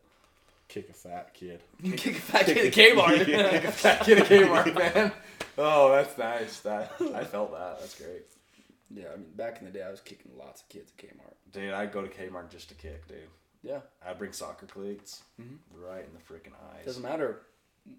[0.68, 1.62] Kick a fat kid.
[1.98, 3.26] Kick it back to the Kmart.
[3.26, 5.12] Get a fat kid at Kmart, man.
[5.58, 6.60] Oh, that's nice.
[6.62, 7.80] That I felt that.
[7.80, 8.24] That's great,
[8.90, 11.34] yeah, I mean, back in the day, I was kicking lots of kids at Kmart.
[11.52, 11.74] dude.
[11.74, 13.18] I'd go to Kmart just to kick, dude.
[13.62, 15.58] Yeah, I'd bring soccer cleats Mhm.
[15.72, 16.86] right in the freaking eyes.
[16.86, 17.42] doesn't matter,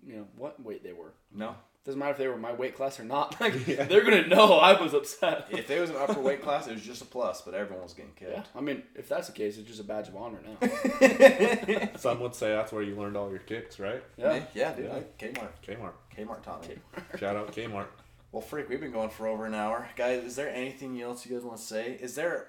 [0.06, 1.12] you know what weight they were.
[1.35, 1.55] no,
[1.85, 3.36] Doesn't matter if they were my weight class or not.
[3.40, 5.47] Like they're gonna know I was upset.
[5.51, 7.43] if it was an upper weight class, it was just a plus.
[7.43, 8.31] But everyone was getting kicked.
[8.32, 11.89] Yeah, I mean, if that's the case, it's just a badge of honor now.
[11.97, 14.02] Some would say that's where you learned all your kicks, right?
[14.16, 14.86] Yeah, yeah, dude.
[14.86, 14.93] Yeah.
[14.94, 15.48] Like Kmart.
[15.66, 15.93] Kmart.
[16.16, 16.77] Kmart taught me.
[17.19, 17.86] Shout out Kmart.
[18.32, 20.24] Well, freak, we've been going for over an hour, guys.
[20.24, 21.93] Is there anything else you guys want to say?
[22.01, 22.48] Is there?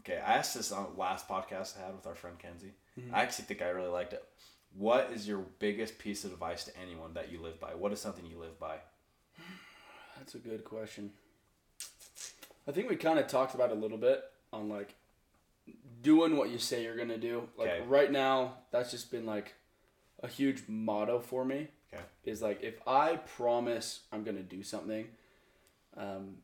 [0.00, 2.72] Okay, I asked this on the last podcast I had with our friend Kenzie.
[2.98, 3.14] Mm-hmm.
[3.14, 4.24] I actually think I really liked it.
[4.74, 7.74] What is your biggest piece of advice to anyone that you live by?
[7.74, 8.76] What is something you live by?
[10.18, 11.12] That's a good question.
[12.66, 14.22] I think we kind of talked about it a little bit
[14.52, 14.94] on like
[16.02, 17.48] doing what you say you're gonna do.
[17.56, 17.84] Like Okay.
[17.86, 19.54] right now, that's just been like
[20.22, 21.68] a huge motto for me.
[21.92, 22.02] Okay.
[22.24, 25.08] Is like if I promise I'm gonna do something,
[25.96, 26.36] um,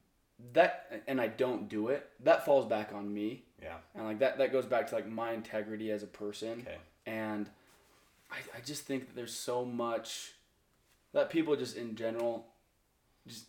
[0.54, 3.76] that and I don't do it, that falls back on me, Yeah.
[3.94, 6.78] and like that that goes back to like my integrity as a person Okay.
[7.06, 7.50] and
[8.34, 10.32] I, I just think that there's so much
[11.12, 12.46] that people just in general
[13.26, 13.46] just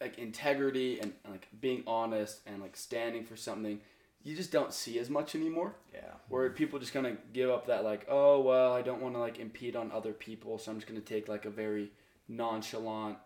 [0.00, 3.80] like integrity and, and, like being honest and like standing for something
[4.24, 6.00] you just don't see as much anymore Yeah.
[6.28, 9.20] where people just kind of give up that like oh well i don't want to
[9.20, 11.90] like impede on other people so i'm just going to take like a very
[12.28, 13.18] nonchalant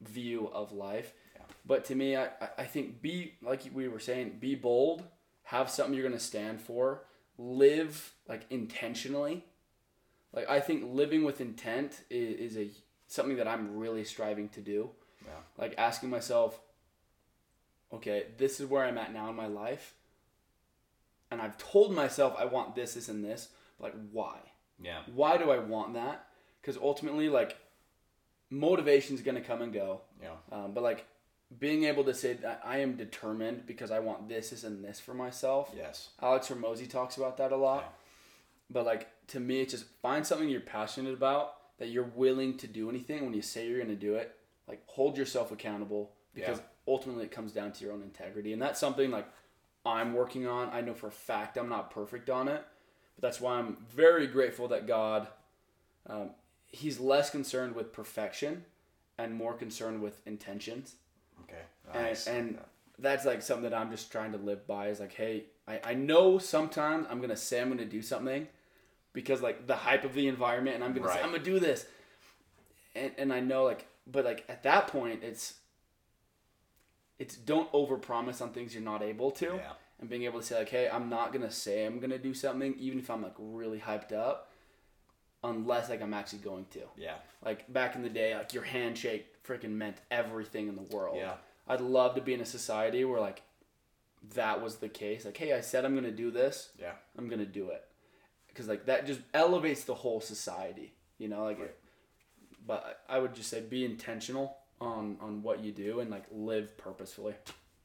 [0.00, 1.42] view of life Yeah.
[1.66, 5.04] but to me I, I- I think be like we were saying be bold
[5.44, 7.04] have something you're going to stand for
[7.38, 9.44] live like intentionally
[10.32, 12.70] like i think living with intent is, is a
[13.06, 14.90] something that i'm really striving to do
[15.24, 15.32] Yeah.
[15.58, 16.60] like asking myself
[17.92, 19.94] okay this is where i'm at now in my life
[21.30, 23.48] and i've told myself i want this this and this
[23.78, 24.38] but like why
[24.82, 25.00] Yeah.
[25.14, 26.26] why do i want that
[26.60, 27.56] because ultimately like
[28.50, 30.30] motivation's going to come and go Yeah.
[30.50, 31.06] um, but like
[31.58, 35.00] being able to say that i am determined because i want this this and this
[35.00, 36.08] for myself Yes.
[36.20, 37.88] alex Hormozi talks about that a lot Yeah.
[38.72, 42.66] But like to me it's just find something you're passionate about that you're willing to
[42.66, 44.36] do anything when you say you're going to do it
[44.68, 46.64] like hold yourself accountable because Yeah.
[46.88, 49.26] ultimately it comes down to your own integrity and that's something like
[49.84, 52.64] i'm working on i know for a fact i'm not perfect on it
[53.16, 55.28] but that's why i'm very grateful that god
[56.08, 56.30] um,
[56.66, 58.64] he's less concerned with perfection
[59.18, 60.94] and more concerned with intentions
[61.44, 61.62] Okay.
[61.92, 62.26] and, Nice.
[62.26, 62.58] and
[62.98, 65.94] that's like something that I'm just trying to live by is like, hey, I, I
[65.94, 68.46] know sometimes I'm gonna say I'm gonna do something
[69.12, 71.86] because like the hype of the environment and I'm gonna say I'm gonna do this.
[72.94, 75.54] And and I know like but like at that point it's
[77.18, 79.46] it's don't overpromise on things you're not able to.
[79.46, 79.72] Yeah.
[80.00, 82.74] and being able to say like, hey, I'm not gonna say I'm gonna do something,
[82.78, 84.50] even if I'm like really hyped up,
[85.44, 86.80] unless like I'm actually going to.
[86.96, 87.16] Yeah.
[87.44, 91.16] Like back in the day, like your handshake freaking meant everything in the world.
[91.16, 91.34] Yeah.
[91.68, 93.42] I'd love to be in a society where like
[94.34, 95.24] that was the case.
[95.24, 96.70] Like, hey, I said I'm gonna do this.
[96.80, 96.92] Yeah.
[97.16, 97.84] I'm gonna do it.
[98.52, 100.92] Because like that just elevates the whole society.
[101.18, 101.58] You know, like.
[101.58, 101.74] Right.
[102.64, 106.76] But I would just say be intentional on on what you do and like live
[106.78, 107.34] purposefully.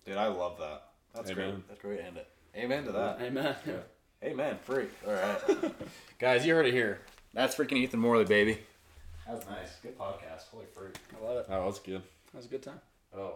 [0.06, 0.84] Dude, I love that.
[1.16, 1.50] That's Amen.
[1.52, 1.68] great.
[1.68, 1.98] That's great.
[1.98, 2.28] to End it.
[2.56, 3.22] Amen to that.
[3.22, 3.56] Amen.
[4.24, 4.58] Amen.
[4.64, 4.86] Free.
[5.06, 5.72] All right.
[6.20, 7.02] Guys, you heard it here.
[7.34, 8.60] That's freaking Ethan Morley, baby.
[9.28, 9.76] That was nice.
[9.82, 10.50] Good podcast.
[10.52, 10.98] Holy fruit.
[11.20, 11.46] I love it.
[11.50, 12.02] Oh, that was good.
[12.32, 12.80] That was a good time.
[13.16, 13.36] Oh.